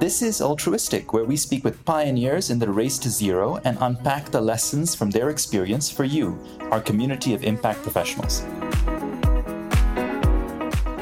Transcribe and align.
This 0.00 0.22
is 0.22 0.40
Altruistiq, 0.40 1.12
where 1.12 1.24
we 1.24 1.36
speak 1.36 1.64
with 1.64 1.84
pioneers 1.84 2.50
in 2.50 2.60
the 2.60 2.70
race 2.70 2.98
to 2.98 3.10
zero 3.10 3.60
and 3.64 3.76
unpack 3.80 4.26
the 4.26 4.40
lessons 4.40 4.94
from 4.94 5.10
their 5.10 5.28
experience 5.28 5.90
for 5.90 6.04
you, 6.04 6.38
our 6.70 6.80
community 6.80 7.34
of 7.34 7.42
impact 7.42 7.82
professionals. 7.82 8.44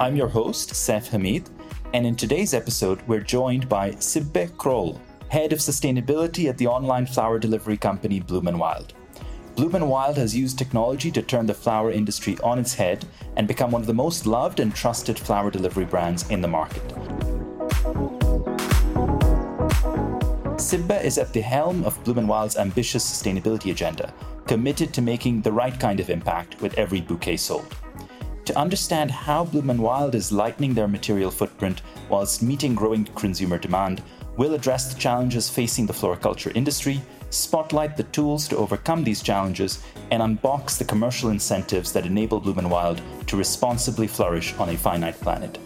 I'm 0.01 0.17
your 0.17 0.29
host, 0.29 0.71
Saif 0.71 1.09
Hamid, 1.09 1.51
and 1.93 2.07
in 2.07 2.17
today's 2.17 2.55
episode, 2.55 3.03
we're 3.07 3.21
joined 3.21 3.69
by 3.69 3.91
Sibbe 3.91 4.57
Kroll, 4.57 4.99
Head 5.29 5.53
of 5.53 5.59
Sustainability 5.59 6.49
at 6.49 6.57
the 6.57 6.67
online 6.67 7.05
flower 7.05 7.39
delivery 7.39 7.77
company 7.77 8.19
Bloom 8.21 8.47
& 8.47 8.59
Wild. 8.59 8.95
Bloom 9.57 9.79
& 9.89 9.89
Wild 9.91 10.17
has 10.17 10.35
used 10.35 10.57
technology 10.57 11.11
to 11.11 11.21
turn 11.21 11.45
the 11.45 11.53
flower 11.53 11.91
industry 11.91 12.39
on 12.43 12.59
its 12.59 12.73
head 12.73 13.05
and 13.37 13.47
become 13.47 13.71
one 13.71 13.83
of 13.83 13.87
the 13.87 13.93
most 13.93 14.27
loved 14.27 14.59
and 14.59 14.75
trusted 14.75 15.19
flower 15.19 15.51
delivery 15.51 15.85
brands 15.85 16.27
in 16.31 16.41
the 16.41 16.49
market. 16.49 16.83
Sibbe 20.67 21.01
is 21.05 21.17
at 21.17 21.33
the 21.33 21.41
helm 21.41 21.85
of 21.85 22.03
Bloom 22.03 22.27
& 22.27 22.29
Wild's 22.29 22.57
ambitious 22.57 23.05
sustainability 23.05 23.71
agenda, 23.71 24.13
committed 24.49 24.93
to 24.95 25.01
making 25.01 25.41
the 25.41 25.53
right 25.53 25.79
kind 25.79 26.01
of 26.01 26.11
impact 26.11 26.61
with 26.61 26.77
every 26.77 27.01
bouquet 27.01 27.37
sold. 27.37 27.73
To 28.47 28.59
understand 28.59 29.13
how 29.13 29.45
Bloom 29.45 29.77
& 29.77 29.79
Wild 29.79 30.17
is 30.17 30.33
lightening 30.33 30.75
their 30.75 30.89
material 30.89 31.31
footprint 31.31 31.83
whilst 32.09 32.43
meeting 32.43 32.75
growing 32.75 33.05
consumer 33.05 33.59
demand, 33.59 34.03
we'll 34.37 34.55
address 34.55 34.93
the 34.93 34.99
challenges 34.99 35.49
facing 35.49 35.87
the 35.87 35.93
floriculture 35.93 36.51
industry, 36.57 37.01
spotlight 37.31 37.97
the 37.97 38.03
tools 38.03 38.49
to 38.49 38.57
overcome 38.57 39.05
these 39.05 39.23
challenges, 39.23 39.85
and 40.11 40.21
unbox 40.21 40.79
the 40.79 40.85
commercial 40.85 41.31
incentives 41.31 41.93
that 41.93 42.07
enable 42.07 42.41
Bloom 42.41 42.69
& 42.69 42.71
Wild 42.71 43.01
to 43.29 43.37
responsibly 43.37 44.09
flourish 44.09 44.53
on 44.55 44.71
a 44.71 44.77
finite 44.77 45.21
planet. 45.21 45.61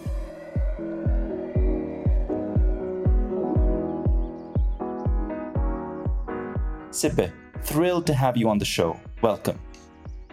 Sibbe, 6.90 7.32
thrilled 7.62 8.06
to 8.08 8.14
have 8.14 8.36
you 8.36 8.48
on 8.48 8.58
the 8.58 8.64
show. 8.64 8.98
Welcome. 9.22 9.58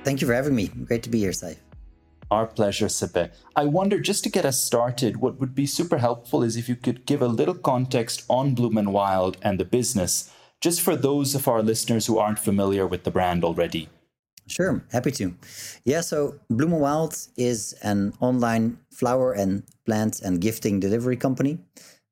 Thank 0.03 0.21
you 0.21 0.27
for 0.27 0.33
having 0.33 0.55
me. 0.55 0.67
Great 0.67 1.03
to 1.03 1.09
be 1.09 1.19
here, 1.19 1.31
Saif. 1.31 1.57
Our 2.31 2.47
pleasure, 2.47 2.87
Sibbe. 2.87 3.31
I 3.55 3.65
wonder, 3.65 3.99
just 3.99 4.23
to 4.23 4.29
get 4.29 4.43
us 4.43 4.59
started, 4.59 5.17
what 5.17 5.39
would 5.39 5.53
be 5.53 5.65
super 5.65 5.99
helpful 5.99 6.43
is 6.43 6.57
if 6.57 6.67
you 6.67 6.75
could 6.75 7.05
give 7.05 7.21
a 7.21 7.27
little 7.27 7.53
context 7.53 8.25
on 8.27 8.55
Bloom 8.55 8.75
& 8.85 8.91
Wild 8.91 9.37
and 9.43 9.59
the 9.59 9.65
business, 9.65 10.33
just 10.59 10.81
for 10.81 10.95
those 10.95 11.35
of 11.35 11.47
our 11.47 11.61
listeners 11.61 12.07
who 12.07 12.17
aren't 12.17 12.39
familiar 12.39 12.87
with 12.87 13.03
the 13.03 13.11
brand 13.11 13.43
already. 13.43 13.87
Sure, 14.47 14.83
happy 14.91 15.11
to. 15.11 15.35
Yeah, 15.85 16.01
so 16.01 16.39
Bloom 16.49 16.71
& 16.71 16.79
Wild 16.79 17.15
is 17.37 17.73
an 17.83 18.13
online 18.19 18.79
flower 18.91 19.33
and 19.33 19.63
plant 19.85 20.21
and 20.21 20.41
gifting 20.41 20.79
delivery 20.79 21.17
company. 21.17 21.59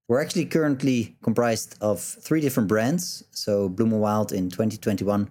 We're 0.07 0.21
actually 0.21 0.45
currently 0.45 1.15
comprised 1.23 1.77
of 1.81 1.99
three 1.99 2.39
different 2.39 2.69
brands. 2.69 3.23
So 3.31 3.67
Bloom 3.67 3.89
& 3.91 3.99
Wild 3.99 4.31
in 4.31 4.51
2021 4.51 5.27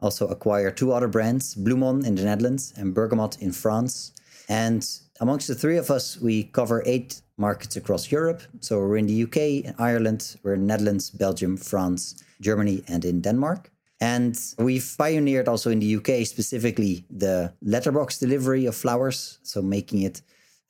also 0.00 0.26
acquired 0.26 0.76
two 0.76 0.92
other 0.92 1.06
brands, 1.06 1.54
Bloomon 1.54 2.04
in 2.04 2.16
the 2.16 2.24
Netherlands 2.24 2.72
and 2.76 2.92
Bergamotte 2.92 3.40
in 3.40 3.52
France. 3.52 4.12
And 4.48 4.84
amongst 5.20 5.46
the 5.46 5.54
three 5.54 5.76
of 5.76 5.92
us, 5.92 6.20
we 6.20 6.44
cover 6.44 6.82
eight 6.86 7.22
markets 7.38 7.76
across 7.76 8.10
Europe. 8.10 8.42
So 8.60 8.80
we're 8.80 8.96
in 8.96 9.06
the 9.06 9.22
UK, 9.22 9.74
Ireland, 9.78 10.36
we're 10.42 10.54
in 10.54 10.66
Netherlands, 10.66 11.08
Belgium, 11.10 11.56
France, 11.56 12.24
Germany, 12.40 12.82
and 12.88 13.04
in 13.04 13.20
Denmark. 13.20 13.70
And 14.00 14.36
we've 14.58 14.92
pioneered 14.98 15.46
also 15.46 15.70
in 15.70 15.78
the 15.78 15.96
UK 15.96 16.26
specifically 16.26 17.04
the 17.10 17.52
letterbox 17.62 18.18
delivery 18.18 18.66
of 18.66 18.74
flowers. 18.74 19.38
So 19.44 19.62
making 19.62 20.02
it 20.02 20.20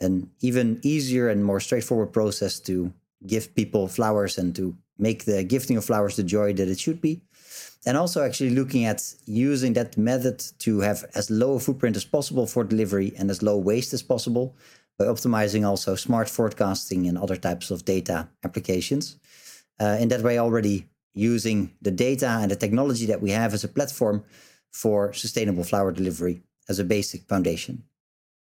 an 0.00 0.30
even 0.40 0.78
easier 0.82 1.30
and 1.30 1.42
more 1.42 1.58
straightforward 1.58 2.12
process 2.12 2.60
to 2.60 2.92
give 3.24 3.54
people 3.54 3.88
flowers 3.88 4.38
and 4.38 4.54
to 4.56 4.76
make 4.98 5.24
the 5.24 5.44
gifting 5.44 5.76
of 5.76 5.84
flowers 5.84 6.16
the 6.16 6.22
joy 6.22 6.52
that 6.54 6.68
it 6.68 6.80
should 6.80 7.00
be. 7.00 7.22
And 7.86 7.96
also 7.96 8.24
actually 8.24 8.50
looking 8.50 8.84
at 8.84 9.14
using 9.26 9.74
that 9.74 9.96
method 9.96 10.44
to 10.58 10.80
have 10.80 11.04
as 11.14 11.30
low 11.30 11.54
a 11.54 11.60
footprint 11.60 11.96
as 11.96 12.04
possible 12.04 12.46
for 12.46 12.64
delivery 12.64 13.12
and 13.16 13.30
as 13.30 13.42
low 13.42 13.56
waste 13.56 13.92
as 13.92 14.02
possible 14.02 14.56
by 14.98 15.04
optimizing 15.04 15.66
also 15.66 15.94
smart 15.94 16.28
forecasting 16.28 17.06
and 17.06 17.18
other 17.18 17.36
types 17.36 17.70
of 17.70 17.84
data 17.84 18.28
applications. 18.44 19.16
Uh, 19.78 19.96
in 20.00 20.08
that 20.08 20.22
way, 20.22 20.38
already 20.38 20.88
using 21.14 21.74
the 21.80 21.90
data 21.90 22.28
and 22.40 22.50
the 22.50 22.56
technology 22.56 23.06
that 23.06 23.22
we 23.22 23.30
have 23.30 23.54
as 23.54 23.64
a 23.64 23.68
platform 23.68 24.24
for 24.72 25.12
sustainable 25.12 25.64
flower 25.64 25.92
delivery 25.92 26.42
as 26.68 26.78
a 26.78 26.84
basic 26.84 27.22
foundation. 27.28 27.84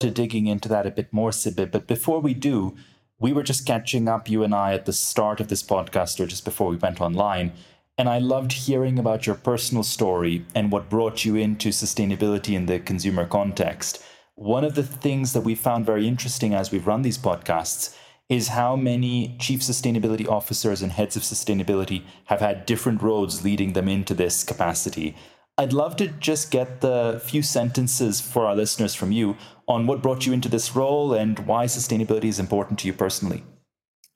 To 0.00 0.10
digging 0.10 0.46
into 0.46 0.68
that 0.68 0.86
a 0.86 0.90
bit 0.90 1.12
more, 1.12 1.30
Sibbe, 1.30 1.70
but 1.70 1.86
before 1.86 2.20
we 2.20 2.34
do, 2.34 2.74
we 3.22 3.32
were 3.32 3.44
just 3.44 3.64
catching 3.64 4.08
up, 4.08 4.28
you 4.28 4.42
and 4.42 4.52
I, 4.52 4.74
at 4.74 4.84
the 4.84 4.92
start 4.92 5.38
of 5.38 5.46
this 5.46 5.62
podcast 5.62 6.18
or 6.18 6.26
just 6.26 6.44
before 6.44 6.68
we 6.68 6.76
went 6.76 7.00
online. 7.00 7.52
And 7.96 8.08
I 8.08 8.18
loved 8.18 8.52
hearing 8.52 8.98
about 8.98 9.26
your 9.26 9.36
personal 9.36 9.84
story 9.84 10.44
and 10.56 10.72
what 10.72 10.90
brought 10.90 11.24
you 11.24 11.36
into 11.36 11.68
sustainability 11.68 12.54
in 12.56 12.66
the 12.66 12.80
consumer 12.80 13.24
context. 13.24 14.02
One 14.34 14.64
of 14.64 14.74
the 14.74 14.82
things 14.82 15.34
that 15.34 15.42
we 15.42 15.54
found 15.54 15.86
very 15.86 16.08
interesting 16.08 16.52
as 16.52 16.72
we've 16.72 16.86
run 16.86 17.02
these 17.02 17.16
podcasts 17.16 17.96
is 18.28 18.48
how 18.48 18.74
many 18.74 19.36
chief 19.38 19.60
sustainability 19.60 20.26
officers 20.26 20.82
and 20.82 20.90
heads 20.90 21.14
of 21.14 21.22
sustainability 21.22 22.02
have 22.24 22.40
had 22.40 22.66
different 22.66 23.02
roads 23.02 23.44
leading 23.44 23.74
them 23.74 23.88
into 23.88 24.14
this 24.14 24.42
capacity. 24.42 25.14
I'd 25.62 25.72
love 25.72 25.94
to 25.98 26.08
just 26.08 26.50
get 26.50 26.80
the 26.80 27.22
few 27.24 27.40
sentences 27.40 28.20
for 28.20 28.46
our 28.46 28.56
listeners 28.56 28.96
from 28.96 29.12
you 29.12 29.36
on 29.68 29.86
what 29.86 30.02
brought 30.02 30.26
you 30.26 30.32
into 30.32 30.48
this 30.48 30.74
role 30.74 31.14
and 31.14 31.38
why 31.46 31.66
sustainability 31.66 32.24
is 32.24 32.40
important 32.40 32.80
to 32.80 32.88
you 32.88 32.92
personally. 32.92 33.44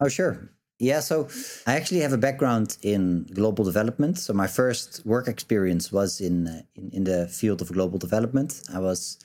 Oh, 0.01 0.09
sure. 0.09 0.51
Yeah, 0.81 0.99
so 0.99 1.29
I 1.65 1.77
actually 1.77 2.01
have 2.01 2.13
a 2.13 2.19
background 2.19 2.79
in 2.83 3.29
global 3.33 3.65
development. 3.65 4.19
So 4.19 4.33
my 4.33 4.49
first 4.49 5.07
work 5.07 5.29
experience 5.29 5.93
was 5.93 6.21
in 6.21 6.49
uh, 6.49 6.63
in, 6.75 6.91
in, 6.91 7.05
the 7.05 7.29
field 7.29 7.63
of 7.63 7.73
global 7.73 7.99
development. 7.99 8.61
I 8.75 8.81
was 8.81 9.19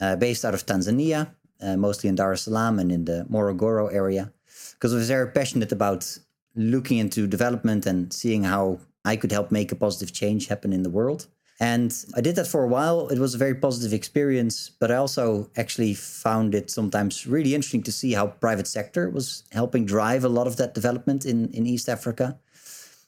uh, 0.00 0.14
based 0.14 0.44
out 0.44 0.54
of 0.54 0.64
Tanzania, 0.64 1.34
uh, 1.60 1.76
mostly 1.76 2.08
in 2.08 2.14
Dar 2.14 2.32
es 2.32 2.42
Salaam 2.42 2.78
and 2.78 2.92
in 2.92 3.04
the 3.06 3.26
Morogoro 3.28 3.92
area, 3.92 4.32
because 4.74 4.94
I 4.94 4.98
was 4.98 5.08
very 5.08 5.30
passionate 5.32 5.72
about 5.72 6.18
looking 6.54 6.98
into 6.98 7.26
development 7.26 7.86
and 7.86 8.12
seeing 8.12 8.44
how 8.44 8.78
I 9.04 9.16
could 9.16 9.32
help 9.32 9.50
make 9.50 9.72
a 9.72 9.76
positive 9.76 10.12
change 10.14 10.46
happen 10.46 10.72
in 10.72 10.84
the 10.84 10.96
world. 11.00 11.26
And 11.58 11.94
I 12.14 12.20
did 12.20 12.36
that 12.36 12.46
for 12.46 12.64
a 12.64 12.68
while. 12.68 13.08
It 13.08 13.18
was 13.18 13.34
a 13.34 13.38
very 13.38 13.54
positive 13.54 13.94
experience, 13.94 14.70
but 14.78 14.90
I 14.90 14.96
also 14.96 15.50
actually 15.56 15.94
found 15.94 16.54
it 16.54 16.70
sometimes 16.70 17.26
really 17.26 17.54
interesting 17.54 17.82
to 17.84 17.92
see 17.92 18.12
how 18.12 18.26
private 18.26 18.66
sector 18.66 19.08
was 19.08 19.44
helping 19.52 19.86
drive 19.86 20.24
a 20.24 20.28
lot 20.28 20.46
of 20.46 20.56
that 20.58 20.74
development 20.74 21.24
in, 21.24 21.48
in 21.52 21.66
East 21.66 21.88
Africa. 21.88 22.38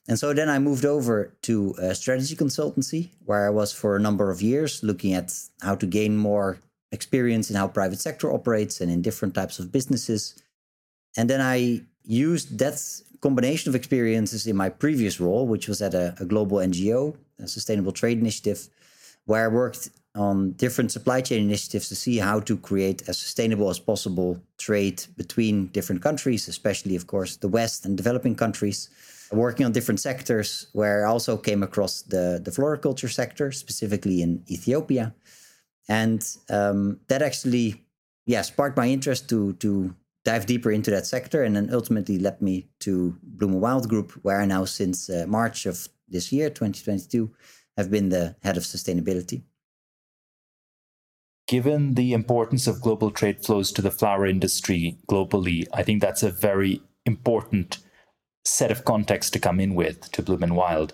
And 0.09 0.19
so 0.19 0.33
then 0.33 0.49
I 0.49 0.59
moved 0.59 0.87
over 0.87 1.35
to 1.43 1.75
a 1.79 1.95
strategy 1.95 2.35
consultancy 2.35 3.11
where 3.27 3.47
I 3.47 3.51
was 3.51 3.75
for 3.75 3.95
a 3.95 4.01
number 4.01 4.31
of 4.31 4.41
years 4.41 4.83
looking 4.83 5.13
at 5.13 5.35
how 5.61 5.75
to 5.75 5.87
gain 5.87 6.17
more 6.17 6.59
experience 6.91 7.51
in 7.51 7.57
how 7.57 7.69
private 7.69 8.01
sector 8.01 8.33
operates 8.33 8.81
and 8.81 8.91
in 8.91 9.03
different 9.03 9.35
types 9.35 9.59
of 9.59 9.71
businesses. 9.71 10.43
And 11.19 11.29
then 11.29 11.43
I 11.43 11.83
used 12.05 12.59
that 12.59 12.81
combination 13.21 13.69
of 13.69 13.75
experiences 13.75 14.47
in 14.47 14.57
my 14.57 14.71
previous 14.71 15.21
role, 15.21 15.47
which 15.47 15.69
was 15.69 15.83
at 15.83 15.93
a, 15.93 16.15
a 16.19 16.25
global 16.25 16.57
NGO, 16.57 17.15
sustainable 17.47 17.93
trade 17.93 18.19
initiative, 18.19 18.69
where 19.27 19.45
I 19.45 19.49
worked 19.49 19.91
on 20.15 20.53
different 20.53 20.91
supply 20.91 21.21
chain 21.21 21.45
initiatives 21.45 21.89
to 21.89 21.95
see 21.95 22.19
how 22.19 22.41
to 22.41 22.57
create 22.57 23.09
as 23.09 23.19
sustainable 23.19 23.71
as 23.71 23.79
possible 23.79 24.43
trade 24.59 25.05
between 25.17 25.67
different 25.69 26.03
countries, 26.03 26.49
especially, 26.49 26.97
of 26.97 27.07
course, 27.07 27.37
the 27.37 27.49
West 27.49 27.85
and 27.85 27.97
developing 27.97 28.35
countries. 28.35 28.91
Working 29.31 29.67
on 29.67 29.73
different 29.73 30.01
sectors, 30.01 30.69
where 30.73 31.07
I 31.07 31.11
also 31.11 31.37
came 31.37 31.63
across 31.63 32.01
the, 32.01 32.41
the 32.43 32.51
floriculture 32.51 33.09
sector, 33.09 33.53
specifically 33.53 34.23
in 34.23 34.43
Ethiopia. 34.51 35.15
And 35.87 36.27
um, 36.49 37.01
that 37.09 37.21
actually, 37.21 37.85
yeah, 38.25 38.43
sparked 38.43 38.77
my 38.77 38.89
interest 38.89 39.29
to, 39.29 39.53
to 39.55 39.95
dive 40.25 40.47
deeper 40.47 40.71
into 40.71 40.91
that 40.91 41.07
sector 41.07 41.43
and 41.43 41.55
then 41.55 41.69
ultimately 41.73 42.19
led 42.19 42.41
me 42.41 42.69
to 42.81 43.17
Bloom 43.23 43.61
Wild 43.61 43.89
Group, 43.89 44.13
where 44.23 44.41
I 44.41 44.47
now, 44.47 44.65
since 44.65 45.11
uh, 45.11 45.27
March 45.29 45.67
of 45.67 45.89
this 46.09 46.33
year, 46.33 46.49
2022, 46.49 47.31
have 47.77 47.91
been 47.91 48.09
the 48.09 48.37
head 48.43 48.57
of 48.57 48.65
sustainability. 48.65 49.43
Given 51.47 51.95
the 51.95 52.13
importance 52.13 52.67
of 52.67 52.83
global 52.83 53.11
trade 53.11 53.45
flows 53.45 53.73
to 53.73 53.83
the 53.83 53.91
flower 53.91 54.27
industry 54.27 54.99
globally, 55.09 55.67
I 55.73 55.83
think 55.83 56.03
that's 56.03 56.23
a 56.23 56.31
very 56.31 56.83
important 57.07 57.79
set 58.45 58.71
of 58.71 58.85
context 58.85 59.33
to 59.33 59.39
come 59.39 59.61
in 59.61 59.75
with 59.75 60.11
to 60.13 60.23
Bloom 60.23 60.41
& 60.41 60.55
Wild. 60.55 60.93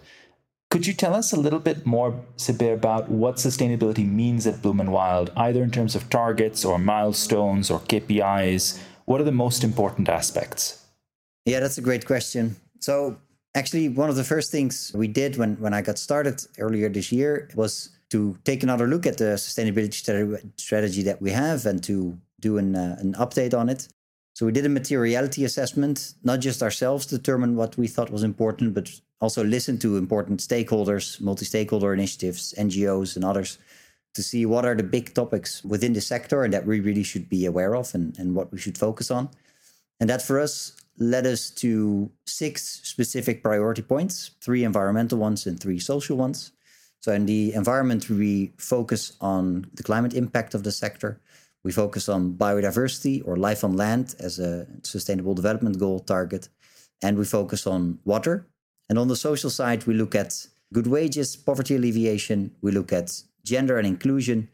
Could 0.71 0.87
you 0.87 0.93
tell 0.93 1.15
us 1.15 1.33
a 1.33 1.41
little 1.41 1.59
bit 1.59 1.87
more, 1.87 2.25
Sibbe, 2.37 2.73
about 2.73 3.09
what 3.09 3.37
sustainability 3.37 4.09
means 4.09 4.47
at 4.47 4.63
Bloom 4.63 4.79
& 4.79 4.91
Wild, 4.91 5.31
either 5.37 5.63
in 5.63 5.71
terms 5.71 5.95
of 5.95 6.11
targets 6.11 6.65
or 6.65 6.79
milestones 6.79 7.71
or 7.71 7.81
KPIs? 7.81 8.81
What 9.05 9.21
are 9.21 9.25
the 9.25 9.33
most 9.33 9.63
important 9.63 10.09
aspects? 10.09 10.85
Yeah, 11.45 11.61
that's 11.61 11.79
a 11.79 11.83
great 11.83 12.07
question. 12.07 12.57
So, 12.81 13.19
actually, 13.55 13.89
one 13.89 14.11
of 14.11 14.17
the 14.17 14.25
first 14.25 14.51
things 14.51 14.93
we 14.95 15.09
did 15.09 15.37
when, 15.37 15.57
when 15.57 15.75
I 15.75 15.83
got 15.83 15.99
started 15.99 16.45
earlier 16.59 16.89
this 16.89 17.13
year 17.13 17.49
was 17.55 17.91
to 18.11 18.37
take 18.45 18.63
another 18.63 18.87
look 18.87 19.07
at 19.07 19.19
the 19.19 19.35
sustainability 19.37 19.95
strategy 20.57 21.03
that 21.03 21.21
we 21.21 21.31
have 21.31 21.67
and 21.67 21.83
to 21.85 22.19
do 22.41 22.59
an, 22.59 22.77
uh, 22.77 22.97
an 23.01 23.15
update 23.15 23.55
on 23.55 23.69
it. 23.69 23.89
So 24.35 24.45
we 24.47 24.53
did 24.53 24.67
a 24.67 24.69
materiality 24.69 25.45
assessment, 25.45 26.15
not 26.25 26.41
just 26.41 26.63
ourselves 26.63 27.07
determine 27.07 27.55
what 27.55 27.79
we 27.79 27.87
thought 27.87 28.11
was 28.11 28.25
important, 28.25 28.75
but 28.75 28.91
also 29.21 29.45
listen 29.45 29.79
to 29.79 29.97
important 29.97 30.41
stakeholders, 30.41 31.21
multi-stakeholder 31.21 31.95
initiatives, 31.95 32.53
NGOs 32.59 33.17
and 33.17 33.25
others 33.25 33.59
to 34.15 34.23
see 34.23 34.47
what 34.47 34.65
are 34.65 34.75
the 34.75 34.83
big 34.83 35.15
topics 35.15 35.65
within 35.65 35.93
the 35.93 36.01
sector 36.01 36.45
and 36.45 36.53
that 36.53 36.67
we 36.67 36.81
really 36.81 37.03
should 37.03 37.29
be 37.29 37.47
aware 37.47 37.75
of 37.75 37.95
and, 37.95 38.17
and 38.19 38.35
what 38.35 38.53
we 38.53 38.59
should 38.59 38.79
focus 38.79 39.11
on. 39.11 39.29
And 40.01 40.11
that 40.11 40.23
for 40.23 40.41
us 40.41 40.77
led 40.99 41.27
us 41.27 41.51
to 41.51 42.11
six 42.27 42.81
specific 42.85 43.43
priority 43.43 43.83
points, 43.83 44.31
three 44.41 44.65
environmental 44.65 45.19
ones 45.19 45.47
and 45.47 45.59
three 45.59 45.79
social 45.79 46.17
ones. 46.17 46.53
So 47.01 47.13
in 47.13 47.27
the 47.27 47.53
environment, 47.53 48.09
we 48.09 48.53
focus 48.59 49.13
on 49.21 49.67
the 49.75 49.83
climate 49.83 50.15
impact 50.15 50.55
of 50.55 50.63
the 50.63 50.73
sector. 50.73 51.21
We 51.63 51.73
focus 51.73 52.09
on 52.09 52.35
biodiversity 52.35 53.23
or 53.27 53.37
life 53.37 53.65
on 53.65 53.77
land 53.77 54.15
as 54.19 54.39
a 54.39 54.67
sustainable 54.83 55.35
development 55.35 55.79
goal 55.79 56.01
target. 56.01 56.49
And 57.03 57.19
we 57.19 57.25
focus 57.25 57.67
on 57.67 57.99
water. 58.05 58.47
And 58.89 58.99
on 58.99 59.09
the 59.09 59.17
social 59.17 59.51
side, 59.51 59.87
we 59.87 59.95
look 59.95 60.15
at 60.15 60.47
good 60.73 60.87
wages, 60.87 61.37
poverty 61.37 61.77
alleviation, 61.77 62.55
we 62.63 62.73
look 62.73 62.93
at 62.93 63.23
gender 63.45 63.79
and 63.79 63.87
inclusion, 63.87 64.49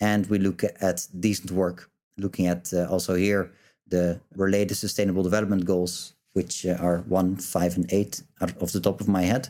and 0.00 0.26
we 0.26 0.38
look 0.38 0.62
at 0.64 1.06
decent 1.18 1.50
work, 1.50 1.90
looking 2.18 2.46
at 2.46 2.72
uh, 2.72 2.86
also 2.86 3.14
here 3.14 3.50
the 3.88 4.20
related 4.34 4.76
sustainable 4.76 5.22
development 5.22 5.64
goals, 5.64 6.14
which 6.32 6.66
uh, 6.66 6.76
are 6.80 6.98
one, 7.08 7.36
five, 7.36 7.76
and 7.76 7.86
eight 7.92 8.22
out 8.40 8.60
of 8.62 8.72
the 8.72 8.80
top 8.80 9.00
of 9.00 9.08
my 9.08 9.22
head. 9.22 9.48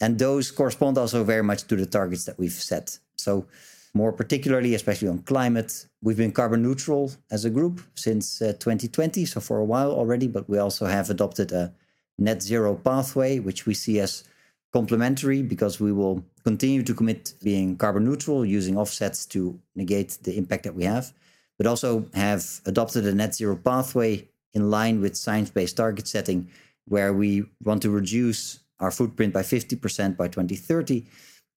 And 0.00 0.18
those 0.18 0.50
correspond 0.50 0.96
also 0.96 1.24
very 1.24 1.42
much 1.42 1.64
to 1.64 1.76
the 1.76 1.86
targets 1.86 2.24
that 2.24 2.38
we've 2.38 2.52
set. 2.52 2.98
So 3.16 3.46
more 3.94 4.12
particularly, 4.12 4.74
especially 4.74 5.08
on 5.08 5.18
climate, 5.22 5.86
we've 6.02 6.16
been 6.16 6.32
carbon 6.32 6.62
neutral 6.62 7.10
as 7.30 7.44
a 7.44 7.50
group 7.50 7.80
since 7.94 8.40
uh, 8.40 8.52
2020, 8.52 9.24
so 9.24 9.40
for 9.40 9.58
a 9.58 9.64
while 9.64 9.90
already, 9.90 10.28
but 10.28 10.48
we 10.48 10.58
also 10.58 10.86
have 10.86 11.10
adopted 11.10 11.52
a 11.52 11.72
net 12.18 12.42
zero 12.42 12.74
pathway, 12.74 13.38
which 13.38 13.66
we 13.66 13.74
see 13.74 13.98
as 14.00 14.24
complementary 14.72 15.42
because 15.42 15.80
we 15.80 15.92
will 15.92 16.22
continue 16.44 16.82
to 16.82 16.94
commit 16.94 17.34
being 17.42 17.76
carbon 17.76 18.04
neutral 18.04 18.44
using 18.44 18.76
offsets 18.76 19.24
to 19.26 19.58
negate 19.74 20.18
the 20.22 20.36
impact 20.36 20.64
that 20.64 20.74
we 20.74 20.84
have, 20.84 21.12
but 21.58 21.66
also 21.66 22.06
have 22.14 22.60
adopted 22.64 23.04
a 23.06 23.14
net 23.14 23.34
zero 23.34 23.56
pathway 23.56 24.28
in 24.54 24.70
line 24.70 25.00
with 25.00 25.16
science 25.16 25.50
based 25.50 25.76
target 25.76 26.08
setting, 26.08 26.48
where 26.86 27.12
we 27.12 27.44
want 27.62 27.82
to 27.82 27.90
reduce 27.90 28.60
our 28.80 28.90
footprint 28.90 29.34
by 29.34 29.42
50% 29.42 30.16
by 30.16 30.28
2030 30.28 31.04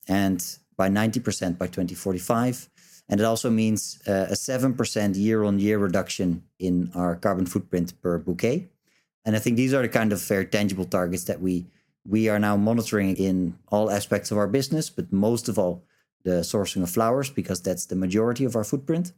and 0.08 0.58
by 0.76 0.88
90% 0.88 1.56
by 1.56 1.66
2045. 1.66 2.68
And 3.08 3.20
it 3.20 3.24
also 3.24 3.50
means 3.50 4.00
uh, 4.06 4.26
a 4.30 4.34
7% 4.34 5.16
year 5.16 5.44
on 5.44 5.58
year 5.58 5.78
reduction 5.78 6.42
in 6.58 6.90
our 6.94 7.16
carbon 7.16 7.46
footprint 7.46 8.00
per 8.02 8.18
bouquet. 8.18 8.68
And 9.24 9.36
I 9.36 9.38
think 9.38 9.56
these 9.56 9.74
are 9.74 9.82
the 9.82 9.88
kind 9.88 10.12
of 10.12 10.20
very 10.22 10.46
tangible 10.46 10.84
targets 10.84 11.24
that 11.24 11.40
we 11.40 11.66
we 12.04 12.28
are 12.28 12.40
now 12.40 12.56
monitoring 12.56 13.16
in 13.16 13.56
all 13.68 13.88
aspects 13.88 14.32
of 14.32 14.38
our 14.38 14.48
business, 14.48 14.90
but 14.90 15.12
most 15.12 15.48
of 15.48 15.56
all 15.56 15.84
the 16.24 16.40
sourcing 16.40 16.82
of 16.82 16.90
flowers 16.90 17.30
because 17.30 17.62
that's 17.62 17.86
the 17.86 17.94
majority 17.94 18.44
of 18.44 18.56
our 18.56 18.64
footprint. 18.64 19.12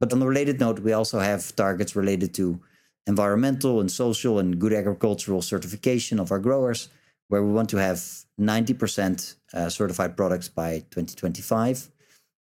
But 0.00 0.12
on 0.12 0.22
a 0.22 0.26
related 0.26 0.58
note, 0.58 0.80
we 0.80 0.92
also 0.92 1.20
have 1.20 1.54
targets 1.54 1.94
related 1.94 2.34
to 2.34 2.60
environmental 3.06 3.80
and 3.80 3.90
social 3.90 4.38
and 4.38 4.58
good 4.58 4.72
agricultural 4.72 5.42
certification 5.42 6.18
of 6.18 6.32
our 6.32 6.38
growers, 6.38 6.88
where 7.28 7.42
we 7.44 7.52
want 7.52 7.68
to 7.70 7.76
have 7.76 7.98
90% 8.40 9.36
uh, 9.52 9.68
certified 9.68 10.16
products 10.16 10.48
by 10.48 10.80
2025, 10.90 11.90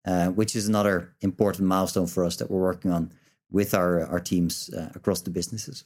uh, 0.05 0.27
which 0.29 0.55
is 0.55 0.67
another 0.67 1.13
important 1.21 1.67
milestone 1.67 2.07
for 2.07 2.25
us 2.25 2.35
that 2.37 2.49
we're 2.49 2.59
working 2.59 2.91
on 2.91 3.13
with 3.51 3.73
our, 3.73 4.05
our 4.07 4.19
teams 4.19 4.69
uh, 4.73 4.89
across 4.95 5.21
the 5.21 5.29
businesses. 5.29 5.85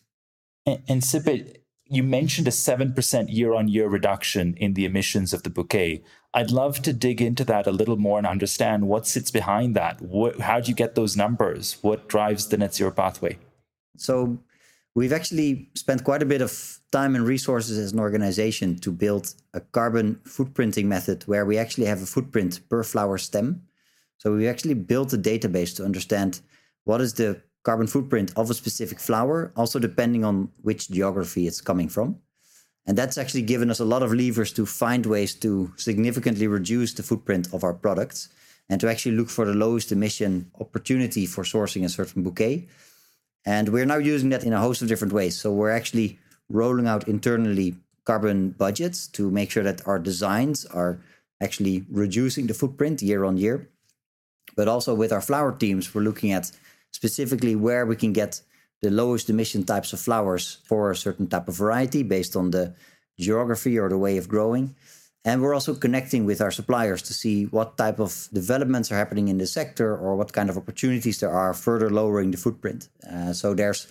And, 0.65 0.81
and 0.87 1.01
Sibbe, 1.01 1.57
you 1.89 2.03
mentioned 2.03 2.47
a 2.47 2.51
7% 2.51 3.33
year 3.33 3.53
on 3.53 3.67
year 3.67 3.87
reduction 3.87 4.55
in 4.55 4.73
the 4.73 4.85
emissions 4.85 5.33
of 5.33 5.43
the 5.43 5.49
bouquet. 5.49 6.03
I'd 6.33 6.51
love 6.51 6.81
to 6.83 6.93
dig 6.93 7.21
into 7.21 7.43
that 7.45 7.67
a 7.67 7.71
little 7.71 7.97
more 7.97 8.17
and 8.17 8.27
understand 8.27 8.87
what 8.87 9.07
sits 9.07 9.31
behind 9.31 9.75
that. 9.75 10.01
What, 10.01 10.39
how 10.41 10.59
do 10.59 10.69
you 10.69 10.75
get 10.75 10.95
those 10.95 11.17
numbers? 11.17 11.77
What 11.81 12.07
drives 12.07 12.47
the 12.47 12.57
net 12.57 12.75
zero 12.75 12.91
pathway? 12.91 13.37
So, 13.97 14.39
We've 14.97 15.13
actually 15.13 15.69
spent 15.75 16.03
quite 16.03 16.23
a 16.23 16.25
bit 16.25 16.41
of 16.41 16.79
time 16.91 17.13
and 17.13 17.23
resources 17.23 17.77
as 17.77 17.91
an 17.93 17.99
organization 17.99 18.79
to 18.79 18.91
build 18.91 19.31
a 19.53 19.59
carbon 19.59 20.19
footprinting 20.25 20.85
method 20.85 21.21
where 21.27 21.45
we 21.45 21.59
actually 21.59 21.85
have 21.85 22.01
a 22.01 22.07
footprint 22.07 22.67
per 22.67 22.81
flower 22.81 23.19
stem. 23.19 23.61
So 24.17 24.33
we 24.33 24.47
actually 24.47 24.73
built 24.73 25.13
a 25.13 25.17
database 25.19 25.75
to 25.75 25.85
understand 25.85 26.41
what 26.85 26.99
is 26.99 27.13
the 27.13 27.39
carbon 27.67 27.87
footprint 27.87 28.29
of 28.35 28.49
a 28.49 28.59
specific 28.63 28.99
flower, 28.99 29.51
also 29.55 29.77
depending 29.79 30.23
on 30.23 30.35
which 30.67 30.89
geography 30.97 31.43
it's 31.47 31.61
coming 31.69 31.89
from. 31.95 32.07
And 32.85 32.97
that's 32.97 33.17
actually 33.17 33.45
given 33.53 33.69
us 33.69 33.81
a 33.81 33.89
lot 33.93 34.03
of 34.03 34.13
levers 34.13 34.51
to 34.53 34.65
find 34.65 35.05
ways 35.05 35.31
to 35.45 35.49
significantly 35.75 36.47
reduce 36.47 36.91
the 36.93 37.03
footprint 37.03 37.53
of 37.53 37.63
our 37.65 37.73
products 37.73 38.29
and 38.69 38.79
to 38.81 38.89
actually 38.91 39.15
look 39.19 39.29
for 39.29 39.45
the 39.45 39.59
lowest 39.65 39.91
emission 39.91 40.31
opportunity 40.63 41.25
for 41.25 41.43
sourcing 41.43 41.83
a 41.83 41.89
certain 41.89 42.23
bouquet 42.23 42.67
and 43.47 43.69
we're 43.69 43.85
now 43.85 43.97
using 43.97 44.29
that 44.31 44.43
in 44.43 44.51
a 44.51 44.59
host 44.59 44.81
of 44.81 44.89
different 44.89 45.13
ways. 45.13 45.39
So 45.39 45.53
we're 45.53 45.71
actually 45.71 46.19
rolling 46.49 46.85
out 46.85 47.07
internally 47.07 47.75
carbon 48.03 48.49
budgets 48.51 49.07
to 49.15 49.31
make 49.31 49.51
sure 49.51 49.63
that 49.63 49.87
our 49.87 49.99
designs 49.99 50.65
are 50.65 50.99
actually 51.39 51.85
reducing 51.89 52.47
the 52.47 52.53
footprint 52.53 53.01
year 53.01 53.23
on 53.23 53.37
year. 53.37 53.69
But 54.57 54.67
also 54.67 54.93
with 54.93 55.13
our 55.13 55.21
flower 55.21 55.53
teams, 55.53 55.95
we're 55.95 56.01
looking 56.01 56.33
at 56.33 56.51
specifically 56.91 57.55
where 57.55 57.85
we 57.85 57.95
can 57.95 58.13
get 58.13 58.41
the 58.81 58.89
lowest 58.91 59.29
emission 59.29 59.63
types 59.63 59.93
of 59.93 59.99
flowers 59.99 60.59
for 60.65 60.91
a 60.91 60.95
certain 60.95 61.27
type 61.27 61.47
of 61.47 61.55
variety 61.55 62.03
based 62.03 62.35
on 62.35 62.51
the 62.51 62.73
geography 63.19 63.77
or 63.79 63.89
the 63.89 63.97
way 63.97 64.17
of 64.17 64.27
growing. 64.27 64.75
And 65.25 65.41
we're 65.41 65.53
also 65.53 65.75
connecting 65.75 66.25
with 66.25 66.41
our 66.41 66.51
suppliers 66.51 67.01
to 67.03 67.13
see 67.13 67.45
what 67.45 67.75
type 67.75 67.99
of 67.99 68.29
developments 68.31 68.91
are 68.91 68.95
happening 68.95 69.27
in 69.27 69.37
the 69.37 69.47
sector 69.47 69.97
or 69.97 70.15
what 70.15 70.31
kind 70.31 70.49
of 70.49 70.57
opportunities 70.57 71.19
there 71.19 71.31
are 71.31 71.53
further 71.53 71.89
lowering 71.89 72.31
the 72.31 72.37
footprint. 72.37 72.87
Uh, 73.11 73.33
so 73.33 73.53
there's, 73.53 73.87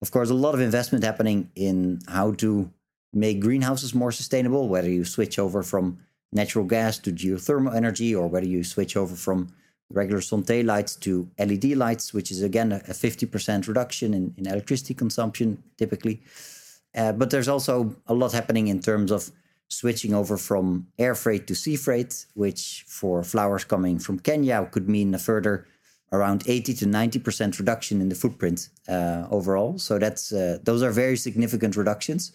of 0.00 0.10
course, 0.10 0.30
a 0.30 0.34
lot 0.34 0.54
of 0.54 0.60
investment 0.60 1.04
happening 1.04 1.50
in 1.54 2.00
how 2.08 2.32
to 2.32 2.72
make 3.12 3.40
greenhouses 3.40 3.94
more 3.94 4.12
sustainable, 4.12 4.68
whether 4.68 4.88
you 4.88 5.04
switch 5.04 5.38
over 5.38 5.62
from 5.62 5.98
natural 6.32 6.64
gas 6.64 6.98
to 6.98 7.12
geothermal 7.12 7.74
energy 7.74 8.14
or 8.14 8.28
whether 8.28 8.46
you 8.46 8.62
switch 8.64 8.96
over 8.96 9.16
from 9.16 9.52
regular 9.90 10.20
SON-T 10.20 10.62
lights 10.62 10.96
to 10.96 11.28
LED 11.38 11.64
lights, 11.76 12.12
which 12.12 12.30
is 12.30 12.42
again 12.42 12.72
a 12.72 12.80
50% 12.80 13.68
reduction 13.68 14.14
in, 14.14 14.34
in 14.36 14.46
electricity 14.46 14.94
consumption 14.94 15.62
typically. 15.76 16.22
Uh, 16.94 17.12
but 17.12 17.30
there's 17.30 17.48
also 17.48 17.94
a 18.06 18.14
lot 18.14 18.32
happening 18.32 18.68
in 18.68 18.80
terms 18.80 19.10
of 19.10 19.30
switching 19.68 20.14
over 20.14 20.36
from 20.36 20.86
air 20.98 21.14
freight 21.14 21.46
to 21.46 21.54
sea 21.54 21.76
freight, 21.76 22.26
which 22.34 22.84
for 22.88 23.22
flowers 23.22 23.64
coming 23.64 23.98
from 23.98 24.18
Kenya 24.18 24.66
could 24.70 24.88
mean 24.88 25.14
a 25.14 25.18
further 25.18 25.66
around 26.10 26.42
80 26.46 26.74
to 26.74 26.86
90% 26.86 27.58
reduction 27.58 28.00
in 28.00 28.08
the 28.08 28.14
footprint 28.14 28.70
uh, 28.88 29.26
overall. 29.30 29.78
So 29.78 29.98
that's 29.98 30.32
uh, 30.32 30.58
those 30.62 30.82
are 30.82 30.90
very 30.90 31.16
significant 31.16 31.76
reductions 31.76 32.32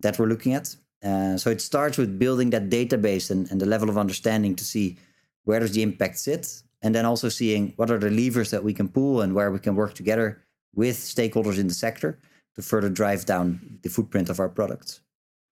that 0.00 0.18
we're 0.18 0.26
looking 0.26 0.54
at. 0.54 0.74
Uh, 1.04 1.36
so 1.36 1.50
it 1.50 1.60
starts 1.60 1.98
with 1.98 2.18
building 2.18 2.50
that 2.50 2.68
database 2.68 3.30
and, 3.30 3.50
and 3.50 3.60
the 3.60 3.66
level 3.66 3.88
of 3.88 3.98
understanding 3.98 4.56
to 4.56 4.64
see 4.64 4.98
where 5.44 5.60
does 5.60 5.72
the 5.72 5.82
impact 5.82 6.18
sit, 6.18 6.62
and 6.82 6.94
then 6.94 7.06
also 7.06 7.28
seeing 7.28 7.72
what 7.76 7.90
are 7.90 7.98
the 7.98 8.10
levers 8.10 8.50
that 8.50 8.64
we 8.64 8.74
can 8.74 8.88
pull 8.88 9.20
and 9.20 9.34
where 9.34 9.50
we 9.50 9.58
can 9.58 9.74
work 9.74 9.94
together 9.94 10.42
with 10.74 10.96
stakeholders 10.96 11.58
in 11.58 11.68
the 11.68 11.74
sector 11.74 12.18
to 12.54 12.62
further 12.62 12.88
drive 12.88 13.24
down 13.24 13.78
the 13.82 13.88
footprint 13.88 14.28
of 14.28 14.40
our 14.40 14.48
products. 14.48 15.00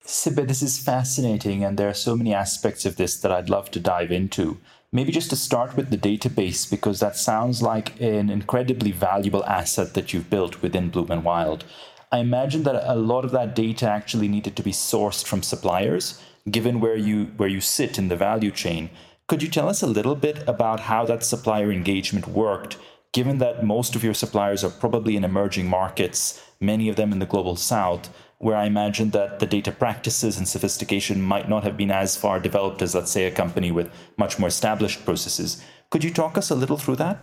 Sibbe, 0.04 0.46
this 0.49 0.62
is 0.62 0.78
fascinating, 0.78 1.62
and 1.62 1.78
there 1.78 1.88
are 1.88 1.94
so 1.94 2.16
many 2.16 2.32
aspects 2.32 2.87
of 2.87 2.96
this 2.96 3.20
that 3.20 3.30
I'd 3.30 3.50
love 3.50 3.70
to 3.72 3.80
dive 3.80 4.10
into. 4.10 4.58
Maybe 4.92 5.12
just 5.12 5.30
to 5.30 5.37
start 5.37 5.76
with 5.76 5.90
the 5.90 5.99
database, 5.99 6.68
because 6.68 7.00
that 7.00 7.16
sounds 7.16 7.62
like 7.62 8.00
an 8.00 8.30
incredibly 8.30 8.92
valuable 8.92 9.44
asset 9.44 9.94
that 9.94 10.12
you've 10.12 10.30
built 10.30 10.62
within 10.62 10.90
Bloom 10.90 11.10
and 11.10 11.22
Wild. 11.22 11.64
I 12.10 12.18
imagine 12.18 12.64
that 12.64 12.90
a 12.90 12.96
lot 12.96 13.25
of 13.25 13.30
that 13.30 13.54
data 13.54 13.88
actually 13.88 14.26
needed 14.26 14.56
to 14.56 14.62
be 14.62 14.72
sourced 14.72 15.25
from 15.25 15.42
suppliers, 15.42 16.20
given 16.50 16.80
where 16.80 16.96
you 16.96 17.26
where 17.37 17.49
you 17.49 17.60
sit 17.60 17.99
in 17.99 18.08
the 18.08 18.16
value 18.16 18.50
chain. 18.50 18.90
Could 19.30 19.44
you 19.44 19.49
tell 19.49 19.68
us 19.68 19.80
a 19.80 19.87
little 19.87 20.16
bit 20.16 20.42
about 20.49 20.80
how 20.80 21.06
that 21.06 21.22
supplier 21.22 21.70
engagement 21.70 22.26
worked, 22.26 22.76
given 23.12 23.38
that 23.38 23.64
most 23.64 23.94
of 23.94 24.02
your 24.02 24.12
suppliers 24.12 24.64
are 24.64 24.70
probably 24.70 25.14
in 25.14 25.22
emerging 25.22 25.68
markets, 25.68 26.44
many 26.58 26.88
of 26.88 26.96
them 26.96 27.12
in 27.12 27.20
the 27.20 27.26
global 27.26 27.54
south? 27.54 28.10
where 28.38 28.56
I 28.56 28.64
imagine 28.64 29.10
that 29.10 29.38
the 29.38 29.46
data 29.46 29.70
practices 29.70 30.38
and 30.38 30.49
sophistication 30.49 31.20
might 31.20 31.49
not 31.49 31.62
have 31.62 31.76
been 31.76 31.90
as 31.90 32.16
far 32.16 32.40
developed 32.40 32.80
as, 32.80 32.94
let's 32.94 33.10
say, 33.10 33.26
a 33.26 33.30
company 33.30 33.70
with 33.70 33.92
much 34.16 34.38
more 34.38 34.49
established 34.49 35.04
processes. 35.04 35.62
Could 35.90 36.02
you 36.02 36.10
talk 36.10 36.38
us 36.38 36.49
a 36.50 36.54
little 36.54 36.78
through 36.78 36.96
that? 36.96 37.20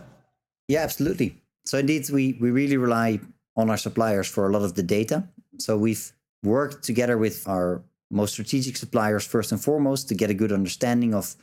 Yeah, 0.68 0.82
absolutely. 0.82 1.42
So, 1.66 1.76
indeed, 1.76 2.08
we, 2.08 2.38
we 2.40 2.52
really 2.52 2.76
rely 2.76 3.18
on 3.56 3.68
our 3.68 3.76
suppliers 3.76 4.28
for 4.28 4.48
a 4.48 4.52
lot 4.52 4.62
of 4.62 4.76
the 4.76 4.84
data. 4.84 5.28
So, 5.58 5.76
we've 5.76 6.12
worked 6.44 6.84
together 6.84 7.18
with 7.18 7.48
our 7.48 7.82
most 8.12 8.34
strategic 8.34 8.76
suppliers 8.76 9.26
first 9.26 9.50
and 9.50 9.60
foremost 9.60 10.08
to 10.08 10.14
get 10.14 10.30
a 10.30 10.34
good 10.34 10.52
understanding 10.52 11.14
of 11.14 11.34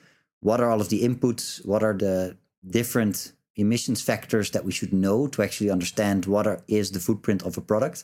what 0.45 0.61
are 0.61 0.69
all 0.69 0.79
of 0.79 0.89
the 0.89 1.01
inputs, 1.01 1.65
what 1.65 1.81
are 1.81 1.97
the 2.05 2.37
different 2.69 3.33
emissions 3.55 3.99
factors 4.03 4.51
that 4.51 4.63
we 4.63 4.71
should 4.71 4.93
know 4.93 5.25
to 5.25 5.41
actually 5.41 5.71
understand 5.71 6.27
what 6.27 6.45
are, 6.45 6.61
is 6.67 6.91
the 6.91 6.99
footprint 6.99 7.41
of 7.41 7.57
a 7.57 7.61
product? 7.61 8.03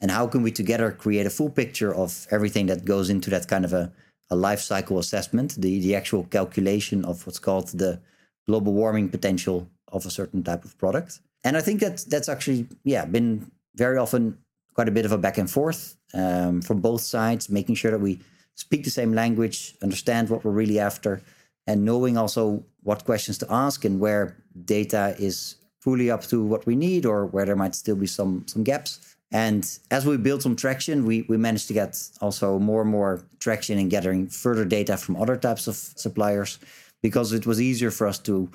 And 0.00 0.10
how 0.10 0.26
can 0.26 0.42
we 0.42 0.50
together 0.50 0.90
create 0.90 1.24
a 1.24 1.30
full 1.30 1.50
picture 1.50 1.94
of 1.94 2.26
everything 2.32 2.66
that 2.66 2.84
goes 2.84 3.10
into 3.10 3.30
that 3.30 3.46
kind 3.46 3.64
of 3.64 3.72
a, 3.72 3.92
a 4.28 4.34
life 4.34 4.60
cycle 4.60 4.98
assessment 4.98 5.54
the, 5.54 5.78
the 5.78 5.94
actual 5.94 6.24
calculation 6.24 7.04
of 7.04 7.24
what's 7.24 7.38
called 7.38 7.68
the 7.68 8.00
global 8.48 8.72
warming 8.72 9.08
potential 9.08 9.68
of 9.92 10.04
a 10.04 10.10
certain 10.10 10.42
type 10.42 10.64
of 10.64 10.76
product? 10.78 11.20
And 11.44 11.56
i 11.56 11.60
think 11.60 11.78
that 11.80 12.04
that's 12.08 12.28
actually 12.28 12.66
yeah 12.82 13.04
been 13.04 13.52
very 13.76 13.98
often 13.98 14.38
quite 14.74 14.88
a 14.88 14.96
bit 14.98 15.06
of 15.06 15.12
a 15.12 15.18
back 15.18 15.38
and 15.38 15.48
forth 15.48 15.96
um, 16.12 16.60
from 16.60 16.80
both 16.80 17.02
sides 17.02 17.48
making 17.48 17.76
sure 17.76 17.92
that 17.92 18.00
we 18.00 18.18
speak 18.56 18.82
the 18.82 18.90
same 19.00 19.12
language 19.12 19.76
understand 19.80 20.28
what 20.28 20.44
we're 20.44 20.58
really 20.62 20.80
after 20.80 21.22
and 21.68 21.84
knowing 21.84 22.16
also 22.16 22.64
what 22.82 23.04
questions 23.04 23.36
to 23.38 23.46
ask 23.50 23.84
and 23.84 24.00
where 24.00 24.24
data 24.64 25.14
is 25.18 25.56
fully 25.80 26.10
up 26.10 26.22
to 26.22 26.42
what 26.42 26.66
we 26.66 26.74
need 26.74 27.04
or 27.06 27.26
where 27.26 27.44
there 27.44 27.60
might 27.62 27.74
still 27.74 27.94
be 28.04 28.06
some 28.06 28.32
some 28.48 28.64
gaps. 28.64 28.90
And 29.30 29.62
as 29.90 30.06
we 30.06 30.16
build 30.16 30.40
some 30.42 30.56
traction, 30.56 31.04
we, 31.04 31.16
we 31.28 31.36
managed 31.36 31.68
to 31.68 31.74
get 31.74 31.92
also 32.22 32.58
more 32.58 32.80
and 32.80 32.90
more 32.90 33.22
traction 33.40 33.78
in 33.78 33.90
gathering 33.90 34.26
further 34.28 34.64
data 34.64 34.96
from 34.96 35.16
other 35.16 35.36
types 35.36 35.66
of 35.68 35.76
suppliers 35.76 36.58
because 37.02 37.34
it 37.34 37.44
was 37.46 37.60
easier 37.60 37.90
for 37.90 38.06
us 38.06 38.18
to 38.20 38.50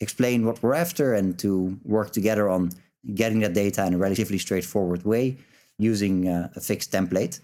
explain 0.00 0.44
what 0.44 0.62
we're 0.62 0.74
after 0.74 1.14
and 1.14 1.38
to 1.38 1.78
work 1.84 2.12
together 2.12 2.50
on 2.50 2.70
getting 3.14 3.40
that 3.40 3.54
data 3.54 3.86
in 3.86 3.94
a 3.94 3.98
relatively 3.98 4.38
straightforward 4.38 5.02
way 5.04 5.38
using 5.78 6.28
uh, 6.28 6.50
a 6.56 6.60
fixed 6.60 6.92
template. 6.92 7.40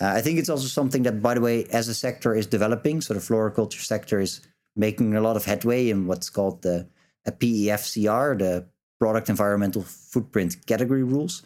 Uh, 0.00 0.12
I 0.14 0.20
think 0.20 0.38
it's 0.38 0.48
also 0.48 0.68
something 0.68 1.02
that, 1.02 1.22
by 1.22 1.34
the 1.34 1.40
way, 1.40 1.64
as 1.72 1.88
a 1.88 1.94
sector 1.94 2.34
is 2.34 2.46
developing. 2.46 3.00
So 3.00 3.14
the 3.14 3.20
floriculture 3.20 3.80
sector 3.80 4.20
is 4.20 4.40
making 4.76 5.14
a 5.14 5.20
lot 5.20 5.36
of 5.36 5.44
headway 5.44 5.90
in 5.90 6.06
what's 6.06 6.30
called 6.30 6.62
the 6.62 6.86
PEFCR, 7.26 8.38
the 8.38 8.66
Product 9.00 9.28
Environmental 9.28 9.82
Footprint 9.82 10.66
Category 10.66 11.02
Rules. 11.04 11.44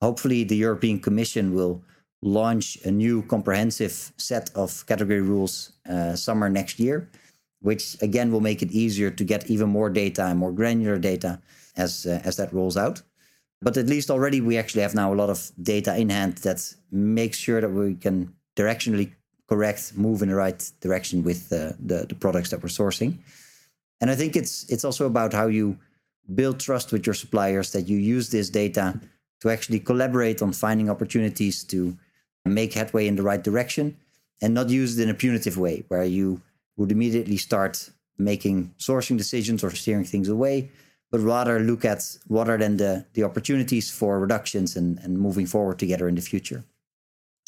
Hopefully, 0.00 0.44
the 0.44 0.56
European 0.56 0.98
Commission 0.98 1.54
will 1.54 1.82
launch 2.22 2.76
a 2.84 2.90
new 2.90 3.22
comprehensive 3.22 4.12
set 4.16 4.50
of 4.54 4.86
category 4.86 5.22
rules 5.22 5.72
uh, 5.88 6.14
summer 6.14 6.48
next 6.48 6.78
year, 6.78 7.08
which 7.60 7.96
again 8.02 8.30
will 8.30 8.40
make 8.40 8.62
it 8.62 8.70
easier 8.72 9.10
to 9.10 9.24
get 9.24 9.50
even 9.50 9.68
more 9.68 9.88
data 9.90 10.24
and 10.26 10.38
more 10.38 10.52
granular 10.52 10.98
data 10.98 11.40
as 11.76 12.06
uh, 12.06 12.20
as 12.24 12.36
that 12.36 12.52
rolls 12.52 12.76
out. 12.76 13.02
But 13.62 13.76
at 13.76 13.86
least 13.86 14.10
already 14.10 14.40
we 14.40 14.56
actually 14.56 14.82
have 14.82 14.94
now 14.94 15.12
a 15.12 15.16
lot 15.16 15.30
of 15.30 15.52
data 15.62 15.96
in 15.96 16.08
hand 16.08 16.38
that 16.38 16.74
makes 16.90 17.36
sure 17.36 17.60
that 17.60 17.68
we 17.68 17.94
can 17.94 18.34
directionally 18.56 19.12
correct, 19.48 19.96
move 19.96 20.22
in 20.22 20.28
the 20.28 20.34
right 20.34 20.70
direction 20.80 21.22
with 21.22 21.52
uh, 21.52 21.72
the 21.78 22.06
the 22.08 22.14
products 22.14 22.50
that 22.50 22.62
we're 22.62 22.68
sourcing. 22.68 23.18
And 24.00 24.10
I 24.10 24.16
think 24.16 24.36
it's 24.36 24.64
it's 24.72 24.84
also 24.84 25.06
about 25.06 25.32
how 25.32 25.48
you 25.48 25.76
build 26.34 26.60
trust 26.60 26.92
with 26.92 27.06
your 27.06 27.14
suppliers 27.14 27.72
that 27.72 27.88
you 27.88 27.98
use 27.98 28.30
this 28.30 28.50
data 28.50 29.00
to 29.40 29.50
actually 29.50 29.80
collaborate 29.80 30.42
on 30.42 30.52
finding 30.52 30.88
opportunities 30.88 31.64
to 31.64 31.96
make 32.44 32.74
headway 32.74 33.06
in 33.06 33.16
the 33.16 33.22
right 33.22 33.42
direction 33.42 33.96
and 34.42 34.54
not 34.54 34.70
use 34.70 34.98
it 34.98 35.02
in 35.02 35.10
a 35.10 35.14
punitive 35.14 35.58
way 35.58 35.84
where 35.88 36.04
you 36.04 36.40
would 36.76 36.92
immediately 36.92 37.36
start 37.36 37.90
making 38.18 38.72
sourcing 38.78 39.16
decisions 39.16 39.64
or 39.64 39.70
steering 39.70 40.04
things 40.04 40.28
away 40.28 40.70
but 41.10 41.20
rather 41.20 41.58
look 41.58 41.84
at 41.84 42.16
what 42.26 42.48
are 42.48 42.58
then 42.58 42.76
the, 42.76 43.06
the 43.14 43.24
opportunities 43.24 43.90
for 43.90 44.20
reductions 44.20 44.76
and, 44.76 44.98
and 45.00 45.18
moving 45.18 45.46
forward 45.46 45.78
together 45.78 46.08
in 46.08 46.14
the 46.14 46.20
future. 46.20 46.64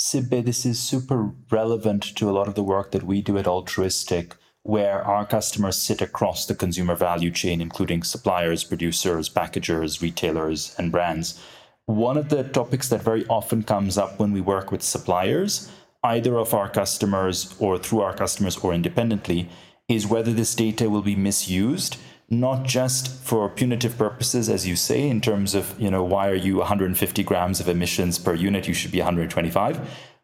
Sibbe, 0.00 0.45
this 0.45 0.66
is 0.66 0.81
super 0.81 1.31
relevant 1.50 2.02
to 2.16 2.28
a 2.28 2.33
lot 2.33 2.49
of 2.49 2.54
the 2.54 2.62
work 2.62 2.90
that 2.90 3.04
we 3.04 3.23
do 3.23 3.38
at 3.38 3.45
Altruistiq, 3.45 4.33
where 4.64 5.02
our 5.04 5.25
customers 5.25 5.76
sit 5.76 6.00
across 6.00 6.47
the 6.47 6.54
consumer 6.54 6.97
value 6.97 7.31
chain, 7.31 7.61
including 7.61 8.02
suppliers, 8.02 8.64
producers, 8.64 9.28
packagers, 9.28 10.02
retailers, 10.02 10.75
and 10.76 10.90
brands. 10.90 11.40
One 11.87 12.16
of 12.16 12.31
the 12.31 12.45
topics 12.45 12.88
that 12.88 13.02
very 13.02 13.26
often 13.26 13.62
comes 13.62 13.99
up 13.99 14.19
when 14.19 14.33
we 14.33 14.40
work 14.40 14.73
with 14.73 14.83
suppliers, 14.83 15.71
either 16.02 16.37
of 16.37 16.54
our 16.54 16.69
customers 16.69 17.54
or 17.61 17.78
through 17.78 18.00
our 18.00 18.14
customers 18.14 18.57
or 18.57 18.73
independently, 18.75 19.49
is 19.88 20.07
whether 20.07 20.33
this 20.33 20.54
data 20.54 20.88
will 20.88 21.02
be 21.02 21.16
misused 21.16 21.97
not 22.32 22.64
just 22.64 23.22
for 23.22 23.46
punitive 23.50 23.98
purposes, 23.98 24.48
as 24.48 24.66
you 24.66 24.74
say, 24.74 25.06
in 25.06 25.20
terms 25.20 25.54
of, 25.54 25.78
you 25.78 25.90
know, 25.90 26.02
why 26.02 26.28
are 26.28 26.34
you 26.34 26.56
150 26.56 27.22
grams 27.22 27.60
of 27.60 27.68
emissions 27.68 28.18
per 28.18 28.34
unit? 28.34 28.66
You 28.66 28.72
should 28.72 28.90
be 28.90 29.00
125, 29.00 29.78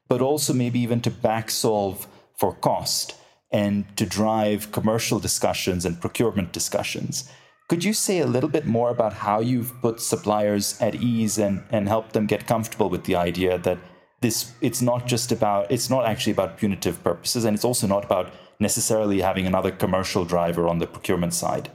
but 0.09 0.23
also 0.23 0.55
maybe 0.55 0.81
even 0.81 1.03
to 1.03 1.11
back 1.11 1.51
solve 1.51 2.07
for 2.35 2.55
cost 2.55 3.15
and 3.53 3.85
to 3.99 4.07
drive 4.07 4.73
commercial 4.73 5.19
discussions 5.19 5.85
and 5.85 6.01
procurement 6.01 6.51
discussions. 6.51 7.31
Could 7.69 7.85
you 7.85 7.93
say 7.93 8.21
a 8.21 8.27
little 8.27 8.49
bit 8.49 8.65
more 8.65 8.89
about 8.89 9.13
how 9.13 9.41
you've 9.41 9.79
put 9.83 10.01
suppliers 10.01 10.81
at 10.81 10.95
ease 10.95 11.37
and, 11.37 11.63
and 11.71 11.89
helped 11.89 12.15
them 12.15 12.27
get 12.27 12.47
comfortable 12.47 12.89
with 12.89 13.05
the 13.05 13.17
idea 13.17 13.59
that 13.59 13.79
this 14.23 14.53
it's 14.61 14.83
not 14.83 15.07
just 15.07 15.31
about 15.31 15.71
it's 15.71 15.89
not 15.89 16.05
actually 16.05 16.33
about 16.33 16.57
punitive 16.57 17.05
purposes 17.05 17.45
and 17.45 17.55
it's 17.55 17.65
also 17.65 17.87
not 17.87 18.05
about 18.05 18.33
necessarily 18.59 19.21
having 19.21 19.47
another 19.47 19.71
commercial 19.71 20.25
driver 20.25 20.67
on 20.67 20.79
the 20.79 20.87
procurement 20.87 21.35
side? 21.35 21.71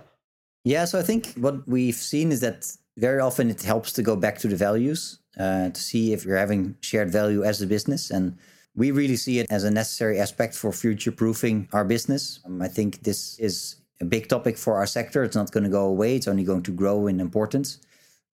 Yeah, 0.63 0.85
so 0.85 0.97
I 0.97 1.01
think 1.01 1.33
what 1.35 1.67
we've 1.67 1.95
seen 1.95 2.31
is 2.31 2.39
that 2.39 2.71
very 2.97 3.19
often 3.19 3.49
it 3.49 3.63
helps 3.63 3.91
to 3.93 4.01
go 4.01 4.15
back 4.15 4.37
to 4.39 4.47
the 4.47 4.55
values 4.55 5.19
uh, 5.37 5.69
to 5.69 5.81
see 5.81 6.13
if 6.13 6.23
you're 6.23 6.37
having 6.37 6.75
shared 6.81 7.09
value 7.11 7.43
as 7.43 7.61
a 7.61 7.67
business. 7.67 8.11
And 8.11 8.37
we 8.75 8.91
really 8.91 9.17
see 9.17 9.39
it 9.39 9.47
as 9.49 9.63
a 9.63 9.71
necessary 9.71 10.19
aspect 10.19 10.55
for 10.55 10.71
future 10.71 11.11
proofing 11.11 11.67
our 11.73 11.83
business. 11.83 12.39
Um, 12.45 12.61
I 12.61 12.67
think 12.67 13.03
this 13.03 13.37
is 13.39 13.75
a 13.99 14.05
big 14.05 14.29
topic 14.29 14.57
for 14.57 14.75
our 14.75 14.87
sector. 14.87 15.23
It's 15.23 15.35
not 15.35 15.51
going 15.51 15.65
to 15.65 15.69
go 15.69 15.85
away, 15.85 16.15
it's 16.15 16.27
only 16.27 16.43
going 16.43 16.63
to 16.63 16.71
grow 16.71 17.07
in 17.07 17.19
importance. 17.19 17.79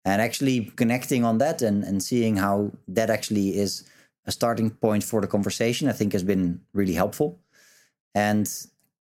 And 0.04 0.22
actually 0.22 0.72
connecting 0.76 1.24
on 1.24 1.38
that 1.38 1.60
and, 1.62 1.82
and 1.82 2.02
seeing 2.02 2.36
how 2.36 2.72
that 2.88 3.10
actually 3.10 3.58
is 3.58 3.84
a 4.26 4.32
starting 4.32 4.70
point 4.70 5.02
for 5.02 5.20
the 5.20 5.26
conversation, 5.26 5.88
I 5.88 5.92
think 5.92 6.12
has 6.12 6.22
been 6.22 6.60
really 6.72 6.94
helpful. 6.94 7.40
And 8.14 8.48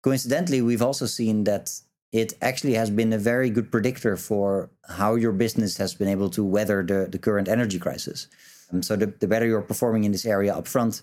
coincidentally, 0.03 0.63
we've 0.63 0.83
also 0.83 1.07
seen 1.07 1.45
that 1.45 1.71
it 2.13 2.35
actually 2.41 2.75
has 2.75 2.91
been 2.91 3.13
a 3.13 3.19
very 3.19 3.51
good 3.51 3.71
predictor 3.71 4.17
for 4.17 4.71
how 4.89 5.15
your 5.15 5.33
business 5.33 5.77
has 5.77 5.95
been 5.95 6.09
able 6.09 6.31
to 6.31 6.45
weather 6.45 6.83
the, 6.83 7.09
the 7.11 7.19
current 7.19 7.49
energy 7.49 7.79
crisis. 7.79 8.29
Um, 8.73 8.83
so 8.83 8.97
the, 8.97 9.07
the 9.07 9.29
better 9.29 9.47
you're 9.47 9.63
performing 9.63 10.05
in 10.05 10.13
this 10.13 10.27
area 10.27 10.55
upfront, 10.55 11.03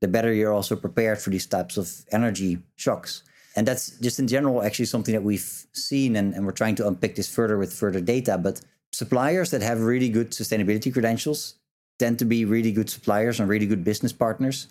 the 0.00 0.08
better 0.08 0.32
you're 0.32 0.52
also 0.52 0.76
prepared 0.76 1.18
for 1.18 1.30
these 1.30 1.46
types 1.46 1.76
of 1.76 1.90
energy 2.12 2.58
shocks. 2.76 3.22
And 3.56 3.66
that's 3.66 3.98
just 4.00 4.18
in 4.18 4.28
general 4.28 4.62
actually 4.62 4.86
something 4.86 5.14
that 5.14 5.22
we've 5.22 5.66
seen, 5.72 6.16
and, 6.16 6.34
and 6.34 6.46
we're 6.46 6.52
trying 6.52 6.76
to 6.76 6.86
unpick 6.86 7.16
this 7.16 7.32
further 7.32 7.58
with 7.58 7.72
further 7.72 8.00
data. 8.00 8.38
But 8.38 8.60
suppliers 8.92 9.50
that 9.50 9.62
have 9.62 9.80
really 9.80 10.08
good 10.08 10.30
sustainability 10.30 10.92
credentials 10.92 11.54
tend 11.98 12.18
to 12.18 12.24
be 12.24 12.44
really 12.44 12.72
good 12.72 12.88
suppliers 12.88 13.40
and 13.40 13.48
really 13.48 13.66
good 13.66 13.84
business 13.84 14.12
partners 14.12 14.68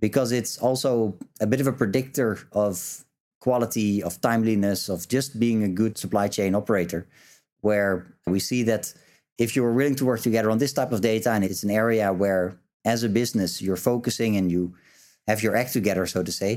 because 0.00 0.32
it's 0.32 0.58
also 0.58 1.16
a 1.40 1.46
bit 1.46 1.60
of 1.60 1.66
a 1.66 1.72
predictor 1.72 2.38
of 2.52 3.04
quality, 3.42 4.02
of 4.02 4.20
timeliness, 4.20 4.88
of 4.88 5.08
just 5.08 5.40
being 5.44 5.64
a 5.64 5.74
good 5.80 5.98
supply 5.98 6.28
chain 6.28 6.54
operator, 6.54 7.08
where 7.60 7.92
we 8.26 8.38
see 8.38 8.62
that 8.62 8.94
if 9.36 9.56
you're 9.56 9.72
willing 9.72 9.96
to 9.96 10.04
work 10.04 10.20
together 10.20 10.50
on 10.50 10.58
this 10.58 10.72
type 10.72 10.92
of 10.92 11.00
data 11.00 11.30
and 11.32 11.42
it's 11.44 11.64
an 11.64 11.70
area 11.84 12.12
where 12.12 12.44
as 12.84 13.02
a 13.02 13.08
business 13.08 13.60
you're 13.60 13.84
focusing 13.92 14.36
and 14.36 14.52
you 14.52 14.62
have 15.26 15.42
your 15.42 15.56
act 15.56 15.72
together, 15.72 16.06
so 16.06 16.22
to 16.22 16.30
say, 16.30 16.52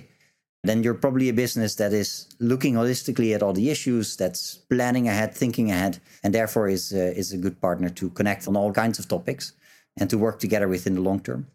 then 0.63 0.83
you're 0.83 1.01
probably 1.05 1.29
a 1.29 1.41
business 1.43 1.75
that 1.75 1.91
is 1.91 2.27
looking 2.39 2.75
holistically 2.75 3.33
at 3.33 3.41
all 3.41 3.53
the 3.53 3.69
issues, 3.69 4.15
that's 4.15 4.43
planning 4.69 5.07
ahead, 5.07 5.33
thinking 5.33 5.71
ahead, 5.71 5.99
and 6.23 6.33
therefore 6.33 6.67
is 6.69 6.93
uh, 6.93 7.21
is 7.21 7.33
a 7.33 7.37
good 7.45 7.57
partner 7.59 7.89
to 7.89 8.09
connect 8.11 8.47
on 8.47 8.55
all 8.55 8.71
kinds 8.71 8.99
of 8.99 9.07
topics 9.07 9.53
and 9.99 10.07
to 10.09 10.17
work 10.17 10.37
together 10.39 10.67
within 10.67 10.95
the 10.95 11.01
long 11.09 11.19
term. 11.19 11.47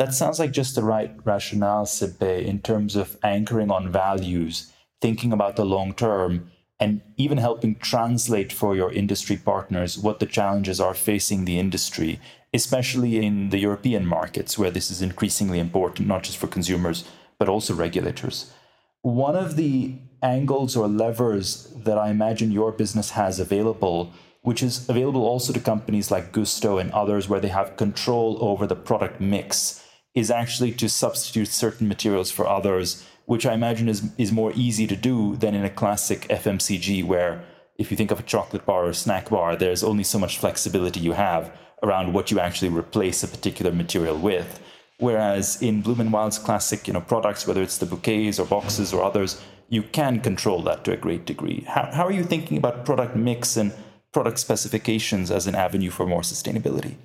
That 0.00 0.14
sounds 0.14 0.38
like 0.38 0.52
just 0.52 0.76
the 0.76 0.82
right 0.82 1.14
rationale, 1.26 1.84
Sibbe, 1.84 2.42
in 2.42 2.60
terms 2.60 2.96
of 2.96 3.18
anchoring 3.22 3.70
on 3.70 3.92
values, 3.92 4.72
thinking 5.02 5.30
about 5.30 5.56
the 5.56 5.66
long 5.66 5.92
term, 5.92 6.50
and 6.80 7.02
even 7.18 7.36
helping 7.36 7.74
translate 7.74 8.50
for 8.50 8.74
your 8.74 8.90
industry 8.90 9.36
partners 9.36 9.98
what 9.98 10.18
the 10.18 10.24
challenges 10.24 10.80
are 10.80 10.94
facing 10.94 11.44
the 11.44 11.58
industry, 11.58 12.18
especially 12.54 13.22
in 13.22 13.50
the 13.50 13.58
European 13.58 14.06
markets, 14.06 14.56
where 14.56 14.70
this 14.70 14.90
is 14.90 15.02
increasingly 15.02 15.58
important, 15.58 16.08
not 16.08 16.22
just 16.22 16.38
for 16.38 16.46
consumers, 16.46 17.04
but 17.38 17.50
also 17.50 17.74
regulators. 17.74 18.54
One 19.02 19.36
of 19.36 19.56
the 19.56 19.96
angles 20.22 20.76
or 20.78 20.88
levers 20.88 21.74
that 21.76 21.98
I 21.98 22.08
imagine 22.08 22.52
your 22.52 22.72
business 22.72 23.10
has 23.10 23.38
available 23.38 24.14
which 24.42 24.62
is 24.62 24.88
available 24.88 25.26
also 25.26 25.52
to 25.52 25.60
companies 25.60 26.10
like 26.10 26.32
Gousto 26.32 26.80
and 26.80 26.90
others 26.92 27.28
where 27.28 27.40
they 27.40 27.48
have 27.48 27.76
control 27.76 28.38
over 28.40 28.66
the 28.66 28.74
product 28.74 29.20
mix 29.20 29.79
is 30.14 30.30
actually 30.30 30.72
to 30.72 30.88
substitute 30.88 31.48
certain 31.48 31.88
materials 31.88 32.30
for 32.30 32.46
others, 32.46 33.06
which 33.26 33.46
I 33.46 33.54
imagine 33.54 33.88
is, 33.88 34.10
is 34.18 34.32
more 34.32 34.52
easy 34.54 34.86
to 34.86 34.96
do 34.96 35.36
than 35.36 35.54
in 35.54 35.64
a 35.64 35.70
classic 35.70 36.22
FMCG, 36.28 37.04
where 37.04 37.44
if 37.78 37.90
you 37.90 37.96
think 37.96 38.10
of 38.10 38.20
a 38.20 38.24
chocolate 38.24 38.66
bar 38.66 38.86
or 38.86 38.92
snack 38.92 39.30
bar, 39.30 39.56
there's 39.56 39.84
only 39.84 40.04
so 40.04 40.18
much 40.18 40.38
flexibility 40.38 41.00
you 41.00 41.12
have 41.12 41.56
around 41.82 42.12
what 42.12 42.30
you 42.30 42.38
actually 42.38 42.68
replace 42.68 43.22
a 43.22 43.28
particular 43.28 43.72
material 43.72 44.18
with. 44.18 44.60
Whereas 44.98 45.62
in 45.62 45.80
Bloom 45.80 46.00
and 46.00 46.12
Wild's 46.12 46.38
classic, 46.38 46.86
you 46.86 46.92
know, 46.92 47.00
products, 47.00 47.46
whether 47.46 47.62
it's 47.62 47.78
the 47.78 47.86
bouquets 47.86 48.38
or 48.38 48.46
boxes 48.46 48.92
or 48.92 49.02
others, 49.02 49.40
you 49.70 49.82
can 49.82 50.20
control 50.20 50.62
that 50.64 50.84
to 50.84 50.92
a 50.92 50.96
great 50.96 51.24
degree. 51.24 51.64
How, 51.66 51.90
how 51.90 52.04
are 52.06 52.12
you 52.12 52.24
thinking 52.24 52.58
about 52.58 52.84
product 52.84 53.16
mix 53.16 53.56
and 53.56 53.72
product 54.12 54.38
specifications 54.38 55.30
as 55.30 55.46
an 55.46 55.54
avenue 55.54 55.90
for 55.90 56.06
more 56.06 56.20
sustainability? 56.20 56.96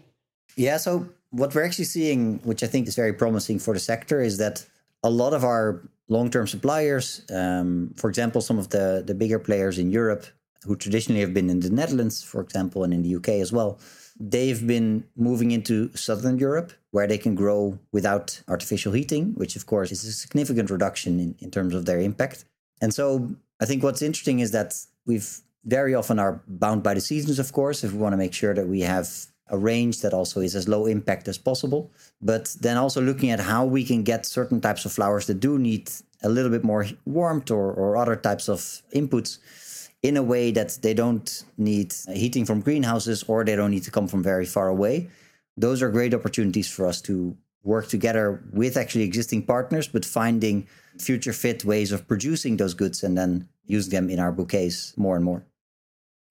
Yeah, 0.58 0.78
so 0.78 1.08
what 1.32 1.54
we're 1.54 1.66
actually 1.66 1.86
seeing, 1.86 2.40
which 2.44 2.64
I 2.64 2.68
think 2.68 2.88
is 2.88 2.96
very 2.96 3.14
promising 3.14 3.60
for 3.60 3.74
the 3.74 3.80
sector, 3.80 4.22
is 4.22 4.38
that 4.38 4.66
a 5.04 5.10
lot 5.10 5.34
of 5.34 5.44
our 5.44 5.82
long-term 6.08 6.48
suppliers, 6.48 7.22
um, 7.34 7.94
for 7.98 8.10
example, 8.10 8.42
some 8.42 8.60
of 8.60 8.70
the 8.70 9.04
the 9.06 9.16
bigger 9.16 9.40
players 9.40 9.78
in 9.78 9.92
Europe, 9.92 10.26
who 10.64 10.76
traditionally 10.76 11.22
have 11.22 11.34
been 11.34 11.50
in 11.50 11.60
the 11.60 11.70
Netherlands, 11.70 12.24
for 12.24 12.42
example, 12.42 12.84
and 12.84 12.94
in 12.94 13.02
the 13.04 13.16
UK 13.16 13.30
as 13.46 13.52
well, 13.52 13.80
they've 14.20 14.66
been 14.66 15.04
moving 15.16 15.52
into 15.52 15.96
Southern 15.96 16.38
Europe, 16.38 16.72
where 16.92 17.08
they 17.08 17.18
can 17.18 17.36
grow 17.36 17.78
without 17.92 18.42
artificial 18.48 18.94
heating, 18.94 19.34
which 19.36 19.56
of 19.56 19.66
course 19.66 19.92
is 19.92 20.04
a 20.06 20.12
significant 20.12 20.70
reduction 20.70 21.20
in, 21.20 21.36
in 21.40 21.52
terms 21.52 21.74
of 21.76 21.86
their 21.86 22.00
impact. 22.00 22.46
And 22.82 22.94
so 22.94 23.36
I 23.60 23.66
think 23.66 23.84
what's 23.84 24.02
interesting 24.02 24.40
is 24.40 24.52
that 24.52 24.76
we've 25.06 25.42
very 25.66 25.96
often 25.96 26.20
are 26.20 26.42
bound 26.48 26.84
by 26.84 26.94
the 26.94 27.02
seasons, 27.02 27.40
of 27.40 27.52
course, 27.52 27.84
if 27.84 27.92
we 27.92 27.98
want 27.98 28.14
to 28.14 28.18
make 28.18 28.34
sure 28.34 28.54
that 28.54 28.68
we 28.68 28.82
have 28.82 29.10
a 29.50 29.58
range 29.58 30.02
that 30.02 30.14
also 30.14 30.42
is 30.42 30.56
as 30.56 30.68
low 30.68 30.86
impact 30.86 31.28
as 31.28 31.38
possible. 31.38 31.92
But 32.22 32.56
then 32.62 32.78
also 32.78 33.02
looking 33.02 33.30
at 33.30 33.40
how 33.40 33.66
we 33.66 33.84
can 33.84 34.04
get 34.04 34.26
certain 34.26 34.60
types 34.62 34.86
of 34.86 34.92
flowers 34.92 35.28
that 35.28 35.40
do 35.40 35.60
need 35.60 35.92
a 36.24 36.30
little 36.30 36.52
bit 36.52 36.64
more 36.64 36.88
warmth 37.06 37.52
or, 37.52 37.72
or 37.72 37.98
other 37.98 38.16
types 38.16 38.50
of 38.50 38.60
inputs 38.94 39.38
in 40.02 40.18
a 40.18 40.24
way 40.24 40.52
that 40.52 40.78
they 40.82 40.94
don't 40.94 41.44
need 41.58 41.94
heating 42.14 42.46
from 42.46 42.62
greenhouses 42.62 43.24
or 43.28 43.44
they 43.44 43.56
don't 43.56 43.72
need 43.72 43.84
to 43.84 43.92
come 43.92 44.08
from 44.08 44.24
very 44.24 44.46
far 44.46 44.68
away. 44.68 45.10
Those 45.58 45.82
are 45.82 45.90
great 45.90 46.14
opportunities 46.14 46.70
for 46.70 46.86
us 46.86 47.02
to 47.02 47.38
work 47.64 47.88
together 47.88 48.44
with 48.54 48.78
actually 48.78 49.04
existing 49.04 49.44
partners, 49.44 49.88
but 49.88 50.06
finding 50.06 50.68
future 51.00 51.34
fit 51.34 51.66
ways 51.66 51.92
of 51.92 52.08
producing 52.08 52.58
those 52.58 52.74
goods 52.74 53.04
and 53.04 53.18
then 53.18 53.50
use 53.66 53.90
them 53.90 54.10
in 54.10 54.20
our 54.20 54.32
bouquets 54.32 54.96
more 54.98 55.16
and 55.16 55.26
more. 55.26 55.44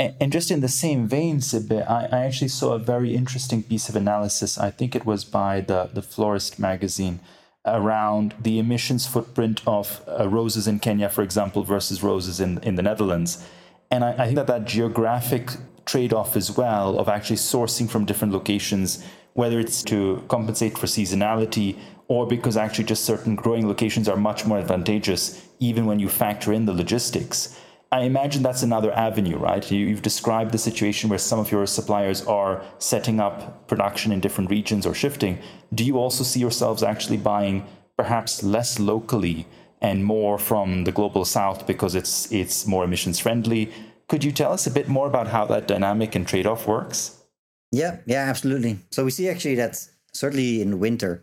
And 0.00 0.32
just 0.32 0.50
in 0.50 0.60
the 0.60 0.68
same 0.68 1.06
vein, 1.06 1.38
Sibbe, 1.38 1.88
I, 1.88 2.08
I 2.10 2.24
actually 2.24 2.48
saw 2.48 2.72
a 2.72 2.80
very 2.80 3.14
interesting 3.14 3.62
piece 3.62 3.88
of 3.88 3.94
analysis. 3.94 4.58
I 4.58 4.70
think 4.70 4.96
it 4.96 5.06
was 5.06 5.24
by 5.24 5.60
the, 5.60 5.88
the 5.92 6.02
Florist 6.02 6.58
magazine 6.58 7.20
around 7.64 8.34
the 8.40 8.58
emissions 8.58 9.06
footprint 9.06 9.62
of 9.68 10.02
uh, 10.08 10.28
roses 10.28 10.66
in 10.66 10.80
Kenya, 10.80 11.08
for 11.08 11.22
example, 11.22 11.62
versus 11.62 12.02
roses 12.02 12.40
in, 12.40 12.58
in 12.64 12.74
the 12.74 12.82
Netherlands. 12.82 13.46
And 13.88 14.04
I, 14.04 14.12
I 14.12 14.24
think 14.24 14.34
that 14.34 14.48
that 14.48 14.64
geographic 14.64 15.50
trade 15.86 16.12
off 16.12 16.36
as 16.36 16.56
well 16.56 16.98
of 16.98 17.08
actually 17.08 17.36
sourcing 17.36 17.88
from 17.88 18.04
different 18.04 18.32
locations, 18.32 19.04
whether 19.34 19.60
it's 19.60 19.84
to 19.84 20.24
compensate 20.26 20.76
for 20.76 20.86
seasonality 20.86 21.78
or 22.08 22.26
because 22.26 22.56
actually 22.56 22.84
just 22.84 23.04
certain 23.04 23.36
growing 23.36 23.68
locations 23.68 24.08
are 24.08 24.16
much 24.16 24.44
more 24.44 24.58
advantageous, 24.58 25.46
even 25.60 25.86
when 25.86 26.00
you 26.00 26.08
factor 26.08 26.52
in 26.52 26.66
the 26.66 26.72
logistics 26.72 27.60
I 27.94 28.00
imagine 28.00 28.42
that's 28.42 28.64
another 28.64 28.92
avenue, 28.92 29.36
right? 29.36 29.70
You, 29.70 29.90
have 29.90 30.02
described 30.02 30.50
the 30.50 30.58
situation 30.58 31.08
where 31.08 31.18
some 31.20 31.38
of 31.38 31.52
your 31.52 31.64
suppliers 31.64 32.26
are 32.26 32.60
setting 32.80 33.20
up 33.20 33.68
production 33.68 34.10
in 34.10 34.18
different 34.18 34.50
regions 34.50 34.84
or 34.84 34.94
shifting. 34.94 35.38
Do 35.72 35.84
you 35.84 35.96
also 35.96 36.24
see 36.24 36.40
yourselves 36.40 36.82
actually 36.82 37.18
buying 37.18 37.64
perhaps 37.96 38.42
less 38.42 38.80
locally 38.80 39.46
and 39.80 40.04
more 40.04 40.38
from 40.38 40.82
the 40.82 40.90
global 40.90 41.24
south 41.24 41.68
because 41.68 41.94
it's 41.94 42.32
it's 42.32 42.66
more 42.66 42.82
emissions 42.82 43.20
friendly? 43.20 43.70
Could 44.08 44.24
you 44.24 44.32
tell 44.32 44.52
us 44.52 44.66
a 44.66 44.72
bit 44.72 44.88
more 44.88 45.06
about 45.06 45.28
how 45.28 45.44
that 45.44 45.68
dynamic 45.68 46.16
and 46.16 46.26
trade 46.26 46.48
off 46.48 46.66
works? 46.66 47.22
Yeah, 47.70 47.98
yeah, 48.06 48.24
absolutely. 48.28 48.80
So 48.90 49.04
we 49.04 49.12
see 49.12 49.28
actually 49.28 49.54
that 49.54 49.76
certainly 50.12 50.60
in 50.60 50.80
winter, 50.80 51.22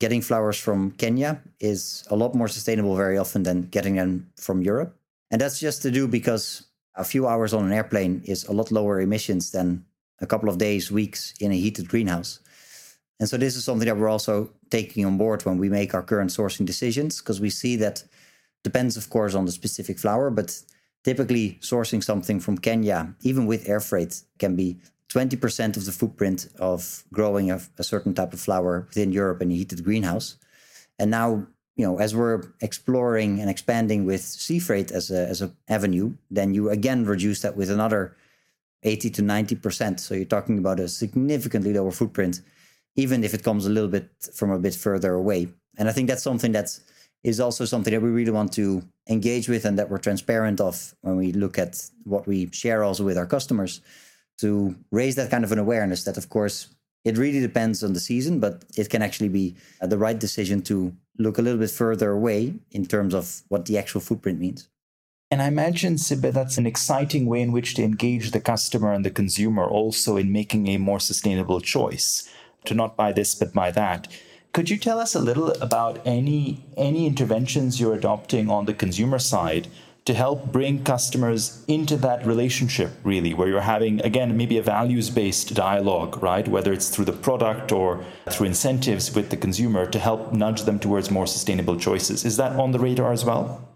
getting 0.00 0.22
flowers 0.22 0.58
from 0.58 0.92
Kenya 0.92 1.42
is 1.60 2.06
a 2.08 2.16
lot 2.16 2.34
more 2.34 2.48
sustainable 2.48 2.96
very 2.96 3.18
often 3.18 3.42
than 3.42 3.68
getting 3.68 3.96
them 3.96 4.30
from 4.36 4.62
Europe. 4.62 4.97
And 5.30 5.40
that's 5.40 5.60
just 5.60 5.82
to 5.82 5.90
do 5.90 6.08
because 6.08 6.64
a 6.94 7.04
few 7.04 7.26
hours 7.26 7.54
on 7.54 7.64
an 7.64 7.72
airplane 7.72 8.22
is 8.24 8.44
a 8.44 8.52
lot 8.52 8.72
lower 8.72 9.00
emissions 9.00 9.50
than 9.50 9.84
a 10.20 10.26
couple 10.26 10.48
of 10.48 10.58
days, 10.58 10.90
weeks 10.90 11.34
in 11.40 11.52
a 11.52 11.56
heated 11.56 11.88
greenhouse. 11.88 12.40
And 13.20 13.28
so 13.28 13.36
this 13.36 13.56
is 13.56 13.64
something 13.64 13.86
that 13.86 13.96
we're 13.96 14.08
also 14.08 14.50
taking 14.70 15.04
on 15.04 15.18
board 15.18 15.44
when 15.44 15.58
we 15.58 15.68
make 15.68 15.94
our 15.94 16.02
current 16.02 16.30
sourcing 16.30 16.66
decisions, 16.66 17.20
because 17.20 17.40
we 17.40 17.50
see 17.50 17.76
that 17.76 18.04
depends, 18.64 18.96
of 18.96 19.10
course, 19.10 19.34
on 19.34 19.44
the 19.44 19.52
specific 19.52 19.98
flower, 19.98 20.30
but 20.30 20.60
typically 21.04 21.58
sourcing 21.60 22.02
something 22.02 22.40
from 22.40 22.58
Kenya, 22.58 23.14
even 23.22 23.46
with 23.46 23.68
air 23.68 23.80
freight, 23.80 24.22
can 24.38 24.56
be 24.56 24.78
20% 25.08 25.76
of 25.76 25.84
the 25.86 25.92
footprint 25.92 26.48
of 26.58 27.04
growing 27.12 27.50
a, 27.50 27.60
a 27.78 27.84
certain 27.84 28.14
type 28.14 28.32
of 28.32 28.40
flower 28.40 28.86
within 28.88 29.12
Europe 29.12 29.42
in 29.42 29.50
a 29.50 29.54
heated 29.54 29.84
greenhouse. 29.84 30.36
And 30.98 31.10
now 31.10 31.46
you 31.78 31.86
know, 31.86 31.98
as 32.00 32.14
we're 32.14 32.42
exploring 32.60 33.40
and 33.40 33.48
expanding 33.48 34.04
with 34.04 34.20
sea 34.20 34.58
freight 34.58 34.90
as 34.90 35.10
a 35.12 35.28
as 35.28 35.40
an 35.40 35.56
avenue, 35.68 36.12
then 36.28 36.52
you 36.52 36.68
again 36.70 37.04
reduce 37.06 37.40
that 37.42 37.56
with 37.56 37.70
another 37.70 38.16
80 38.82 39.10
to 39.10 39.22
90 39.22 39.54
percent. 39.54 40.00
So 40.00 40.14
you're 40.14 40.24
talking 40.24 40.58
about 40.58 40.80
a 40.80 40.88
significantly 40.88 41.72
lower 41.72 41.92
footprint, 41.92 42.42
even 42.96 43.22
if 43.22 43.32
it 43.32 43.44
comes 43.44 43.64
a 43.64 43.70
little 43.70 43.88
bit 43.88 44.10
from 44.34 44.50
a 44.50 44.58
bit 44.58 44.74
further 44.74 45.14
away. 45.14 45.48
And 45.78 45.88
I 45.88 45.92
think 45.92 46.08
that's 46.08 46.24
something 46.24 46.50
that's 46.50 46.80
is 47.22 47.40
also 47.40 47.64
something 47.64 47.92
that 47.92 48.02
we 48.02 48.10
really 48.10 48.32
want 48.32 48.52
to 48.52 48.82
engage 49.08 49.48
with 49.48 49.64
and 49.64 49.78
that 49.78 49.88
we're 49.88 49.98
transparent 49.98 50.60
of 50.60 50.94
when 51.02 51.16
we 51.16 51.32
look 51.32 51.58
at 51.58 51.90
what 52.04 52.26
we 52.26 52.48
share 52.52 52.82
also 52.82 53.04
with 53.04 53.18
our 53.18 53.26
customers 53.26 53.80
to 54.38 54.74
raise 54.90 55.14
that 55.16 55.30
kind 55.30 55.44
of 55.44 55.52
an 55.52 55.58
awareness 55.58 56.04
that 56.04 56.16
of 56.16 56.28
course 56.28 56.68
it 57.04 57.16
really 57.16 57.40
depends 57.40 57.82
on 57.82 57.92
the 57.92 58.00
season, 58.00 58.40
but 58.40 58.64
it 58.76 58.90
can 58.90 59.02
actually 59.02 59.28
be 59.28 59.56
the 59.80 59.98
right 59.98 60.18
decision 60.18 60.62
to 60.62 60.94
look 61.18 61.38
a 61.38 61.42
little 61.42 61.58
bit 61.58 61.70
further 61.70 62.10
away 62.10 62.54
in 62.70 62.86
terms 62.86 63.14
of 63.14 63.42
what 63.48 63.66
the 63.66 63.76
actual 63.76 64.00
footprint 64.00 64.38
means. 64.38 64.68
And 65.30 65.42
I 65.42 65.48
imagine, 65.48 65.96
Sibbe, 65.96 66.32
that's 66.32 66.56
an 66.56 66.66
exciting 66.66 67.26
way 67.26 67.42
in 67.42 67.52
which 67.52 67.74
to 67.74 67.82
engage 67.82 68.30
the 68.30 68.40
customer 68.40 68.92
and 68.92 69.04
the 69.04 69.10
consumer 69.10 69.64
also 69.64 70.16
in 70.16 70.32
making 70.32 70.68
a 70.68 70.78
more 70.78 71.00
sustainable 71.00 71.60
choice 71.60 72.28
to 72.64 72.74
not 72.74 72.96
buy 72.96 73.12
this 73.12 73.34
but 73.34 73.52
buy 73.52 73.70
that. 73.72 74.08
Could 74.54 74.70
you 74.70 74.78
tell 74.78 74.98
us 74.98 75.14
a 75.14 75.20
little 75.20 75.50
about 75.60 76.00
any 76.06 76.64
any 76.76 77.06
interventions 77.06 77.78
you're 77.78 77.94
adopting 77.94 78.48
on 78.50 78.64
the 78.64 78.72
consumer 78.72 79.18
side 79.18 79.68
to 80.08 80.14
help 80.14 80.50
bring 80.50 80.82
customers 80.84 81.62
into 81.68 81.94
that 81.98 82.24
relationship, 82.24 82.90
really, 83.04 83.34
where 83.34 83.46
you're 83.46 83.60
having, 83.60 84.00
again, 84.00 84.34
maybe 84.38 84.56
a 84.56 84.62
values 84.62 85.10
based 85.10 85.54
dialogue, 85.54 86.22
right? 86.22 86.48
Whether 86.48 86.72
it's 86.72 86.88
through 86.88 87.04
the 87.04 87.12
product 87.12 87.72
or 87.72 88.02
through 88.30 88.46
incentives 88.46 89.14
with 89.14 89.28
the 89.28 89.36
consumer 89.36 89.84
to 89.84 89.98
help 89.98 90.32
nudge 90.32 90.62
them 90.62 90.78
towards 90.78 91.10
more 91.10 91.26
sustainable 91.26 91.76
choices. 91.76 92.24
Is 92.24 92.38
that 92.38 92.52
on 92.52 92.72
the 92.72 92.78
radar 92.78 93.12
as 93.12 93.22
well? 93.26 93.68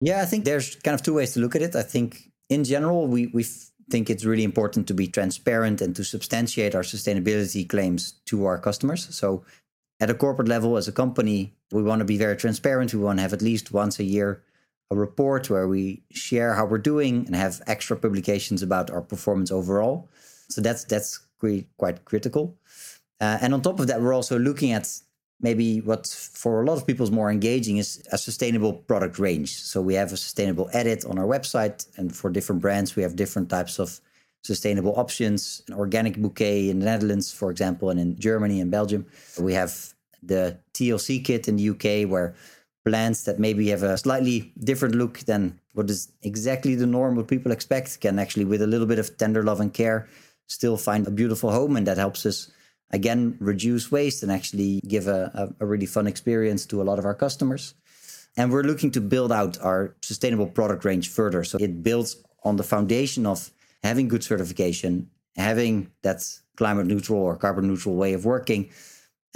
Yeah, 0.00 0.22
I 0.22 0.24
think 0.24 0.44
there's 0.44 0.74
kind 0.74 0.96
of 0.96 1.02
two 1.02 1.14
ways 1.14 1.34
to 1.34 1.40
look 1.40 1.54
at 1.54 1.62
it. 1.62 1.76
I 1.76 1.82
think 1.82 2.32
in 2.48 2.64
general, 2.64 3.06
we, 3.06 3.28
we 3.28 3.44
think 3.88 4.10
it's 4.10 4.24
really 4.24 4.42
important 4.42 4.88
to 4.88 4.94
be 4.94 5.06
transparent 5.06 5.80
and 5.80 5.94
to 5.94 6.02
substantiate 6.02 6.74
our 6.74 6.82
sustainability 6.82 7.68
claims 7.68 8.14
to 8.24 8.44
our 8.44 8.58
customers. 8.58 9.14
So 9.14 9.44
at 10.00 10.10
a 10.10 10.14
corporate 10.14 10.48
level, 10.48 10.76
as 10.76 10.88
a 10.88 10.92
company, 10.92 11.54
we 11.70 11.84
want 11.84 12.00
to 12.00 12.04
be 12.04 12.18
very 12.18 12.36
transparent. 12.36 12.92
We 12.92 13.04
want 13.04 13.18
to 13.18 13.22
have 13.22 13.32
at 13.32 13.40
least 13.40 13.70
once 13.70 14.00
a 14.00 14.04
year 14.04 14.42
a 14.90 14.96
report 14.96 15.50
where 15.50 15.68
we 15.68 16.02
share 16.10 16.54
how 16.54 16.64
we're 16.64 16.78
doing 16.78 17.26
and 17.26 17.34
have 17.34 17.60
extra 17.66 17.96
publications 17.96 18.62
about 18.62 18.90
our 18.90 19.00
performance 19.00 19.50
overall. 19.50 20.08
So 20.48 20.60
that's 20.60 20.84
that's 20.84 21.20
quite 21.78 22.04
critical. 22.04 22.56
Uh, 23.20 23.38
and 23.40 23.54
on 23.54 23.62
top 23.62 23.80
of 23.80 23.86
that, 23.86 24.00
we're 24.00 24.14
also 24.14 24.38
looking 24.38 24.72
at 24.72 24.88
maybe 25.40 25.80
what 25.80 26.06
for 26.06 26.62
a 26.62 26.66
lot 26.66 26.78
of 26.78 26.86
people 26.86 27.04
is 27.04 27.10
more 27.10 27.30
engaging 27.30 27.76
is 27.78 28.02
a 28.12 28.18
sustainable 28.18 28.72
product 28.72 29.18
range. 29.18 29.54
So 29.54 29.82
we 29.82 29.94
have 29.94 30.12
a 30.12 30.16
sustainable 30.16 30.70
edit 30.72 31.04
on 31.04 31.18
our 31.18 31.26
website, 31.26 31.86
and 31.96 32.14
for 32.14 32.30
different 32.30 32.62
brands, 32.62 32.96
we 32.96 33.02
have 33.02 33.16
different 33.16 33.48
types 33.48 33.78
of 33.78 34.00
sustainable 34.42 34.98
options. 34.98 35.62
An 35.68 35.74
organic 35.74 36.16
bouquet 36.16 36.70
in 36.70 36.78
the 36.78 36.86
Netherlands, 36.86 37.32
for 37.32 37.50
example, 37.50 37.90
and 37.90 37.98
in 37.98 38.18
Germany 38.18 38.60
and 38.60 38.70
Belgium. 38.70 39.06
We 39.38 39.54
have 39.54 39.94
the 40.22 40.58
TLC 40.74 41.24
kit 41.24 41.48
in 41.48 41.56
the 41.56 41.70
UK, 41.70 42.08
where 42.08 42.34
plants 42.86 43.24
that 43.24 43.38
maybe 43.38 43.68
have 43.68 43.82
a 43.82 43.98
slightly 43.98 44.52
different 44.60 44.94
look 44.94 45.18
than 45.20 45.58
what 45.74 45.90
is 45.90 46.12
exactly 46.22 46.74
the 46.74 46.86
norm 46.86 47.16
what 47.16 47.28
people 47.28 47.52
expect 47.52 48.00
can 48.00 48.18
actually 48.18 48.44
with 48.44 48.62
a 48.62 48.66
little 48.66 48.86
bit 48.86 48.98
of 48.98 49.16
tender 49.16 49.42
love 49.42 49.60
and 49.60 49.74
care 49.74 50.08
still 50.46 50.76
find 50.76 51.06
a 51.06 51.10
beautiful 51.10 51.50
home. 51.50 51.76
And 51.76 51.86
that 51.86 51.98
helps 51.98 52.24
us 52.24 52.50
again 52.92 53.36
reduce 53.40 53.90
waste 53.90 54.22
and 54.22 54.30
actually 54.30 54.80
give 54.86 55.08
a, 55.08 55.52
a, 55.58 55.66
really 55.66 55.86
fun 55.86 56.06
experience 56.06 56.64
to 56.66 56.80
a 56.80 56.84
lot 56.84 57.00
of 57.00 57.04
our 57.04 57.14
customers. 57.14 57.74
And 58.36 58.52
we're 58.52 58.62
looking 58.62 58.92
to 58.92 59.00
build 59.00 59.32
out 59.32 59.60
our 59.60 59.96
sustainable 60.02 60.46
product 60.46 60.84
range 60.84 61.08
further. 61.08 61.42
So 61.42 61.58
it 61.58 61.82
builds 61.82 62.22
on 62.44 62.56
the 62.56 62.62
foundation 62.62 63.26
of 63.26 63.50
having 63.82 64.06
good 64.06 64.22
certification 64.22 65.10
having 65.36 65.90
that 66.02 66.22
climate 66.56 66.86
neutral 66.86 67.20
or 67.20 67.36
carbon 67.36 67.68
neutral 67.68 67.94
way 67.94 68.14
of 68.14 68.24
working 68.24 68.70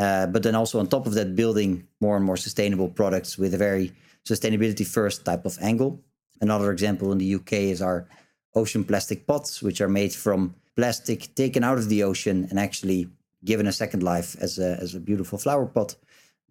uh, 0.00 0.26
but 0.26 0.42
then 0.42 0.54
also 0.54 0.80
on 0.80 0.86
top 0.86 1.06
of 1.06 1.14
that, 1.14 1.36
building 1.36 1.86
more 2.00 2.16
and 2.16 2.24
more 2.24 2.36
sustainable 2.36 2.88
products 2.88 3.36
with 3.38 3.52
a 3.54 3.58
very 3.58 3.92
sustainability 4.24 4.86
first 4.86 5.24
type 5.24 5.44
of 5.44 5.58
angle. 5.60 6.00
Another 6.40 6.72
example 6.72 7.12
in 7.12 7.18
the 7.18 7.34
UK 7.34 7.52
is 7.74 7.82
our 7.82 8.08
ocean 8.54 8.82
plastic 8.82 9.26
pots, 9.26 9.62
which 9.62 9.80
are 9.80 9.88
made 9.88 10.12
from 10.14 10.54
plastic 10.74 11.34
taken 11.34 11.62
out 11.62 11.78
of 11.78 11.88
the 11.90 12.02
ocean 12.02 12.46
and 12.48 12.58
actually 12.58 13.08
given 13.44 13.66
a 13.66 13.72
second 13.72 14.02
life 14.02 14.36
as 14.40 14.58
a, 14.58 14.78
as 14.80 14.94
a 14.94 15.00
beautiful 15.00 15.38
flower 15.38 15.66
pot. 15.66 15.94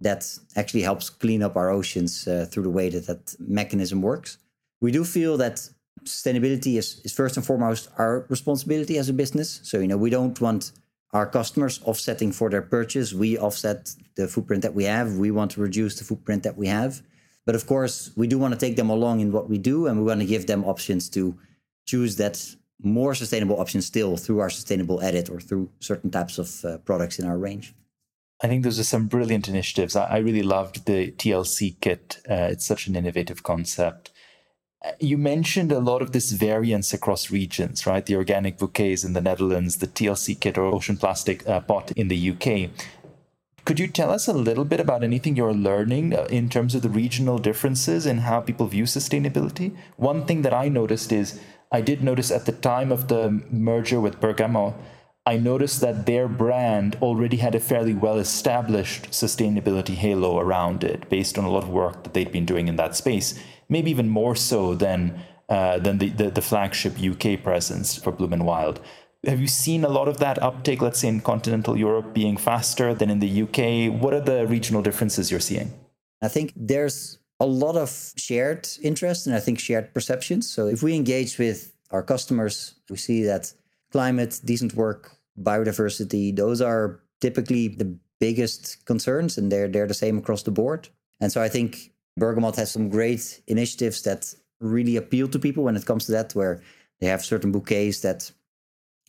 that 0.02 0.22
actually 0.56 0.84
helps 0.84 1.10
clean 1.10 1.44
up 1.44 1.56
our 1.58 1.70
oceans 1.70 2.28
uh, 2.28 2.46
through 2.50 2.64
the 2.64 2.70
way 2.80 2.88
that 2.90 3.06
that 3.06 3.36
mechanism 3.40 4.02
works. 4.02 4.38
We 4.80 4.92
do 4.92 5.04
feel 5.04 5.38
that 5.38 5.70
sustainability 6.06 6.78
is, 6.78 7.02
is 7.04 7.12
first 7.12 7.36
and 7.38 7.46
foremost 7.46 7.90
our 7.98 8.26
responsibility 8.30 8.98
as 8.98 9.10
a 9.10 9.14
business. 9.14 9.60
So, 9.64 9.80
you 9.80 9.88
know, 9.88 9.98
we 9.98 10.10
don't 10.10 10.40
want 10.40 10.72
our 11.14 11.26
customers 11.26 11.82
offsetting 11.84 12.32
for 12.32 12.50
their 12.50 12.62
purchase. 12.62 13.14
We 13.14 13.38
offset 13.38 13.96
the 14.16 14.28
footprint 14.28 14.62
that 14.62 14.76
we 14.76 14.84
have. 14.84 15.18
We 15.18 15.32
want 15.32 15.52
to 15.52 15.62
reduce 15.62 15.98
the 15.98 16.04
footprint 16.04 16.44
that 16.44 16.58
we 16.58 16.68
have. 16.68 17.02
But 17.46 17.56
of 17.56 17.66
course, 17.66 18.12
we 18.16 18.28
do 18.28 18.38
want 18.38 18.54
to 18.54 18.60
take 18.60 18.76
them 18.76 18.90
along 18.90 19.22
in 19.22 19.32
what 19.32 19.50
we 19.50 19.58
do, 19.58 19.88
and 19.88 19.98
we 19.98 20.06
want 20.06 20.20
to 20.22 20.28
give 20.28 20.46
them 20.46 20.64
options 20.66 21.10
to 21.10 21.36
choose 21.88 22.18
that 22.18 22.56
more 22.82 23.16
sustainable 23.16 23.60
option 23.60 23.82
still 23.82 24.18
through 24.18 24.40
our 24.40 24.50
sustainable 24.50 25.02
edit 25.02 25.30
or 25.30 25.40
through 25.40 25.70
certain 25.80 26.12
types 26.12 26.38
of 26.38 26.64
uh, 26.64 26.78
products 26.80 27.20
in 27.20 27.26
our 27.26 27.38
range. 27.38 27.74
I 28.42 28.48
think 28.48 28.64
those 28.64 28.80
are 28.80 28.84
some 28.84 29.08
brilliant 29.08 29.50
initiatives. 29.50 29.96
I, 29.96 30.06
I 30.06 30.18
really 30.20 30.44
loved 30.44 30.86
the 30.86 31.12
TLC 31.12 31.76
kit. 31.82 32.20
Uh, 32.30 32.50
it's 32.52 32.66
such 32.66 32.88
an 32.88 32.96
innovative 32.96 33.44
concept. 33.44 34.12
You 35.00 35.18
mentioned 35.18 35.72
a 35.72 35.80
lot 35.80 36.02
of 36.02 36.14
this 36.14 36.32
variance 36.32 36.94
across 36.94 37.30
regions, 37.30 37.86
right? 37.86 38.06
The 38.06 38.16
organic 38.16 38.58
bouquets 38.58 39.04
in 39.04 39.14
the 39.14 39.22
Netherlands, 39.22 39.78
the 39.78 39.88
TLC 39.88 40.40
kit 40.40 40.58
or 40.58 40.64
ocean 40.64 40.96
plastic 40.96 41.48
uh, 41.48 41.60
pot 41.60 41.92
in 41.98 42.08
the 42.08 42.32
UK. 42.32 42.70
Could 43.66 43.80
you 43.80 43.88
tell 43.88 44.10
us 44.10 44.28
a 44.28 44.34
little 44.34 44.66
bit 44.66 44.80
about 44.80 45.04
anything 45.04 45.36
you're 45.36 45.54
learning 45.54 46.16
uh, 46.16 46.24
in 46.30 46.50
terms 46.50 46.76
of 46.76 46.82
the 46.82 46.90
regional 46.90 47.38
differences 47.38 48.06
in 48.06 48.20
how 48.20 48.40
people 48.40 48.68
view 48.68 48.86
sustainability? 48.86 49.76
One 49.98 50.26
thing 50.26 50.44
that 50.44 50.54
I 50.54 50.70
noticed 50.70 51.12
is 51.12 51.40
I 51.72 51.82
did 51.82 52.02
notice 52.02 52.32
at 52.32 52.46
the 52.46 52.52
time 52.52 52.92
of 52.92 53.10
the 53.10 53.44
merger 53.52 54.00
with 54.00 54.20
Bergamotte, 54.20 54.76
I 55.26 55.38
noticed 55.38 55.82
that 55.82 56.08
their 56.08 56.28
brand 56.28 56.98
already 57.02 57.38
had 57.38 57.54
a 57.54 57.60
fairly 57.60 57.94
well 57.94 58.18
established 58.18 59.12
sustainability 59.12 59.94
halo 59.94 60.40
around 60.40 60.84
it 60.84 61.08
based 61.10 61.38
on 61.38 61.44
a 61.44 61.52
lot 61.52 61.64
of 61.64 61.70
work 61.70 62.04
that 62.04 62.16
they'd 62.16 62.32
been 62.32 62.46
doing 62.46 62.68
in 62.68 62.78
that 62.78 62.96
space, 62.96 63.40
maybe 63.70 63.92
even 63.92 64.10
more 64.10 64.36
so 64.36 64.76
than, 64.76 65.20
uh, 65.48 65.80
than 65.80 66.00
the, 66.00 66.10
the, 66.10 66.30
the, 66.32 66.42
flagship 66.42 66.94
UK 67.00 67.42
presence 67.42 67.96
for 67.96 68.12
Bloom 68.12 68.34
and 68.34 68.46
Wild. 68.46 68.82
Have 69.26 69.40
you 69.40 69.48
seen 69.48 69.84
a 69.84 69.90
lot 69.90 70.08
of 70.08 70.18
that 70.18 70.42
uptake, 70.42 70.82
let's 70.82 71.00
say 71.00 71.10
in 71.10 71.22
continental 71.22 71.78
Europe, 71.78 72.14
being 72.14 72.38
faster 72.38 72.94
than 72.94 73.10
in 73.10 73.20
the 73.20 73.44
UK? 73.44 74.02
What 74.02 74.14
are 74.14 74.22
the 74.22 74.48
regional 74.48 74.82
differences 74.82 75.30
you're 75.30 75.40
seeing? 75.40 75.74
I 76.22 76.28
think 76.28 76.54
there's 76.56 77.20
a 77.40 77.46
lot 77.46 77.76
of 77.76 78.14
shared 78.18 78.68
interest 78.82 79.28
and 79.28 79.36
I 79.36 79.40
think 79.40 79.60
shared 79.60 79.94
perceptions. 79.94 80.50
So 80.50 80.68
if 80.68 80.84
we 80.84 80.96
engage 80.96 81.38
with 81.38 81.74
our 81.92 82.04
customers, 82.04 82.76
we 82.90 82.98
see 82.98 83.24
that 83.24 83.54
climate, 83.92 84.40
decent 84.44 84.74
work, 84.74 85.18
biodiversity, 85.42 86.36
those 86.36 86.62
are 86.62 87.00
typically 87.22 87.70
the 87.70 87.98
biggest 88.20 88.86
concerns 88.86 89.38
and 89.38 89.52
they're 89.52 89.68
they're 89.68 89.88
the 89.88 89.94
same 89.94 90.18
across 90.18 90.44
the 90.44 90.52
board. 90.52 90.90
And 91.22 91.32
so 91.32 91.42
I 91.42 91.50
think 91.50 91.92
Bergamotte 92.20 92.58
has 92.58 92.72
some 92.72 92.90
great 92.90 93.42
initiatives 93.48 94.02
that 94.04 94.34
really 94.60 94.98
appeal 94.98 95.28
to 95.30 95.40
people 95.40 95.64
when 95.64 95.76
it 95.76 95.86
comes 95.86 96.06
to 96.06 96.12
that, 96.12 96.34
where 96.34 96.62
they 97.00 97.08
have 97.08 97.24
certain 97.24 97.52
bouquets 97.52 98.02
that 98.02 98.32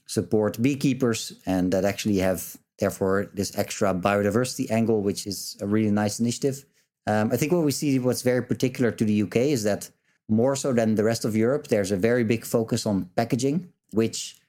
support 0.06 0.60
beekeepers 0.60 1.32
and 1.46 1.72
that 1.72 1.84
actually 1.84 2.18
have 2.18 2.56
therefore 2.78 3.30
this 3.34 3.56
extra 3.58 3.94
biodiversity 3.94 4.70
angle, 4.70 5.02
which 5.02 5.26
is 5.26 5.56
a 5.60 5.66
really 5.66 5.90
nice 5.90 6.18
initiative. 6.18 6.64
Um, 7.06 7.30
I 7.32 7.36
think 7.36 7.52
what 7.52 7.64
we 7.64 7.72
see, 7.72 7.98
what's 7.98 8.22
very 8.22 8.42
particular 8.42 8.90
to 8.90 9.04
the 9.04 9.22
UK, 9.22 9.36
is 9.36 9.62
that 9.64 9.90
more 10.28 10.56
so 10.56 10.72
than 10.72 10.94
the 10.94 11.04
rest 11.04 11.24
of 11.24 11.36
Europe, 11.36 11.66
there's 11.68 11.90
a 11.92 11.96
very 11.96 12.24
big 12.24 12.44
focus 12.44 12.86
on 12.86 13.10
packaging, 13.16 13.68
which, 13.92 14.40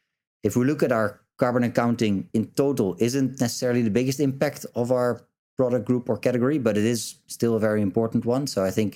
if 0.43 0.56
we 0.56 0.65
look 0.65 0.84
at 0.84 0.91
our 0.91 1.21
carbon 1.38 1.63
accounting 1.63 2.30
in 2.34 2.45
total, 2.52 2.95
isn't 3.00 3.39
necessarily 3.39 3.82
the 3.82 3.89
biggest 3.89 4.19
impact 4.19 4.65
of 4.76 4.91
our 4.91 5.21
product 5.62 5.86
group 5.86 6.10
or 6.10 6.17
category, 6.17 6.58
but 6.67 6.76
it 6.82 6.88
is 6.95 7.02
still 7.28 7.54
a 7.56 7.60
very 7.67 7.82
important 7.89 8.24
one. 8.26 8.47
So 8.47 8.60
I 8.69 8.71
think, 8.78 8.91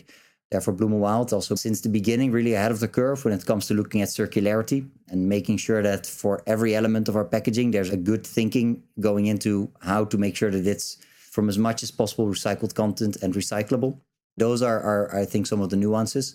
therefore, 0.50 0.74
Bloom 0.74 0.94
and 0.94 1.02
Wild 1.08 1.32
also 1.32 1.54
since 1.66 1.80
the 1.82 1.94
beginning 2.00 2.30
really 2.32 2.56
ahead 2.56 2.74
of 2.76 2.80
the 2.80 2.92
curve 3.00 3.24
when 3.24 3.34
it 3.38 3.46
comes 3.46 3.68
to 3.68 3.74
looking 3.76 4.02
at 4.02 4.10
circularity 4.10 4.80
and 5.12 5.30
making 5.36 5.58
sure 5.66 5.82
that 5.90 6.04
for 6.22 6.34
every 6.54 6.72
element 6.80 7.06
of 7.10 7.16
our 7.16 7.28
packaging, 7.36 7.68
there's 7.70 7.92
a 7.98 8.04
good 8.10 8.24
thinking 8.38 8.68
going 9.08 9.26
into 9.34 9.54
how 9.92 10.02
to 10.12 10.18
make 10.18 10.36
sure 10.36 10.52
that 10.56 10.66
it's 10.74 10.98
from 11.36 11.50
as 11.50 11.60
much 11.68 11.84
as 11.84 11.92
possible 11.92 12.26
recycled 12.28 12.74
content 12.74 13.16
and 13.22 13.36
recyclable. 13.36 13.92
Those 14.38 14.62
are, 14.70 14.82
are 14.92 15.16
I 15.22 15.26
think, 15.32 15.46
some 15.46 15.62
of 15.62 15.70
the 15.70 15.78
nuances. 15.78 16.26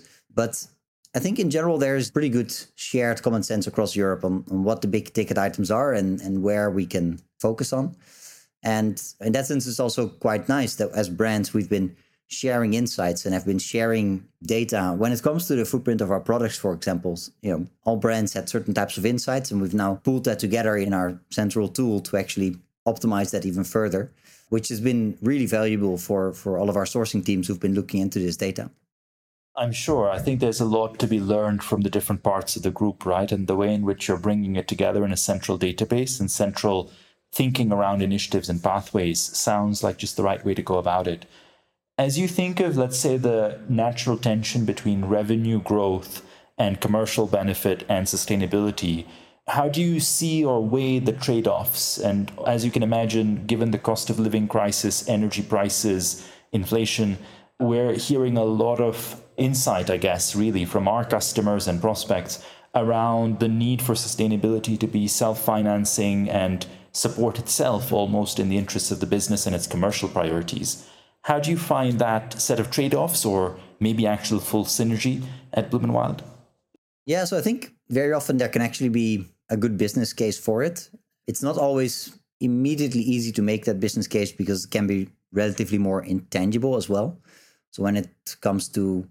But 0.40 0.52
I 1.16 1.18
think 1.18 1.40
in 1.40 1.50
general, 1.50 1.76
there's 1.78 2.10
pretty 2.16 2.32
good 2.38 2.50
shared 2.76 3.20
common 3.24 3.42
sense 3.42 3.66
across 3.66 3.96
Europe 3.96 4.24
on, 4.24 4.44
on 4.52 4.62
what 4.62 4.80
the 4.80 4.88
big 4.88 5.12
ticket 5.12 5.38
items 5.38 5.70
are 5.72 5.92
and, 5.92 6.20
and 6.20 6.34
where 6.46 6.70
we 6.70 6.86
can 6.86 7.18
focus 7.40 7.72
on. 7.72 7.96
And 8.62 9.02
in 9.20 9.32
that 9.32 9.46
sense, 9.46 9.66
it's 9.66 9.80
also 9.80 10.08
quite 10.08 10.48
nice 10.48 10.74
that 10.76 10.90
as 10.92 11.08
brands, 11.08 11.54
we've 11.54 11.70
been 11.70 11.96
sharing 12.28 12.74
insights 12.74 13.24
and 13.24 13.34
have 13.34 13.44
been 13.44 13.58
sharing 13.58 14.24
data 14.44 14.94
when 14.96 15.10
it 15.10 15.22
comes 15.22 15.48
to 15.48 15.56
the 15.56 15.64
footprint 15.64 16.00
of 16.00 16.12
our 16.12 16.20
products 16.20 16.56
for 16.56 16.72
example 16.72 17.18
you 17.42 17.50
know 17.50 17.66
all 17.82 17.96
brands 17.96 18.32
had 18.32 18.48
certain 18.48 18.72
types 18.72 18.96
of 18.96 19.04
insights 19.04 19.50
and 19.50 19.60
we've 19.60 19.74
now 19.74 19.96
pulled 20.04 20.22
that 20.22 20.38
together 20.38 20.76
in 20.76 20.94
our 20.94 21.20
central 21.30 21.66
tool 21.66 21.98
to 21.98 22.16
actually 22.16 22.56
optimize 22.86 23.32
that 23.32 23.44
even 23.44 23.64
further 23.64 24.12
which 24.50 24.68
has 24.68 24.80
been 24.80 25.16
really 25.22 25.46
valuable 25.46 25.96
for, 25.96 26.32
for 26.32 26.58
all 26.58 26.68
of 26.68 26.76
our 26.76 26.84
sourcing 26.84 27.24
teams 27.24 27.48
who've 27.48 27.60
been 27.60 27.74
looking 27.74 28.00
into 28.00 28.18
this 28.18 28.36
data. 28.36 28.70
I'm 29.56 29.72
sure. 29.72 30.10
I 30.10 30.18
think 30.18 30.40
there's 30.40 30.60
a 30.60 30.64
lot 30.64 30.98
to 30.98 31.06
be 31.06 31.20
learned 31.20 31.62
from 31.62 31.80
the 31.80 31.90
different 31.90 32.22
parts 32.22 32.56
of 32.56 32.62
the 32.62 32.70
group, 32.70 33.06
right? 33.06 33.30
And 33.30 33.46
the 33.46 33.56
way 33.56 33.72
in 33.72 33.82
which 33.82 34.08
you're 34.08 34.18
bringing 34.18 34.56
it 34.56 34.68
together 34.68 35.04
in 35.04 35.12
a 35.12 35.16
central 35.16 35.58
database 35.58 36.20
and 36.20 36.30
central 36.30 36.90
thinking 37.32 37.72
around 37.72 38.02
initiatives 38.02 38.48
and 38.48 38.62
pathways 38.62 39.20
sounds 39.20 39.82
like 39.82 39.98
just 39.98 40.16
the 40.16 40.22
right 40.22 40.44
way 40.44 40.54
to 40.54 40.62
go 40.62 40.78
about 40.78 41.06
it. 41.06 41.26
As 41.96 42.18
you 42.18 42.26
think 42.26 42.60
of, 42.60 42.76
let's 42.76 42.98
say, 42.98 43.16
the 43.16 43.60
natural 43.68 44.16
tension 44.16 44.64
between 44.64 45.04
revenue 45.04 45.60
growth 45.60 46.22
and 46.58 46.80
commercial 46.80 47.26
benefit 47.26 47.84
and 47.88 48.06
sustainability, 48.06 49.06
how 49.48 49.68
do 49.68 49.82
you 49.82 50.00
see 50.00 50.44
or 50.44 50.64
weigh 50.64 50.98
the 50.98 51.12
trade 51.12 51.46
offs? 51.46 51.98
And 51.98 52.32
as 52.46 52.64
you 52.64 52.70
can 52.70 52.82
imagine, 52.82 53.46
given 53.46 53.70
the 53.70 53.78
cost 53.78 54.08
of 54.10 54.18
living 54.18 54.48
crisis, 54.48 55.08
energy 55.08 55.42
prices, 55.42 56.26
inflation, 56.52 57.18
we're 57.58 57.94
hearing 57.94 58.36
a 58.36 58.44
lot 58.44 58.80
of 58.80 59.20
insight, 59.36 59.90
I 59.90 59.96
guess, 59.96 60.34
really 60.34 60.64
from 60.64 60.88
our 60.88 61.04
customers 61.04 61.68
and 61.68 61.80
prospects 61.80 62.44
around 62.74 63.40
the 63.40 63.48
need 63.48 63.82
for 63.82 63.94
sustainability 63.94 64.78
to 64.78 64.86
be 64.86 65.08
self 65.08 65.42
financing 65.44 66.30
and 66.30 66.66
support 66.92 67.38
itself 67.38 67.92
almost 67.92 68.38
in 68.38 68.48
the 68.48 68.58
interests 68.58 68.90
of 68.90 69.00
the 69.00 69.06
business 69.06 69.46
and 69.46 69.54
its 69.54 69.66
commercial 69.66 70.08
priorities. 70.08 70.86
How 71.22 71.38
do 71.38 71.50
you 71.50 71.58
find 71.58 71.98
that 71.98 72.40
set 72.40 72.60
of 72.60 72.70
trade 72.70 72.94
offs 72.94 73.24
or 73.24 73.58
maybe 73.78 74.06
actual 74.06 74.40
full 74.40 74.64
synergy 74.64 75.22
at 75.52 75.70
Bloom 75.70 75.84
and 75.84 75.94
Wild? 75.94 76.22
Yeah, 77.06 77.24
so 77.24 77.36
I 77.36 77.42
think 77.42 77.74
very 77.88 78.12
often 78.12 78.36
there 78.36 78.48
can 78.48 78.62
actually 78.62 78.88
be 78.88 79.26
a 79.48 79.56
good 79.56 79.76
business 79.76 80.12
case 80.12 80.38
for 80.38 80.62
it. 80.62 80.88
It's 81.26 81.42
not 81.42 81.58
always 81.58 82.18
immediately 82.40 83.02
easy 83.02 83.32
to 83.32 83.42
make 83.42 83.64
that 83.66 83.80
business 83.80 84.06
case 84.06 84.32
because 84.32 84.64
it 84.64 84.70
can 84.70 84.86
be 84.86 85.08
relatively 85.32 85.78
more 85.78 86.02
intangible 86.02 86.76
as 86.76 86.88
well. 86.88 87.18
So 87.70 87.82
when 87.82 87.96
it 87.96 88.08
comes 88.40 88.68
to, 88.70 89.06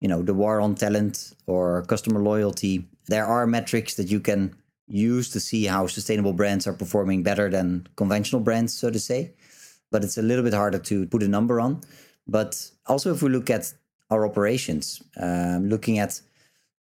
you 0.00 0.08
know, 0.08 0.22
the 0.22 0.34
war 0.34 0.60
on 0.60 0.74
talent 0.74 1.34
or 1.46 1.82
customer 1.82 2.20
loyalty, 2.20 2.88
there 3.08 3.26
are 3.26 3.46
metrics 3.46 3.94
that 3.94 4.08
you 4.08 4.20
can 4.20 4.54
use 4.88 5.28
to 5.30 5.40
see 5.40 5.66
how 5.66 5.86
sustainable 5.86 6.32
brands 6.32 6.66
are 6.66 6.72
performing 6.72 7.22
better 7.22 7.50
than 7.50 7.86
conventional 7.96 8.40
brands, 8.40 8.74
so 8.74 8.90
to 8.90 8.98
say. 8.98 9.32
But 9.90 10.04
it's 10.04 10.18
a 10.18 10.22
little 10.22 10.44
bit 10.44 10.54
harder 10.54 10.78
to 10.78 11.06
put 11.06 11.22
a 11.22 11.28
number 11.28 11.60
on. 11.60 11.82
But 12.26 12.70
also, 12.86 13.12
if 13.12 13.22
we 13.22 13.30
look 13.30 13.50
at 13.50 13.72
our 14.10 14.26
operations, 14.26 15.02
um, 15.16 15.68
looking 15.68 15.98
at 15.98 16.20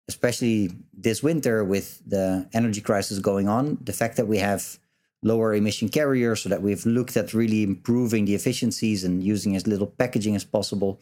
especially 0.09 0.71
this 0.95 1.23
winter 1.23 1.65
with 1.65 2.01
the 2.07 2.49
energy 2.53 2.81
crisis 2.81 3.19
going 3.19 3.49
on, 3.49 3.79
the 3.83 3.93
fact 3.93 4.17
that 4.17 4.29
we 4.29 4.39
have 4.39 4.79
lower 5.23 5.55
emission 5.55 5.89
carriers, 5.89 6.43
so 6.43 6.49
that 6.49 6.63
we've 6.63 6.87
looked 6.87 7.17
at 7.17 7.35
really 7.35 7.63
improving 7.63 8.25
the 8.25 8.35
efficiencies 8.35 9.03
and 9.03 9.25
using 9.25 9.57
as 9.57 9.67
little 9.67 9.87
packaging 9.87 10.37
as 10.37 10.45
possible, 10.45 11.01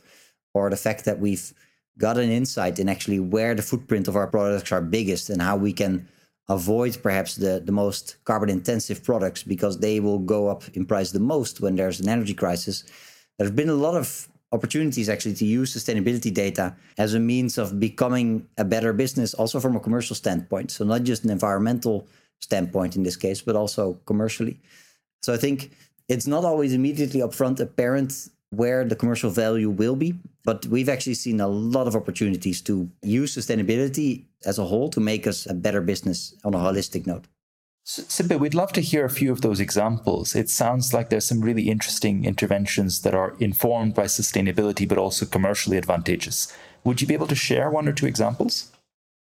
or 0.54 0.70
the 0.70 0.76
fact 0.76 1.04
that 1.04 1.18
we've 1.18 1.52
got 1.98 2.16
an 2.16 2.30
insight 2.30 2.78
in 2.78 2.88
actually 2.88 3.20
where 3.20 3.54
the 3.54 3.62
footprint 3.62 4.08
of 4.08 4.16
our 4.16 4.26
products 4.26 4.72
are 4.72 4.80
biggest 4.80 5.30
and 5.30 5.42
how 5.42 5.56
we 5.56 5.72
can 5.72 6.08
avoid 6.48 6.98
perhaps 7.02 7.36
the, 7.36 7.62
the 7.64 7.72
most 7.72 8.16
carbon 8.24 8.50
intensive 8.50 9.02
products 9.02 9.42
because 9.42 9.78
they 9.78 10.00
will 10.00 10.18
go 10.18 10.48
up 10.48 10.62
in 10.74 10.84
price 10.84 11.10
the 11.10 11.20
most 11.20 11.60
when 11.60 11.74
there's 11.74 12.00
an 12.00 12.08
energy 12.08 12.34
crisis. 12.34 12.84
There's 13.38 13.50
been 13.50 13.70
a 13.70 13.74
lot 13.74 13.96
of 13.96 14.28
opportunities 14.52 15.08
actually 15.08 15.34
to 15.34 15.44
use 15.44 15.74
sustainability 15.74 16.32
data 16.32 16.76
as 16.98 17.14
a 17.14 17.20
means 17.20 17.58
of 17.58 17.80
becoming 17.80 18.46
a 18.58 18.64
better 18.64 18.92
business, 18.92 19.34
also 19.34 19.58
from 19.58 19.74
a 19.76 19.80
commercial 19.80 20.14
standpoint. 20.14 20.70
So, 20.70 20.84
not 20.84 21.02
just 21.02 21.24
an 21.24 21.30
environmental 21.30 22.06
standpoint 22.40 22.94
in 22.96 23.02
this 23.02 23.16
case, 23.16 23.40
but 23.42 23.56
also 23.56 23.94
commercially. 24.06 24.60
So, 25.22 25.34
I 25.34 25.38
think 25.38 25.72
it's 26.08 26.26
not 26.26 26.44
always 26.44 26.72
immediately 26.72 27.20
upfront 27.20 27.58
apparent 27.58 28.28
where 28.50 28.84
the 28.84 28.94
commercial 28.94 29.30
value 29.30 29.70
will 29.70 29.96
be, 29.96 30.14
but 30.44 30.64
we've 30.66 30.88
actually 30.88 31.14
seen 31.14 31.40
a 31.40 31.48
lot 31.48 31.88
of 31.88 31.96
opportunities 31.96 32.60
to 32.62 32.88
use 33.02 33.34
sustainability 33.36 34.26
as 34.46 34.58
a 34.58 34.64
whole 34.64 34.88
to 34.90 35.00
make 35.00 35.26
us 35.26 35.46
a 35.46 35.54
better 35.54 35.80
business 35.80 36.34
on 36.44 36.54
a 36.54 36.58
holistic 36.58 37.06
note. 37.06 37.26
Sibbe, 37.86 38.40
we'd 38.40 38.54
love 38.54 38.72
to 38.72 38.80
hear 38.80 39.04
a 39.04 39.10
few 39.10 39.30
of 39.30 39.42
those 39.42 39.60
examples. 39.60 40.34
It 40.34 40.48
sounds 40.48 40.94
like 40.94 41.10
there's 41.10 41.26
some 41.26 41.42
really 41.42 41.68
interesting 41.68 42.24
interventions 42.24 43.02
that 43.02 43.14
are 43.14 43.36
informed 43.40 43.94
by 43.94 44.04
sustainability, 44.04 44.88
but 44.88 44.96
also 44.96 45.26
commercially 45.26 45.76
advantageous. 45.76 46.50
Would 46.84 47.02
you 47.02 47.06
be 47.06 47.12
able 47.12 47.26
to 47.26 47.34
share 47.34 47.70
one 47.70 47.86
or 47.86 47.92
two 47.92 48.06
examples? 48.06 48.72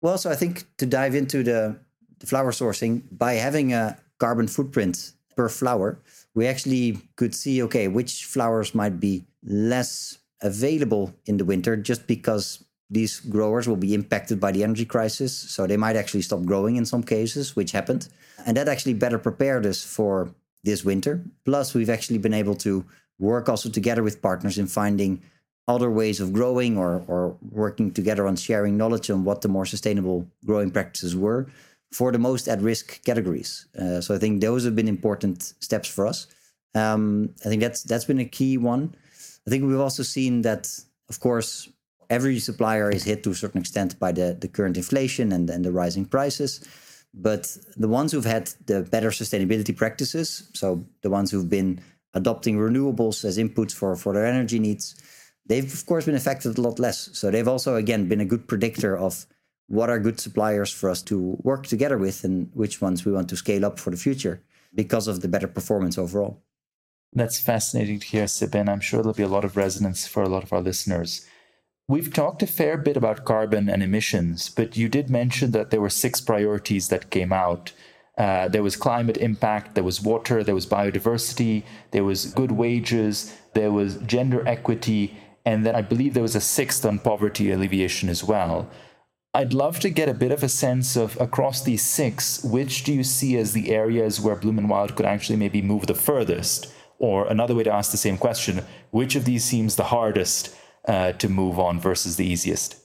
Well, 0.01 0.17
so 0.17 0.29
I 0.29 0.35
think 0.35 0.65
to 0.77 0.85
dive 0.85 1.15
into 1.15 1.43
the, 1.43 1.79
the 2.19 2.27
flower 2.27 2.51
sourcing, 2.51 3.03
by 3.11 3.35
having 3.35 3.71
a 3.71 3.97
carbon 4.19 4.47
footprint 4.47 5.13
per 5.37 5.47
flower, 5.47 5.99
we 6.33 6.45
actually 6.45 6.97
could 7.15 7.33
see 7.33 7.63
okay, 7.63 7.87
which 7.87 8.25
flowers 8.25 8.75
might 8.75 8.99
be 8.99 9.25
less 9.43 10.17
available 10.41 11.13
in 11.25 11.37
the 11.37 11.45
winter 11.45 11.77
just 11.77 12.05
because 12.05 12.65
these 12.91 13.21
growers 13.21 13.67
will 13.67 13.77
be 13.77 13.93
impacted 13.93 14.39
by 14.39 14.51
the 14.51 14.63
energy 14.63 14.85
crisis. 14.85 15.35
So 15.35 15.65
they 15.65 15.77
might 15.77 15.95
actually 15.95 16.21
stop 16.23 16.43
growing 16.43 16.75
in 16.75 16.85
some 16.85 17.03
cases, 17.03 17.55
which 17.55 17.71
happened. 17.71 18.09
And 18.45 18.57
that 18.57 18.67
actually 18.67 18.95
better 18.95 19.17
prepared 19.17 19.65
us 19.65 19.83
for 19.83 20.29
this 20.63 20.83
winter. 20.83 21.23
Plus, 21.45 21.73
we've 21.73 21.89
actually 21.89 22.19
been 22.19 22.33
able 22.33 22.55
to 22.55 22.85
work 23.17 23.47
also 23.47 23.69
together 23.69 24.03
with 24.03 24.21
partners 24.21 24.57
in 24.57 24.67
finding 24.67 25.21
other 25.67 25.89
ways 25.89 26.19
of 26.19 26.33
growing 26.33 26.77
or, 26.77 27.03
or 27.07 27.37
working 27.49 27.91
together 27.91 28.27
on 28.27 28.35
sharing 28.35 28.77
knowledge 28.77 29.09
on 29.09 29.23
what 29.23 29.41
the 29.41 29.47
more 29.47 29.65
sustainable 29.65 30.27
growing 30.45 30.69
practices 30.69 31.15
were 31.15 31.47
for 31.93 32.11
the 32.11 32.17
most 32.17 32.47
at 32.47 32.61
risk 32.61 33.03
categories. 33.05 33.67
Uh, 33.79 34.01
so 34.01 34.13
I 34.15 34.17
think 34.17 34.41
those 34.41 34.65
have 34.65 34.75
been 34.75 34.87
important 34.87 35.53
steps 35.59 35.87
for 35.87 36.07
us. 36.07 36.27
Um, 36.75 37.33
I 37.45 37.49
think 37.49 37.61
that's 37.61 37.83
that's 37.83 38.05
been 38.05 38.19
a 38.19 38.25
key 38.25 38.57
one. 38.57 38.95
I 39.45 39.49
think 39.49 39.63
we've 39.63 39.79
also 39.79 40.03
seen 40.03 40.41
that, 40.41 40.69
of 41.09 41.19
course, 41.19 41.69
every 42.11 42.39
supplier 42.39 42.91
is 42.91 43.03
hit 43.05 43.23
to 43.23 43.31
a 43.31 43.35
certain 43.35 43.61
extent 43.61 43.97
by 43.97 44.11
the, 44.11 44.37
the 44.39 44.47
current 44.47 44.77
inflation 44.77 45.31
and, 45.31 45.49
and 45.49 45.63
the 45.65 45.71
rising 45.71 46.05
prices. 46.05 46.51
But 47.13 47.57
the 47.77 47.87
ones 47.87 48.11
who've 48.11 48.25
had 48.25 48.51
the 48.67 48.83
better 48.83 49.09
sustainability 49.09 49.75
practices, 49.75 50.49
so 50.53 50.85
the 51.01 51.09
ones 51.09 51.31
who've 51.31 51.49
been 51.49 51.79
adopting 52.13 52.57
renewables 52.57 53.25
as 53.25 53.37
inputs 53.37 53.73
for, 53.73 53.95
for 53.95 54.13
their 54.13 54.25
energy 54.25 54.59
needs, 54.59 55.01
they've 55.45 55.73
of 55.73 55.85
course 55.85 56.05
been 56.05 56.15
affected 56.15 56.57
a 56.57 56.61
lot 56.61 56.79
less. 56.79 57.09
So 57.13 57.31
they've 57.31 57.47
also 57.47 57.75
again 57.75 58.07
been 58.07 58.21
a 58.21 58.25
good 58.25 58.47
predictor 58.47 58.97
of 58.97 59.25
what 59.67 59.89
are 59.89 59.99
good 59.99 60.19
suppliers 60.19 60.71
for 60.71 60.89
us 60.89 61.01
to 61.03 61.37
work 61.43 61.65
together 61.65 61.97
with 61.97 62.25
and 62.25 62.49
which 62.53 62.81
ones 62.81 63.05
we 63.05 63.13
want 63.13 63.29
to 63.29 63.37
scale 63.37 63.65
up 63.65 63.79
for 63.79 63.89
the 63.89 63.97
future 63.97 64.43
because 64.75 65.07
of 65.07 65.21
the 65.21 65.29
better 65.29 65.47
performance 65.47 65.97
overall. 65.97 66.41
That's 67.13 67.39
fascinating 67.39 67.99
to 67.99 68.07
hear, 68.07 68.25
Sibbe. 68.25 68.67
I'm 68.69 68.79
sure 68.79 69.01
there'll 69.01 69.13
be 69.13 69.23
a 69.23 69.27
lot 69.27 69.45
of 69.45 69.57
resonance 69.57 70.07
for 70.07 70.23
a 70.23 70.29
lot 70.29 70.43
of 70.43 70.53
our 70.53 70.61
listeners. 70.61 71.25
We've 71.91 72.13
talked 72.13 72.41
a 72.41 72.47
fair 72.47 72.77
bit 72.77 72.95
about 72.95 73.25
carbon 73.25 73.67
and 73.67 73.83
emissions, 73.83 74.47
but 74.47 74.77
you 74.77 74.87
did 74.87 75.09
mention 75.09 75.51
that 75.51 75.71
there 75.71 75.81
were 75.81 75.89
six 75.89 76.21
priorities 76.21 76.87
that 76.87 77.09
came 77.09 77.33
out. 77.33 77.73
Uh, 78.17 78.47
there 78.47 78.63
was 78.63 78.77
climate 78.77 79.17
impact, 79.17 79.75
there 79.75 79.83
was 79.83 79.99
water, 80.01 80.41
there 80.41 80.55
was 80.55 80.65
biodiversity, 80.65 81.63
there 81.91 82.05
was 82.05 82.27
good 82.27 82.53
wages, 82.53 83.35
there 83.55 83.73
was 83.73 83.97
gender 83.97 84.47
equity, 84.47 85.17
and 85.45 85.65
then 85.65 85.75
I 85.75 85.81
believe 85.81 86.13
there 86.13 86.23
was 86.23 86.33
a 86.33 86.39
sixth 86.39 86.85
on 86.85 86.97
poverty 86.97 87.51
alleviation 87.51 88.07
as 88.07 88.23
well. 88.23 88.69
I'd 89.33 89.53
love 89.53 89.81
to 89.81 89.89
get 89.89 90.07
a 90.07 90.13
bit 90.13 90.31
of 90.31 90.43
a 90.43 90.47
sense 90.47 90.95
of 90.95 91.19
across 91.19 91.61
these 91.61 91.81
six, 91.81 92.41
which 92.41 92.85
do 92.85 92.93
you 92.93 93.03
see 93.03 93.35
as 93.35 93.51
the 93.51 93.69
areas 93.69 94.21
where 94.21 94.37
Bloom 94.37 94.59
and 94.59 94.69
Wild 94.69 94.95
could 94.95 95.05
actually 95.05 95.39
maybe 95.39 95.61
move 95.61 95.87
the 95.87 95.93
furthest? 95.93 96.71
Or 96.99 97.27
another 97.27 97.55
way 97.55 97.63
to 97.63 97.73
ask 97.73 97.91
the 97.91 97.97
same 97.97 98.17
question, 98.17 98.63
which 98.91 99.17
of 99.17 99.25
these 99.25 99.43
seems 99.43 99.75
the 99.75 99.91
hardest 99.91 100.55
uh, 100.87 101.11
to 101.13 101.29
move 101.29 101.59
on 101.59 101.79
versus 101.79 102.15
the 102.15 102.25
easiest. 102.25 102.77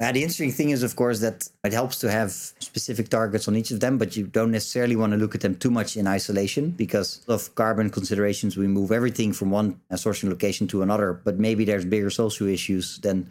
Uh, 0.00 0.12
the 0.12 0.22
interesting 0.22 0.52
thing 0.52 0.70
is, 0.70 0.84
of 0.84 0.94
course, 0.94 1.18
that 1.18 1.48
it 1.64 1.72
helps 1.72 1.98
to 1.98 2.08
have 2.08 2.30
specific 2.30 3.08
targets 3.08 3.48
on 3.48 3.56
each 3.56 3.72
of 3.72 3.80
them, 3.80 3.98
but 3.98 4.16
you 4.16 4.28
don't 4.28 4.52
necessarily 4.52 4.94
want 4.94 5.12
to 5.12 5.18
look 5.18 5.34
at 5.34 5.40
them 5.40 5.56
too 5.56 5.72
much 5.72 5.96
in 5.96 6.06
isolation 6.06 6.70
because 6.70 7.24
of 7.26 7.52
carbon 7.56 7.90
considerations. 7.90 8.56
We 8.56 8.68
move 8.68 8.92
everything 8.92 9.32
from 9.32 9.50
one 9.50 9.80
sourcing 9.92 10.28
location 10.28 10.68
to 10.68 10.82
another, 10.82 11.20
but 11.24 11.40
maybe 11.40 11.64
there's 11.64 11.84
bigger 11.84 12.10
social 12.10 12.46
issues. 12.46 12.98
than 13.00 13.28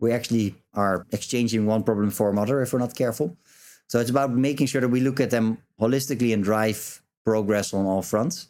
we 0.00 0.12
actually 0.12 0.54
are 0.74 1.06
exchanging 1.12 1.66
one 1.66 1.82
problem 1.82 2.10
for 2.10 2.30
another 2.30 2.60
if 2.62 2.72
we're 2.72 2.78
not 2.78 2.94
careful. 2.94 3.36
So 3.88 4.00
it's 4.00 4.10
about 4.10 4.32
making 4.32 4.66
sure 4.66 4.80
that 4.80 4.88
we 4.88 5.00
look 5.00 5.20
at 5.20 5.30
them 5.30 5.58
holistically 5.80 6.32
and 6.32 6.42
drive 6.42 7.02
progress 7.24 7.74
on 7.74 7.86
all 7.86 8.02
fronts. 8.02 8.48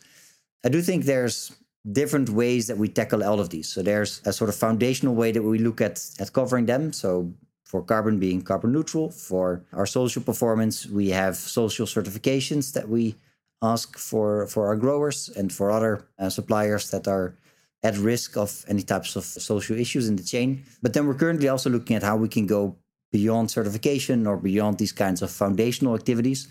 I 0.65 0.69
do 0.69 0.81
think 0.83 1.05
there's 1.05 1.53
different 1.91 2.29
ways 2.29 2.67
that 2.67 2.77
we 2.77 2.89
tackle 2.89 3.25
all 3.25 3.41
of 3.41 3.51
these. 3.51 3.69
So 3.69 3.83
there's 3.83 4.21
a 4.27 4.33
sort 4.33 4.51
of 4.51 4.57
foundational 4.57 5.15
way 5.15 5.33
that 5.33 5.43
we 5.43 5.59
look 5.59 5.81
at 5.81 6.05
at 6.19 6.33
covering 6.33 6.67
them. 6.67 6.93
So 6.93 7.33
for 7.65 7.83
carbon 7.83 8.19
being 8.19 8.43
carbon 8.43 8.73
neutral, 8.73 9.11
for 9.11 9.65
our 9.73 9.87
social 9.87 10.23
performance, 10.23 10.87
we 10.87 11.11
have 11.11 11.37
social 11.37 11.87
certifications 11.87 12.73
that 12.75 12.89
we 12.89 13.15
ask 13.63 13.99
for 13.99 14.47
for 14.47 14.67
our 14.67 14.77
growers 14.77 15.29
and 15.37 15.53
for 15.53 15.71
other 15.71 16.09
uh, 16.19 16.29
suppliers 16.29 16.91
that 16.91 17.07
are 17.07 17.37
at 17.83 17.97
risk 17.97 18.37
of 18.37 18.65
any 18.69 18.83
types 18.83 19.17
of 19.17 19.25
social 19.25 19.79
issues 19.79 20.09
in 20.09 20.17
the 20.17 20.23
chain. 20.23 20.65
But 20.83 20.93
then 20.93 21.07
we're 21.07 21.15
currently 21.15 21.49
also 21.49 21.71
looking 21.71 21.97
at 21.97 22.03
how 22.03 22.17
we 22.17 22.29
can 22.29 22.47
go 22.47 22.77
beyond 23.11 23.51
certification 23.51 24.27
or 24.27 24.37
beyond 24.37 24.79
these 24.79 24.93
kinds 24.93 25.23
of 25.23 25.31
foundational 25.31 25.95
activities 25.95 26.49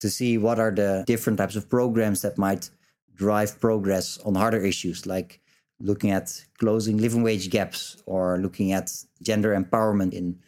to 0.00 0.08
see 0.08 0.38
what 0.38 0.58
are 0.58 0.70
the 0.70 1.04
different 1.06 1.38
types 1.38 1.56
of 1.56 1.68
programs 1.68 2.22
that 2.22 2.38
might 2.38 2.70
drive 3.18 3.60
progress 3.60 4.16
on 4.24 4.34
harder 4.34 4.64
issues 4.64 5.04
like 5.04 5.40
looking 5.80 6.10
at 6.10 6.44
closing 6.58 6.96
living 6.98 7.22
wage 7.22 7.50
gaps 7.50 8.02
or 8.06 8.38
looking 8.38 8.72
at 8.72 8.90
gender 9.22 9.50
empowerment 9.60 10.12
in 10.12 10.38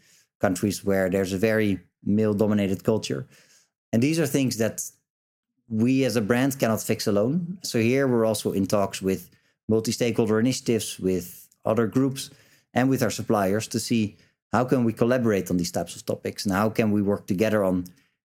countries 0.40 0.84
where 0.84 1.10
there's 1.10 1.32
a 1.32 1.38
very 1.38 1.78
male 2.04 2.34
dominated 2.34 2.82
culture. 2.82 3.26
And 3.92 4.02
these 4.02 4.18
are 4.18 4.26
things 4.26 4.56
that 4.58 4.82
we 5.68 6.04
as 6.04 6.16
a 6.16 6.20
brand 6.20 6.58
cannot 6.58 6.82
fix 6.82 7.06
alone. 7.06 7.58
So 7.62 7.78
here 7.78 8.08
we're 8.08 8.24
also 8.24 8.52
in 8.52 8.66
talks 8.66 9.02
with 9.02 9.30
multi 9.68 9.92
stakeholder 9.92 10.40
initiatives, 10.40 10.98
with 10.98 11.48
other 11.64 11.86
groups, 11.86 12.30
and 12.72 12.88
with 12.88 13.02
our 13.02 13.10
suppliers 13.10 13.68
to 13.68 13.78
see 13.78 14.16
how 14.52 14.64
can 14.64 14.84
we 14.84 14.92
collaborate 14.92 15.50
on 15.50 15.56
these 15.58 15.70
types 15.70 15.94
of 15.94 16.04
topics 16.06 16.44
and 16.44 16.54
how 16.54 16.70
can 16.70 16.90
we 16.90 17.02
work 17.02 17.26
together 17.26 17.62
on 17.64 17.84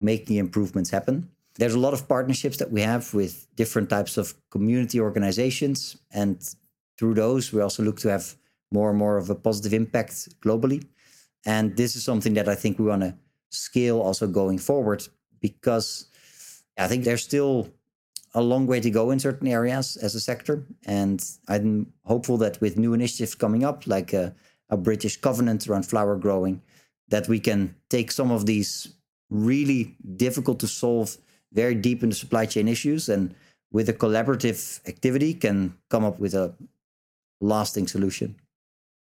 making 0.02 0.38
improvements 0.38 0.90
happen 0.90 1.30
there's 1.58 1.74
a 1.74 1.80
lot 1.80 1.94
of 1.94 2.08
partnerships 2.08 2.58
that 2.58 2.72
we 2.72 2.82
have 2.82 3.14
with 3.14 3.48
different 3.56 3.90
types 3.90 4.18
of 4.18 4.34
community 4.50 5.00
organizations. 5.00 5.98
And 6.12 6.38
through 6.98 7.16
those, 7.16 7.52
we 7.52 7.62
also 7.62 7.84
look 7.84 8.00
to 8.00 8.10
have 8.10 8.36
more 8.72 8.90
and 8.90 9.00
more 9.00 9.18
of 9.18 9.30
a 9.30 9.36
positive 9.36 9.74
impact 9.74 10.40
globally. 10.42 10.86
And 11.46 11.76
this 11.76 11.96
is 11.96 12.04
something 12.04 12.34
that 12.36 12.48
I 12.48 12.56
think 12.56 12.78
we 12.78 12.86
want 12.86 13.02
to 13.02 13.16
scale 13.50 14.00
also 14.02 14.28
going 14.28 14.60
forward 14.60 15.08
because 15.40 16.08
I 16.78 16.88
think 16.88 17.04
there's 17.04 17.24
still 17.24 17.70
a 18.34 18.42
long 18.42 18.68
way 18.68 18.80
to 18.80 18.90
go 18.92 19.10
in 19.12 19.20
certain 19.20 19.48
areas 19.48 19.98
as 19.98 20.14
a 20.14 20.20
sector. 20.20 20.64
And 20.86 21.24
I'm 21.48 21.94
hopeful 22.04 22.38
that 22.38 22.62
with 22.62 22.78
new 22.78 22.94
initiatives 22.94 23.36
coming 23.36 23.64
up, 23.64 23.88
like 23.88 24.14
a, 24.14 24.36
a 24.70 24.78
British 24.78 25.18
covenant 25.18 25.68
around 25.68 25.84
flower 25.84 26.18
growing, 26.18 26.62
that 27.08 27.28
we 27.28 27.40
can 27.40 27.76
take 27.90 28.12
some 28.12 28.32
of 28.32 28.46
these 28.46 28.94
really 29.30 29.96
difficult 30.16 30.60
to 30.60 30.68
solve 30.68 31.18
very 31.54 31.76
deep 31.76 32.04
in 32.04 32.10
the 32.10 32.16
supply 32.16 32.46
chain 32.46 32.68
issues 32.68 33.10
and 33.10 33.34
with 33.72 33.90
a 33.90 33.94
collaborative 33.94 34.80
activity 34.88 35.34
can 35.34 35.78
come 35.90 36.06
up 36.06 36.20
with 36.20 36.34
a 36.34 36.56
lasting 37.42 37.88
solution. 37.88 38.36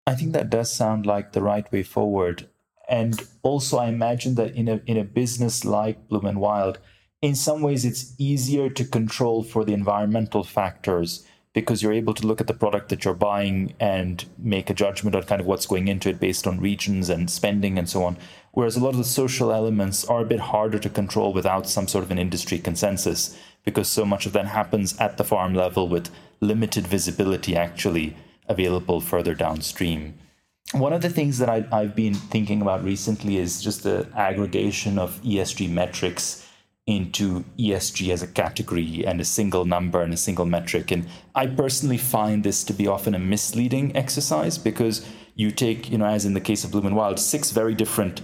I 0.06 0.14
think 0.14 0.32
that 0.32 0.50
does 0.50 0.72
sound 0.72 1.06
like 1.06 1.32
the 1.32 1.42
right 1.42 1.70
way 1.72 1.82
forward. 1.82 2.48
And 2.88 3.20
also 3.42 3.78
I 3.78 3.86
imagine 3.86 4.34
that 4.34 4.54
in 4.54 4.68
a 4.68 4.80
in 4.86 4.96
a 4.96 5.04
business 5.04 5.64
like 5.64 6.08
Bloom 6.08 6.26
and 6.26 6.40
Wild, 6.40 6.78
in 7.22 7.34
some 7.34 7.62
ways 7.62 7.84
it's 7.84 8.14
easier 8.18 8.68
to 8.68 8.84
control 8.84 9.42
for 9.42 9.64
the 9.64 9.72
environmental 9.72 10.42
factors 10.44 11.24
because 11.54 11.82
you're 11.82 11.92
able 11.92 12.14
to 12.14 12.26
look 12.26 12.40
at 12.40 12.46
the 12.46 12.54
product 12.54 12.88
that 12.88 13.04
you're 13.04 13.14
buying 13.14 13.74
and 13.78 14.24
make 14.38 14.70
a 14.70 14.74
judgment 14.74 15.14
on 15.14 15.22
kind 15.24 15.40
of 15.40 15.46
what's 15.46 15.66
going 15.66 15.86
into 15.86 16.08
it 16.08 16.18
based 16.18 16.46
on 16.46 16.58
regions 16.58 17.08
and 17.10 17.30
spending 17.30 17.78
and 17.78 17.88
so 17.88 18.04
on. 18.04 18.16
Whereas 18.52 18.76
a 18.76 18.80
lot 18.80 18.90
of 18.90 18.98
the 18.98 19.04
social 19.04 19.50
elements 19.50 20.04
are 20.04 20.20
a 20.20 20.26
bit 20.26 20.40
harder 20.40 20.78
to 20.78 20.90
control 20.90 21.32
without 21.32 21.68
some 21.68 21.88
sort 21.88 22.04
of 22.04 22.10
an 22.10 22.18
industry 22.18 22.58
consensus 22.58 23.36
because 23.64 23.88
so 23.88 24.04
much 24.04 24.26
of 24.26 24.34
that 24.34 24.46
happens 24.46 24.98
at 24.98 25.16
the 25.16 25.24
farm 25.24 25.54
level 25.54 25.88
with 25.88 26.10
limited 26.40 26.86
visibility 26.86 27.56
actually 27.56 28.14
available 28.48 29.00
further 29.00 29.34
downstream. 29.34 30.14
One 30.72 30.92
of 30.92 31.00
the 31.00 31.08
things 31.08 31.38
that 31.38 31.48
I, 31.48 31.64
I've 31.72 31.96
been 31.96 32.14
thinking 32.14 32.60
about 32.60 32.84
recently 32.84 33.38
is 33.38 33.62
just 33.62 33.84
the 33.84 34.06
aggregation 34.14 34.98
of 34.98 35.20
ESG 35.22 35.70
metrics 35.70 36.46
into 36.86 37.44
ESG 37.58 38.12
as 38.12 38.22
a 38.22 38.26
category 38.26 39.04
and 39.06 39.20
a 39.20 39.24
single 39.24 39.64
number 39.64 40.02
and 40.02 40.12
a 40.12 40.16
single 40.16 40.44
metric. 40.44 40.90
And 40.90 41.06
I 41.34 41.46
personally 41.46 41.98
find 41.98 42.42
this 42.42 42.64
to 42.64 42.72
be 42.72 42.86
often 42.86 43.14
a 43.14 43.18
misleading 43.18 43.96
exercise 43.96 44.58
because 44.58 45.06
you 45.34 45.50
take, 45.50 45.90
you 45.90 45.98
know, 45.98 46.06
as 46.06 46.26
in 46.26 46.34
the 46.34 46.40
case 46.40 46.64
of 46.64 46.72
Bloom 46.72 46.86
and 46.86 46.96
Wild, 46.96 47.18
six 47.18 47.50
very 47.52 47.74
different 47.74 48.20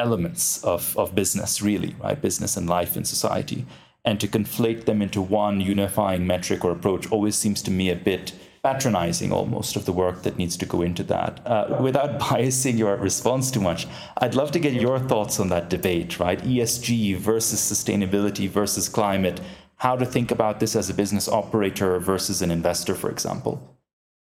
elements 0.00 0.64
of, 0.64 0.96
of 0.96 1.14
business, 1.14 1.62
really, 1.62 1.94
right? 2.02 2.20
Business 2.20 2.56
and 2.56 2.68
life 2.68 2.96
in 2.96 3.04
society. 3.04 3.66
And 4.04 4.18
to 4.20 4.26
conflate 4.26 4.86
them 4.86 5.02
into 5.02 5.20
one 5.20 5.60
unifying 5.60 6.26
metric 6.26 6.64
or 6.64 6.72
approach 6.72 7.10
always 7.12 7.36
seems 7.36 7.62
to 7.62 7.70
me 7.70 7.90
a 7.90 7.96
bit 7.96 8.32
patronizing 8.62 9.32
almost 9.32 9.76
of 9.76 9.84
the 9.86 9.92
work 9.92 10.22
that 10.22 10.36
needs 10.36 10.56
to 10.56 10.66
go 10.66 10.82
into 10.82 11.02
that. 11.04 11.40
Uh, 11.46 11.78
without 11.80 12.18
biasing 12.26 12.78
your 12.78 12.96
response 12.96 13.50
too 13.50 13.60
much, 13.60 13.86
I'd 14.18 14.34
love 14.34 14.50
to 14.52 14.58
get 14.58 14.74
your 14.74 14.98
thoughts 14.98 15.40
on 15.40 15.48
that 15.48 15.70
debate, 15.70 16.18
right? 16.18 16.40
ESG 16.40 17.16
versus 17.16 17.60
sustainability 17.60 18.48
versus 18.48 18.88
climate. 18.88 19.40
How 19.76 19.96
to 19.96 20.04
think 20.04 20.30
about 20.30 20.60
this 20.60 20.76
as 20.76 20.90
a 20.90 20.94
business 20.94 21.28
operator 21.28 21.98
versus 21.98 22.42
an 22.42 22.50
investor, 22.50 22.94
for 22.94 23.10
example. 23.10 23.78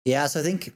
Yeah, 0.03 0.27
so 0.27 0.41
I 0.41 0.43
think 0.43 0.73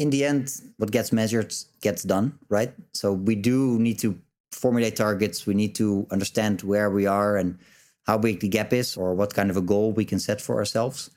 in 0.00 0.08
the 0.08 0.24
end, 0.24 0.50
what 0.78 0.90
gets 0.90 1.12
measured 1.12 1.54
gets 1.82 2.02
done, 2.02 2.32
right? 2.48 2.72
So 2.94 3.12
we 3.12 3.34
do 3.34 3.78
need 3.78 3.98
to 3.98 4.18
formulate 4.50 4.96
targets. 4.96 5.46
We 5.46 5.52
need 5.52 5.74
to 5.74 6.06
understand 6.10 6.62
where 6.62 6.90
we 6.90 7.06
are 7.06 7.36
and 7.36 7.58
how 8.06 8.16
big 8.16 8.40
the 8.40 8.48
gap 8.48 8.72
is 8.72 8.96
or 8.96 9.14
what 9.14 9.34
kind 9.34 9.50
of 9.50 9.58
a 9.58 9.60
goal 9.60 9.92
we 9.92 10.06
can 10.06 10.18
set 10.18 10.40
for 10.40 10.56
ourselves. 10.56 11.10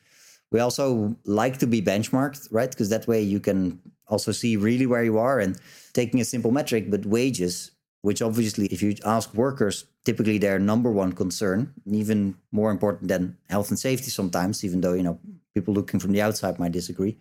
We 0.51 0.59
also 0.59 1.15
like 1.23 1.59
to 1.59 1.65
be 1.65 1.81
benchmarked, 1.81 2.49
right? 2.51 2.69
Because 2.69 2.89
that 2.89 3.07
way 3.07 3.21
you 3.21 3.39
can 3.39 3.79
also 4.09 4.33
see 4.33 4.57
really 4.57 4.85
where 4.85 5.03
you 5.03 5.17
are 5.17 5.39
and 5.39 5.57
taking 5.93 6.19
a 6.19 6.25
simple 6.25 6.51
metric, 6.51 6.91
but 6.91 7.05
wages, 7.05 7.71
which 8.01 8.21
obviously, 8.21 8.65
if 8.65 8.83
you 8.83 8.95
ask 9.05 9.33
workers, 9.33 9.85
typically 10.03 10.37
their 10.37 10.59
number 10.59 10.91
one 10.91 11.13
concern, 11.13 11.73
even 11.85 12.35
more 12.51 12.69
important 12.69 13.07
than 13.07 13.37
health 13.49 13.69
and 13.69 13.79
safety 13.79 14.11
sometimes, 14.11 14.65
even 14.65 14.81
though, 14.81 14.93
you 14.93 15.03
know, 15.03 15.19
people 15.53 15.73
looking 15.73 16.01
from 16.01 16.11
the 16.11 16.21
outside 16.21 16.59
might 16.59 16.73
disagree. 16.73 17.17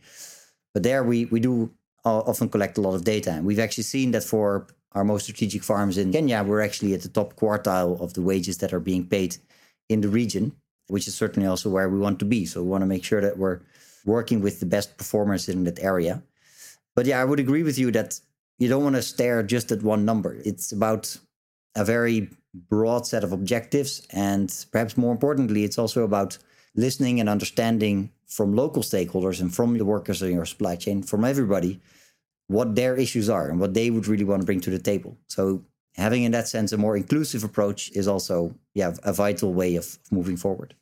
But 0.75 0.83
there 0.83 1.05
we, 1.05 1.27
we 1.27 1.41
do 1.41 1.71
often 2.05 2.49
collect 2.49 2.79
a 2.79 2.81
lot 2.81 2.95
of 2.95 3.05
data. 3.05 3.31
And 3.31 3.45
we've 3.45 3.61
actually 3.61 3.85
seen 3.85 4.11
that 4.13 4.25
for 4.25 4.67
our 4.93 5.05
most 5.05 5.25
strategic 5.25 5.63
farms 5.63 5.99
in 5.99 6.13
Kenya, 6.13 6.43
we're 6.43 6.61
actually 6.61 6.95
at 6.95 7.03
the 7.03 7.09
top 7.09 7.35
quartile 7.37 8.01
of 8.01 8.15
the 8.15 8.23
wages 8.23 8.59
that 8.59 8.73
are 8.73 8.81
being 8.81 9.07
paid 9.07 9.37
in 9.89 10.01
the 10.01 10.09
region 10.09 10.53
which 10.93 11.09
is 11.09 11.15
certainly 11.15 11.49
also 11.49 11.71
where 11.71 11.89
we 11.89 11.99
want 11.99 12.19
to 12.19 12.25
be. 12.27 12.45
So 12.45 12.63
we 12.63 12.69
want 12.69 12.83
to 12.83 12.87
make 12.87 13.03
sure 13.03 13.23
that 13.23 13.39
we're 13.39 13.61
working 14.05 14.43
with 14.43 14.61
the 14.61 14.67
best 14.67 14.99
performers 14.99 15.49
in 15.49 15.65
that 15.65 15.79
area. 15.81 16.23
But 16.95 17.07
yeah, 17.07 17.21
I 17.21 17.25
would 17.25 17.41
agree 17.41 17.63
with 17.63 17.79
you 17.79 17.91
that 17.93 18.21
you 18.59 18.69
don't 18.69 18.85
want 18.85 18.97
to 18.97 19.03
stare 19.03 19.43
just 19.43 19.73
at 19.73 19.83
one 19.83 20.05
number. 20.05 20.37
It's 20.45 20.71
about 20.71 21.17
a 21.75 21.85
very 21.85 22.29
broad 22.69 23.07
set 23.07 23.25
of 23.25 23.33
objectives. 23.33 24.07
And 24.11 24.55
perhaps 24.71 24.99
more 24.99 25.13
importantly, 25.13 25.65
it's 25.65 25.79
also 25.79 26.05
about 26.05 26.37
listening 26.77 27.21
and 27.21 27.29
understanding 27.29 28.11
from 28.37 28.55
local 28.55 28.83
stakeholders 28.83 29.41
and 29.41 29.55
from 29.55 29.79
the 29.79 29.85
workers 29.85 30.23
in 30.23 30.33
your 30.33 30.47
supply 30.47 30.77
chain, 30.77 31.03
from 31.03 31.25
everybody, 31.25 31.81
what 32.49 32.75
their 32.75 32.97
issues 32.97 33.29
are 33.29 33.49
and 33.49 33.61
what 33.61 33.75
they 33.75 33.91
would 33.91 34.07
really 34.07 34.25
want 34.25 34.43
to 34.43 34.47
bring 34.47 34.61
to 34.61 34.71
the 34.71 34.79
table. 34.79 35.17
So 35.29 35.65
having 35.95 36.23
in 36.25 36.33
that 36.33 36.49
sense 36.49 36.73
a 36.73 36.77
more 36.79 36.97
inclusive 36.97 37.45
approach 37.45 37.91
is 37.93 38.09
also 38.09 38.55
yeah 38.75 38.95
a 39.03 39.13
vital 39.13 39.53
way 39.53 39.77
of 39.77 39.99
moving 40.11 40.37
forward 40.37 40.75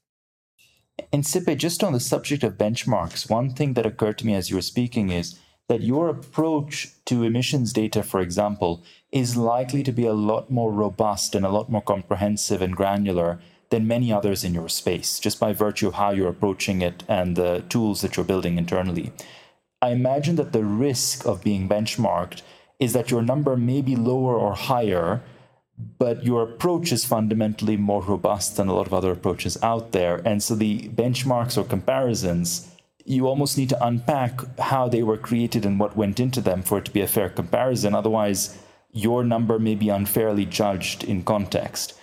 and 1.13 1.25
Sibbe, 1.25 1.57
just 1.57 1.83
on 1.83 1.93
the 1.93 2.01
subject 2.01 2.43
of 2.45 2.59
benchmarks, 2.59 3.31
one 3.31 3.51
thing 3.51 3.75
that 3.75 3.87
occurred 3.87 4.19
to 4.19 4.27
me 4.27 4.35
as 4.35 4.51
you 4.51 4.57
were 4.57 4.63
speaking 4.63 5.11
is 5.11 5.39
that 5.69 5.83
your 5.83 6.09
approach 6.09 6.89
to 7.07 7.23
emissions 7.23 7.73
data, 7.73 8.03
for 8.03 8.21
example, 8.21 8.83
is 9.13 9.37
likely 9.37 9.83
to 9.85 9.93
be 9.93 10.07
a 10.07 10.13
lot 10.13 10.51
more 10.51 10.73
robust 10.73 11.35
and 11.35 11.47
a 11.47 11.51
lot 11.51 11.71
more 11.71 11.83
comprehensive 11.83 12.61
and 12.61 12.77
granular 12.77 13.41
than 13.71 13.87
many 13.87 14.13
others 14.13 14.45
in 14.45 14.53
your 14.53 14.69
space, 14.69 15.19
just 15.19 15.41
by 15.41 15.53
virtue 15.53 15.89
of 15.89 15.95
how 15.95 16.11
you're 16.11 16.29
approaching 16.29 16.83
it 16.83 17.05
and 17.09 17.37
the 17.37 17.65
tools 17.69 18.01
that 18.03 18.17
you're 18.17 18.25
building 18.25 18.59
internally. 18.59 19.13
I 19.81 19.91
imagine 19.91 20.37
that 20.37 20.53
the 20.53 20.65
risk 20.65 21.25
of 21.25 21.43
being 21.43 21.69
benchmarked 21.69 22.43
is 22.79 22.93
that 22.93 23.11
your 23.11 23.23
number 23.23 23.57
may 23.57 23.81
be 23.81 23.95
lower 23.95 24.37
or 24.37 24.55
higher, 24.55 25.23
but 25.99 26.25
your 26.25 26.43
approach 26.43 26.93
is 26.93 27.05
fundamentally 27.05 27.77
more 27.77 28.03
robust 28.03 28.57
than 28.57 28.69
a 28.69 28.75
lot 28.75 28.87
of 28.87 28.93
other 28.93 29.13
approaches 29.13 29.57
out 29.63 29.93
there. 29.93 30.21
And 30.25 30.43
so 30.43 30.55
the 30.55 30.89
benchmarks 30.89 31.57
or 31.57 31.65
comparisons, 31.65 32.71
you 33.05 33.27
almost 33.27 33.57
need 33.57 33.71
to 33.71 33.85
unpack 33.85 34.59
how 34.59 34.89
they 34.89 35.03
were 35.03 35.17
created 35.17 35.65
and 35.65 35.79
what 35.79 35.97
went 35.97 36.21
into 36.21 36.41
them 36.41 36.63
for 36.63 36.79
it 36.79 36.85
to 36.87 36.91
be 36.91 37.01
a 37.01 37.07
fair 37.07 37.31
comparison. 37.31 37.95
Otherwise, 37.95 38.59
your 38.93 39.25
number 39.25 39.59
may 39.59 39.75
be 39.75 39.89
unfairly 39.89 40.45
judged 40.45 41.05
in 41.05 41.23
context. 41.23 41.95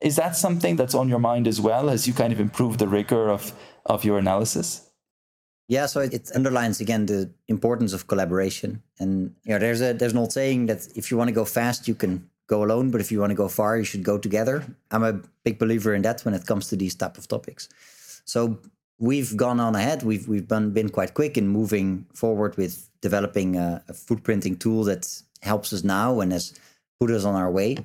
Is 0.00 0.16
that 0.16 0.36
something 0.36 0.76
that's 0.76 0.94
on 0.94 1.08
your 1.08 1.18
mind 1.18 1.48
as 1.48 1.60
well 1.60 1.90
as 1.90 2.06
you 2.06 2.14
kind 2.14 2.32
of 2.32 2.38
improve 2.40 2.78
the 2.78 2.86
rigor 2.86 3.30
of, 3.30 3.52
of 3.86 4.04
your 4.04 4.18
analysis? 4.18 4.88
Yeah, 5.66 5.86
so 5.86 6.00
it 6.00 6.30
underlines 6.34 6.80
again 6.80 7.06
the 7.06 7.30
importance 7.48 7.92
of 7.92 8.06
collaboration. 8.06 8.82
And 8.98 9.34
you 9.44 9.52
know, 9.52 9.58
there's 9.58 9.82
a 9.82 9.92
there's 9.92 10.12
an 10.12 10.18
old 10.18 10.32
saying 10.32 10.66
that 10.66 10.88
if 10.96 11.10
you 11.10 11.18
want 11.18 11.28
to 11.28 11.34
go 11.34 11.44
fast, 11.44 11.86
you 11.86 11.94
can 11.94 12.30
go 12.46 12.64
alone, 12.64 12.90
but 12.90 13.02
if 13.02 13.12
you 13.12 13.20
want 13.20 13.30
to 13.30 13.36
go 13.36 13.48
far, 13.48 13.76
you 13.76 13.84
should 13.84 14.02
go 14.02 14.16
together. 14.16 14.64
I'm 14.90 15.04
a 15.04 15.20
big 15.44 15.58
believer 15.58 15.94
in 15.94 16.02
that 16.02 16.22
when 16.24 16.32
it 16.32 16.46
comes 16.46 16.68
to 16.68 16.76
these 16.76 16.94
type 16.94 17.18
of 17.18 17.28
topics. 17.28 17.68
So 18.24 18.60
we've 18.98 19.36
gone 19.36 19.60
on 19.60 19.74
ahead. 19.74 20.04
We've 20.04 20.26
we've 20.26 20.48
been 20.48 20.70
been 20.70 20.88
quite 20.88 21.12
quick 21.12 21.36
in 21.36 21.48
moving 21.48 22.06
forward 22.14 22.56
with 22.56 22.88
developing 23.02 23.56
a, 23.56 23.84
a 23.88 23.92
footprinting 23.92 24.58
tool 24.58 24.84
that 24.84 25.06
helps 25.42 25.72
us 25.74 25.84
now 25.84 26.20
and 26.20 26.32
has 26.32 26.58
put 26.98 27.10
us 27.10 27.24
on 27.24 27.34
our 27.34 27.50
way. 27.50 27.76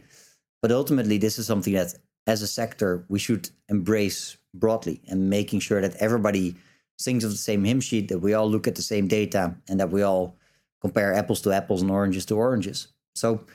But 0.61 0.71
ultimately, 0.71 1.17
this 1.17 1.37
is 1.37 1.45
something 1.45 1.73
that, 1.73 1.93
as 2.27 2.41
a 2.41 2.47
sector, 2.47 3.05
we 3.09 3.19
should 3.19 3.49
embrace 3.69 4.37
broadly 4.53 5.01
and 5.07 5.29
making 5.29 5.59
sure 5.59 5.81
that 5.81 5.95
everybody 5.97 6.55
sings 6.97 7.23
of 7.23 7.31
the 7.31 7.37
same 7.37 7.63
hymn 7.63 7.81
sheet, 7.81 8.07
that 8.07 8.19
we 8.19 8.33
all 8.33 8.49
look 8.49 8.67
at 8.67 8.75
the 8.75 8.81
same 8.81 9.07
data, 9.07 9.55
and 9.67 9.79
that 9.79 9.91
we 9.91 10.01
all 10.03 10.35
compare 10.81 11.13
apples 11.13 11.41
to 11.41 11.51
apples 11.51 11.81
and 11.81 11.91
oranges 11.91 12.25
to 12.25 12.35
oranges. 12.35 12.87
So 13.15 13.45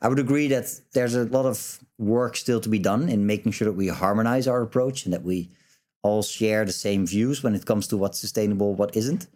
I 0.00 0.08
would 0.08 0.18
agree 0.18 0.48
that 0.48 0.80
there's 0.92 1.14
a 1.14 1.24
lot 1.24 1.46
of 1.46 1.78
work 1.98 2.36
still 2.36 2.60
to 2.60 2.68
be 2.68 2.78
done 2.78 3.08
in 3.08 3.26
making 3.26 3.52
sure 3.52 3.66
that 3.66 3.72
we 3.72 3.88
harmonize 3.88 4.46
our 4.46 4.62
approach 4.62 5.04
and 5.04 5.12
that 5.12 5.24
we 5.24 5.50
all 6.02 6.22
share 6.22 6.64
the 6.64 6.72
same 6.72 7.06
views 7.06 7.42
when 7.42 7.54
it 7.54 7.66
comes 7.66 7.88
to 7.88 7.96
what's 7.96 8.18
sustainable, 8.18 8.74
what 8.74 8.96
isn't. 8.96 9.26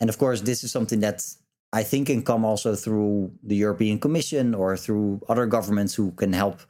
And 0.00 0.10
of 0.10 0.18
course, 0.18 0.42
this 0.42 0.62
is 0.62 0.70
something 0.70 1.00
that 1.00 1.26
I 1.72 1.82
think 1.82 2.08
can 2.08 2.22
come 2.22 2.44
also 2.44 2.74
through 2.74 3.32
the 3.42 3.56
European 3.56 3.98
Commission 3.98 4.54
or 4.54 4.76
through 4.76 5.22
other 5.28 5.46
governments 5.46 5.94
who 5.94 6.10
can 6.12 6.32
help 6.32 6.60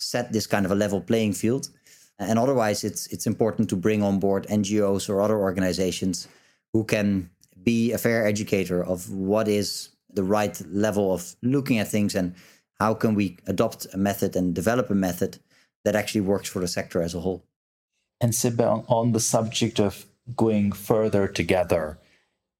set 0.00 0.32
this 0.32 0.46
kind 0.46 0.66
of 0.66 0.72
a 0.72 0.74
level 0.74 1.00
playing 1.00 1.34
field. 1.34 1.68
And 2.18 2.38
otherwise, 2.38 2.84
it's 2.84 3.06
it's 3.08 3.26
important 3.26 3.68
to 3.70 3.76
bring 3.76 4.02
on 4.02 4.18
board 4.18 4.46
NGOs 4.48 5.08
or 5.08 5.20
other 5.20 5.38
organizations 5.38 6.28
who 6.72 6.84
can 6.84 7.30
be 7.62 7.92
a 7.92 7.98
fair 7.98 8.26
educator 8.26 8.84
of 8.84 9.10
what 9.10 9.48
is 9.48 9.90
the 10.12 10.22
right 10.22 10.60
level 10.70 11.12
of 11.12 11.36
looking 11.42 11.78
at 11.78 11.88
things 11.88 12.14
and 12.14 12.34
how 12.78 12.94
can 12.94 13.14
we 13.14 13.36
adopt 13.46 13.86
a 13.92 13.98
method 13.98 14.36
and 14.36 14.54
develop 14.54 14.90
a 14.90 14.94
method 14.94 15.38
that 15.84 15.94
actually 15.94 16.22
works 16.22 16.48
for 16.48 16.60
the 16.60 16.68
sector 16.68 17.02
as 17.02 17.14
a 17.14 17.20
whole. 17.20 17.44
And 18.20 18.32
Sibbe, 18.32 18.84
on 18.88 19.12
the 19.12 19.20
subject 19.20 19.80
of 19.80 20.06
going 20.36 20.72
further 20.72 21.26
together, 21.26 21.98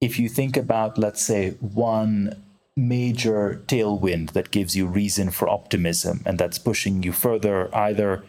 if 0.01 0.19
you 0.19 0.29
think 0.29 0.57
about, 0.57 0.97
let's 0.97 1.23
say, 1.23 1.51
one 1.61 2.43
major 2.89 3.63
tailwind 3.67 4.33
that 4.33 4.51
gives 4.51 4.77
you 4.77 4.87
reason 4.87 5.31
for 5.31 5.49
optimism 5.49 6.23
and 6.25 6.39
that's 6.39 6.59
pushing 6.59 7.03
you 7.03 7.13
further 7.13 7.75
either 7.75 8.25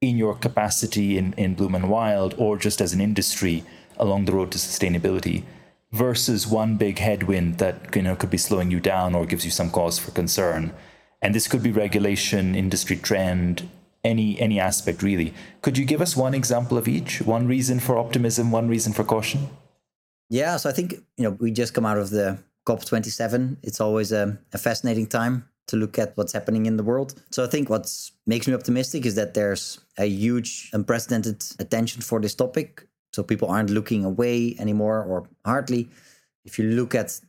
in 0.00 0.16
your 0.16 0.34
capacity 0.34 1.18
in, 1.18 1.32
in 1.34 1.54
Bloom 1.54 1.74
and 1.74 1.90
Wild 1.90 2.34
or 2.38 2.56
just 2.56 2.80
as 2.80 2.92
an 2.92 3.00
industry 3.00 3.64
along 3.98 4.24
the 4.24 4.32
road 4.32 4.50
to 4.52 4.58
sustainability 4.58 5.44
versus 5.92 6.46
one 6.46 6.76
big 6.76 6.98
headwind 6.98 7.58
that 7.58 7.94
you 7.94 8.02
know 8.02 8.16
could 8.16 8.30
be 8.30 8.38
slowing 8.38 8.70
you 8.70 8.80
down 8.80 9.14
or 9.14 9.26
gives 9.26 9.44
you 9.44 9.50
some 9.50 9.70
cause 9.70 9.98
for 9.98 10.10
concern. 10.12 10.72
And 11.22 11.34
this 11.34 11.48
could 11.48 11.62
be 11.62 11.70
regulation 11.70 12.54
industry 12.54 12.96
trend 12.96 13.68
any 14.02 14.40
any 14.40 14.58
aspect 14.58 15.02
really. 15.02 15.34
Could 15.60 15.76
you 15.76 15.84
give 15.84 16.00
us 16.00 16.16
one 16.16 16.34
example 16.34 16.78
of 16.78 16.88
each? 16.88 17.20
One 17.20 17.46
reason 17.46 17.80
for 17.80 17.98
optimism 17.98 18.50
one 18.50 18.68
reason 18.68 18.92
for 18.92 19.04
caution? 19.04 19.48
Yeah 20.30 20.56
so 20.56 20.70
i 20.70 20.72
think 20.72 20.94
you 21.18 21.24
know 21.24 21.30
we 21.32 21.50
just 21.50 21.74
come 21.74 21.84
out 21.84 21.98
of 21.98 22.10
the 22.10 22.38
cop27 22.66 23.56
it's 23.62 23.80
always 23.80 24.12
a, 24.12 24.38
a 24.52 24.58
fascinating 24.58 25.06
time 25.06 25.50
to 25.70 25.76
look 25.76 25.98
at 25.98 26.16
what's 26.16 26.32
happening 26.32 26.66
in 26.66 26.76
the 26.76 26.82
world. 26.82 27.14
So 27.30 27.44
I 27.44 27.46
think 27.46 27.70
what 27.70 27.86
makes 28.26 28.48
me 28.48 28.54
optimistic 28.54 29.06
is 29.06 29.14
that 29.14 29.34
there's 29.34 29.80
a 29.98 30.06
huge, 30.06 30.68
unprecedented 30.72 31.44
attention 31.60 32.02
for 32.02 32.20
this 32.20 32.34
topic. 32.34 32.88
So 33.12 33.22
people 33.22 33.48
aren't 33.48 33.70
looking 33.70 34.04
away 34.04 34.56
anymore 34.58 35.04
or 35.04 35.28
hardly. 35.44 35.88
If 36.44 36.58
you 36.58 36.64
look 36.64 36.94
at 36.94 37.20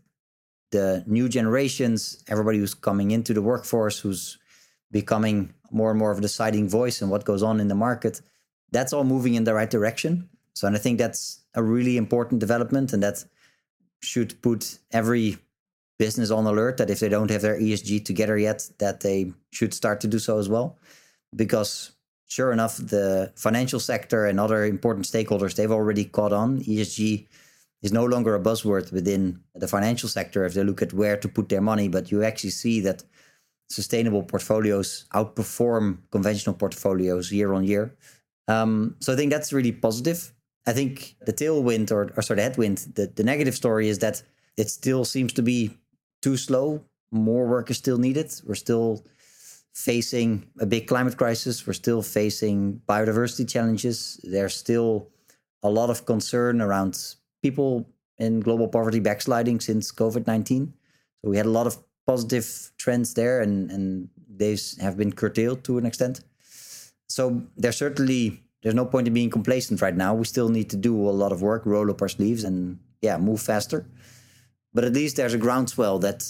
the 0.72 1.04
new 1.06 1.30
generations, 1.30 2.24
everybody 2.28 2.58
who's 2.58 2.74
coming 2.74 3.12
into 3.12 3.34
the 3.34 3.42
workforce, 3.42 4.00
who's 4.00 4.40
becoming 4.90 5.54
more 5.70 5.92
and 5.92 6.00
more 6.00 6.12
of 6.12 6.18
a 6.18 6.22
deciding 6.22 6.68
voice 6.68 7.02
in 7.02 7.10
what 7.10 7.26
goes 7.26 7.44
on 7.44 7.60
in 7.60 7.68
the 7.68 7.76
market, 7.76 8.22
that's 8.72 8.92
all 8.92 9.04
moving 9.04 9.36
in 9.36 9.44
the 9.44 9.54
right 9.54 9.70
direction. 9.70 10.28
So, 10.56 10.66
and 10.66 10.76
I 10.76 10.80
think 10.80 10.98
that's 10.98 11.42
a 11.54 11.64
really 11.64 11.98
important 11.98 12.40
development, 12.40 12.94
and 12.94 13.04
that 13.04 13.24
should 14.02 14.42
put 14.42 14.80
every 14.92 15.38
business 16.00 16.32
on 16.32 16.48
alert 16.48 16.78
that 16.78 16.90
if 16.90 17.00
they 17.00 17.10
don't 17.10 17.30
have 17.30 17.44
their 17.44 17.60
ESG 17.60 18.04
together 18.04 18.38
yet, 18.38 18.68
that 18.80 19.02
they 19.02 19.32
should 19.52 19.74
start 19.74 20.02
to 20.02 20.08
do 20.08 20.20
so 20.20 20.40
as 20.40 20.50
well. 20.50 20.80
Because 21.36 21.92
sure 22.28 22.52
enough, 22.52 22.78
the 22.78 23.32
financial 23.36 23.80
sector 23.80 24.26
and 24.26 24.40
other 24.40 24.66
important 24.66 25.06
stakeholders, 25.06 25.56
they've 25.56 25.72
already 25.72 26.06
caught 26.06 26.34
on. 26.34 26.62
ESG 26.62 27.28
is 27.84 27.92
no 27.92 28.06
longer 28.06 28.36
a 28.36 28.40
buzzword 28.40 28.92
within 28.92 29.40
the 29.56 29.68
financial 29.68 30.10
sector 30.10 30.46
if 30.46 30.54
they 30.54 30.64
look 30.64 30.82
at 30.82 30.94
where 30.94 31.18
to 31.18 31.28
put 31.28 31.50
their 31.50 31.62
money, 31.62 31.88
but 31.88 32.12
you 32.12 32.24
actually 32.24 32.52
see 32.52 32.80
that 32.82 33.04
sustainable 33.70 34.24
portfolios 34.24 35.06
outperform 35.14 35.98
conventional 36.12 36.56
portfolios 36.56 37.32
year 37.32 37.54
on 37.54 37.64
year. 37.64 37.96
Um, 38.48 38.96
so 39.00 39.14
I 39.14 39.16
think 39.16 39.32
that's 39.32 39.54
really 39.54 39.72
positive. 39.72 40.34
I 40.68 40.74
think 40.74 41.16
the 41.26 41.34
tailwind 41.34 41.92
or, 41.92 42.12
or 42.16 42.22
sorry, 42.22 42.38
the 42.38 42.44
headwind, 42.44 42.78
the, 42.96 43.08
the 43.08 43.24
negative 43.24 43.56
story 43.56 43.90
is 43.90 44.00
that 44.00 44.22
it 44.58 44.70
still 44.70 45.06
seems 45.06 45.34
to 45.34 45.42
be 45.42 45.78
too 46.22 46.38
slow. 46.38 46.84
More 47.12 47.48
work 47.48 47.72
is 47.72 47.78
still 47.78 47.98
needed. 47.98 48.32
We're 48.46 48.56
still 48.56 49.04
facing 49.74 50.46
a 50.60 50.66
big 50.66 50.88
climate 50.88 51.18
crisis. 51.18 51.66
We're 51.66 51.74
still 51.74 52.02
facing 52.02 52.82
biodiversity 52.88 53.50
challenges. 53.50 54.20
There's 54.24 54.56
still 54.56 55.10
a 55.64 55.70
lot 55.70 55.90
of 55.90 56.06
concern 56.06 56.62
around 56.62 57.16
people 57.42 57.88
in 58.18 58.40
global 58.40 58.68
poverty 58.68 59.00
backsliding 59.00 59.60
since 59.60 59.92
COVID 59.92 60.28
19. 60.28 60.74
So 61.24 61.30
we 61.30 61.38
had 61.38 61.46
a 61.46 61.50
lot 61.50 61.68
of 61.68 61.78
positive 62.06 62.72
trends 62.78 63.14
there, 63.14 63.42
and, 63.42 63.72
and 63.72 64.10
they 64.28 64.58
have 64.80 64.98
been 64.98 65.12
curtailed 65.12 65.64
to 65.66 65.78
an 65.78 65.86
extent. 65.86 66.22
So 67.10 67.44
there's 67.58 67.78
certainly 67.78 68.44
there's 68.62 68.76
no 68.76 68.86
point 68.86 69.08
in 69.08 69.14
being 69.14 69.30
complacent 69.30 69.82
right 69.82 69.96
now. 69.96 70.14
We 70.14 70.26
still 70.26 70.50
need 70.50 70.70
to 70.70 70.78
do 70.78 70.96
a 71.10 71.12
lot 71.12 71.32
of 71.32 71.42
work, 71.42 71.66
roll 71.66 71.90
up 71.90 72.02
our 72.02 72.10
sleeves, 72.10 72.44
and 72.44 72.80
yeah, 73.02 73.18
move 73.18 73.42
faster. 73.42 73.86
But 74.74 74.84
at 74.86 74.94
least 74.94 75.16
there's 75.16 75.34
a 75.34 75.38
groundswell 75.38 76.00
that 76.00 76.24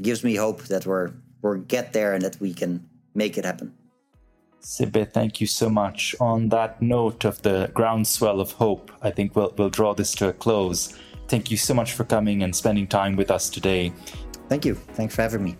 gives 0.00 0.24
me 0.24 0.34
hope 0.34 0.64
that 0.64 0.86
we're 0.86 1.12
we'll 1.42 1.58
get 1.58 1.92
there 1.92 2.14
and 2.14 2.22
that 2.22 2.40
we 2.40 2.52
can 2.52 2.88
make 3.14 3.38
it 3.38 3.44
happen. 3.44 3.72
Sibbe, 4.60 5.10
thank 5.12 5.40
you 5.40 5.46
so 5.46 5.70
much. 5.70 6.16
On 6.20 6.48
that 6.48 6.82
note 6.82 7.24
of 7.24 7.40
the 7.42 7.70
groundswell 7.74 8.40
of 8.40 8.52
hope, 8.52 8.90
I 9.02 9.10
think 9.10 9.36
we'll, 9.36 9.54
we'll 9.56 9.70
draw 9.70 9.94
this 9.94 10.14
to 10.16 10.28
a 10.28 10.32
close. 10.32 10.98
Thank 11.28 11.50
you 11.50 11.56
so 11.56 11.74
much 11.74 11.92
for 11.92 12.04
coming 12.04 12.42
and 12.42 12.54
spending 12.54 12.86
time 12.86 13.14
with 13.14 13.30
us 13.30 13.48
today. 13.48 13.92
Thank 14.48 14.64
you. 14.64 14.74
Thanks 14.74 15.14
for 15.14 15.22
having 15.22 15.44
me. 15.44 15.56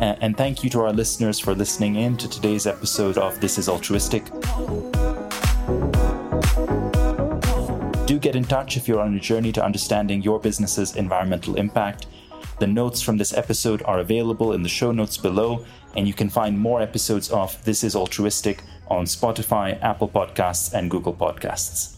And, 0.00 0.18
and 0.22 0.36
thank 0.36 0.62
you 0.62 0.70
to 0.70 0.80
our 0.80 0.92
listeners 0.92 1.40
for 1.40 1.54
listening 1.54 1.96
in 1.96 2.16
to 2.18 2.28
today's 2.28 2.66
episode 2.66 3.18
of 3.18 3.40
This 3.40 3.58
is 3.58 3.68
Altruistiq. 3.68 5.17
Do 8.06 8.18
get 8.18 8.36
in 8.36 8.44
touch 8.44 8.78
if 8.78 8.88
you're 8.88 9.00
on 9.00 9.14
a 9.14 9.20
journey 9.20 9.52
to 9.52 9.62
understanding 9.62 10.22
your 10.22 10.40
business's 10.40 10.96
environmental 10.96 11.56
impact. 11.56 12.06
The 12.58 12.66
notes 12.66 13.02
from 13.02 13.18
this 13.18 13.34
episode 13.34 13.82
are 13.84 13.98
available 13.98 14.54
in 14.54 14.62
the 14.62 14.68
show 14.68 14.92
notes 14.92 15.18
below, 15.18 15.66
and 15.94 16.08
you 16.08 16.14
can 16.14 16.30
find 16.30 16.58
more 16.58 16.80
episodes 16.80 17.30
of 17.30 17.62
This 17.64 17.84
is 17.84 17.94
Altruistiq 17.94 18.60
on 18.88 19.04
Spotify, 19.04 19.78
Apple 19.82 20.08
Podcasts, 20.08 20.72
and 20.72 20.90
Google 20.90 21.12
Podcasts. 21.12 21.97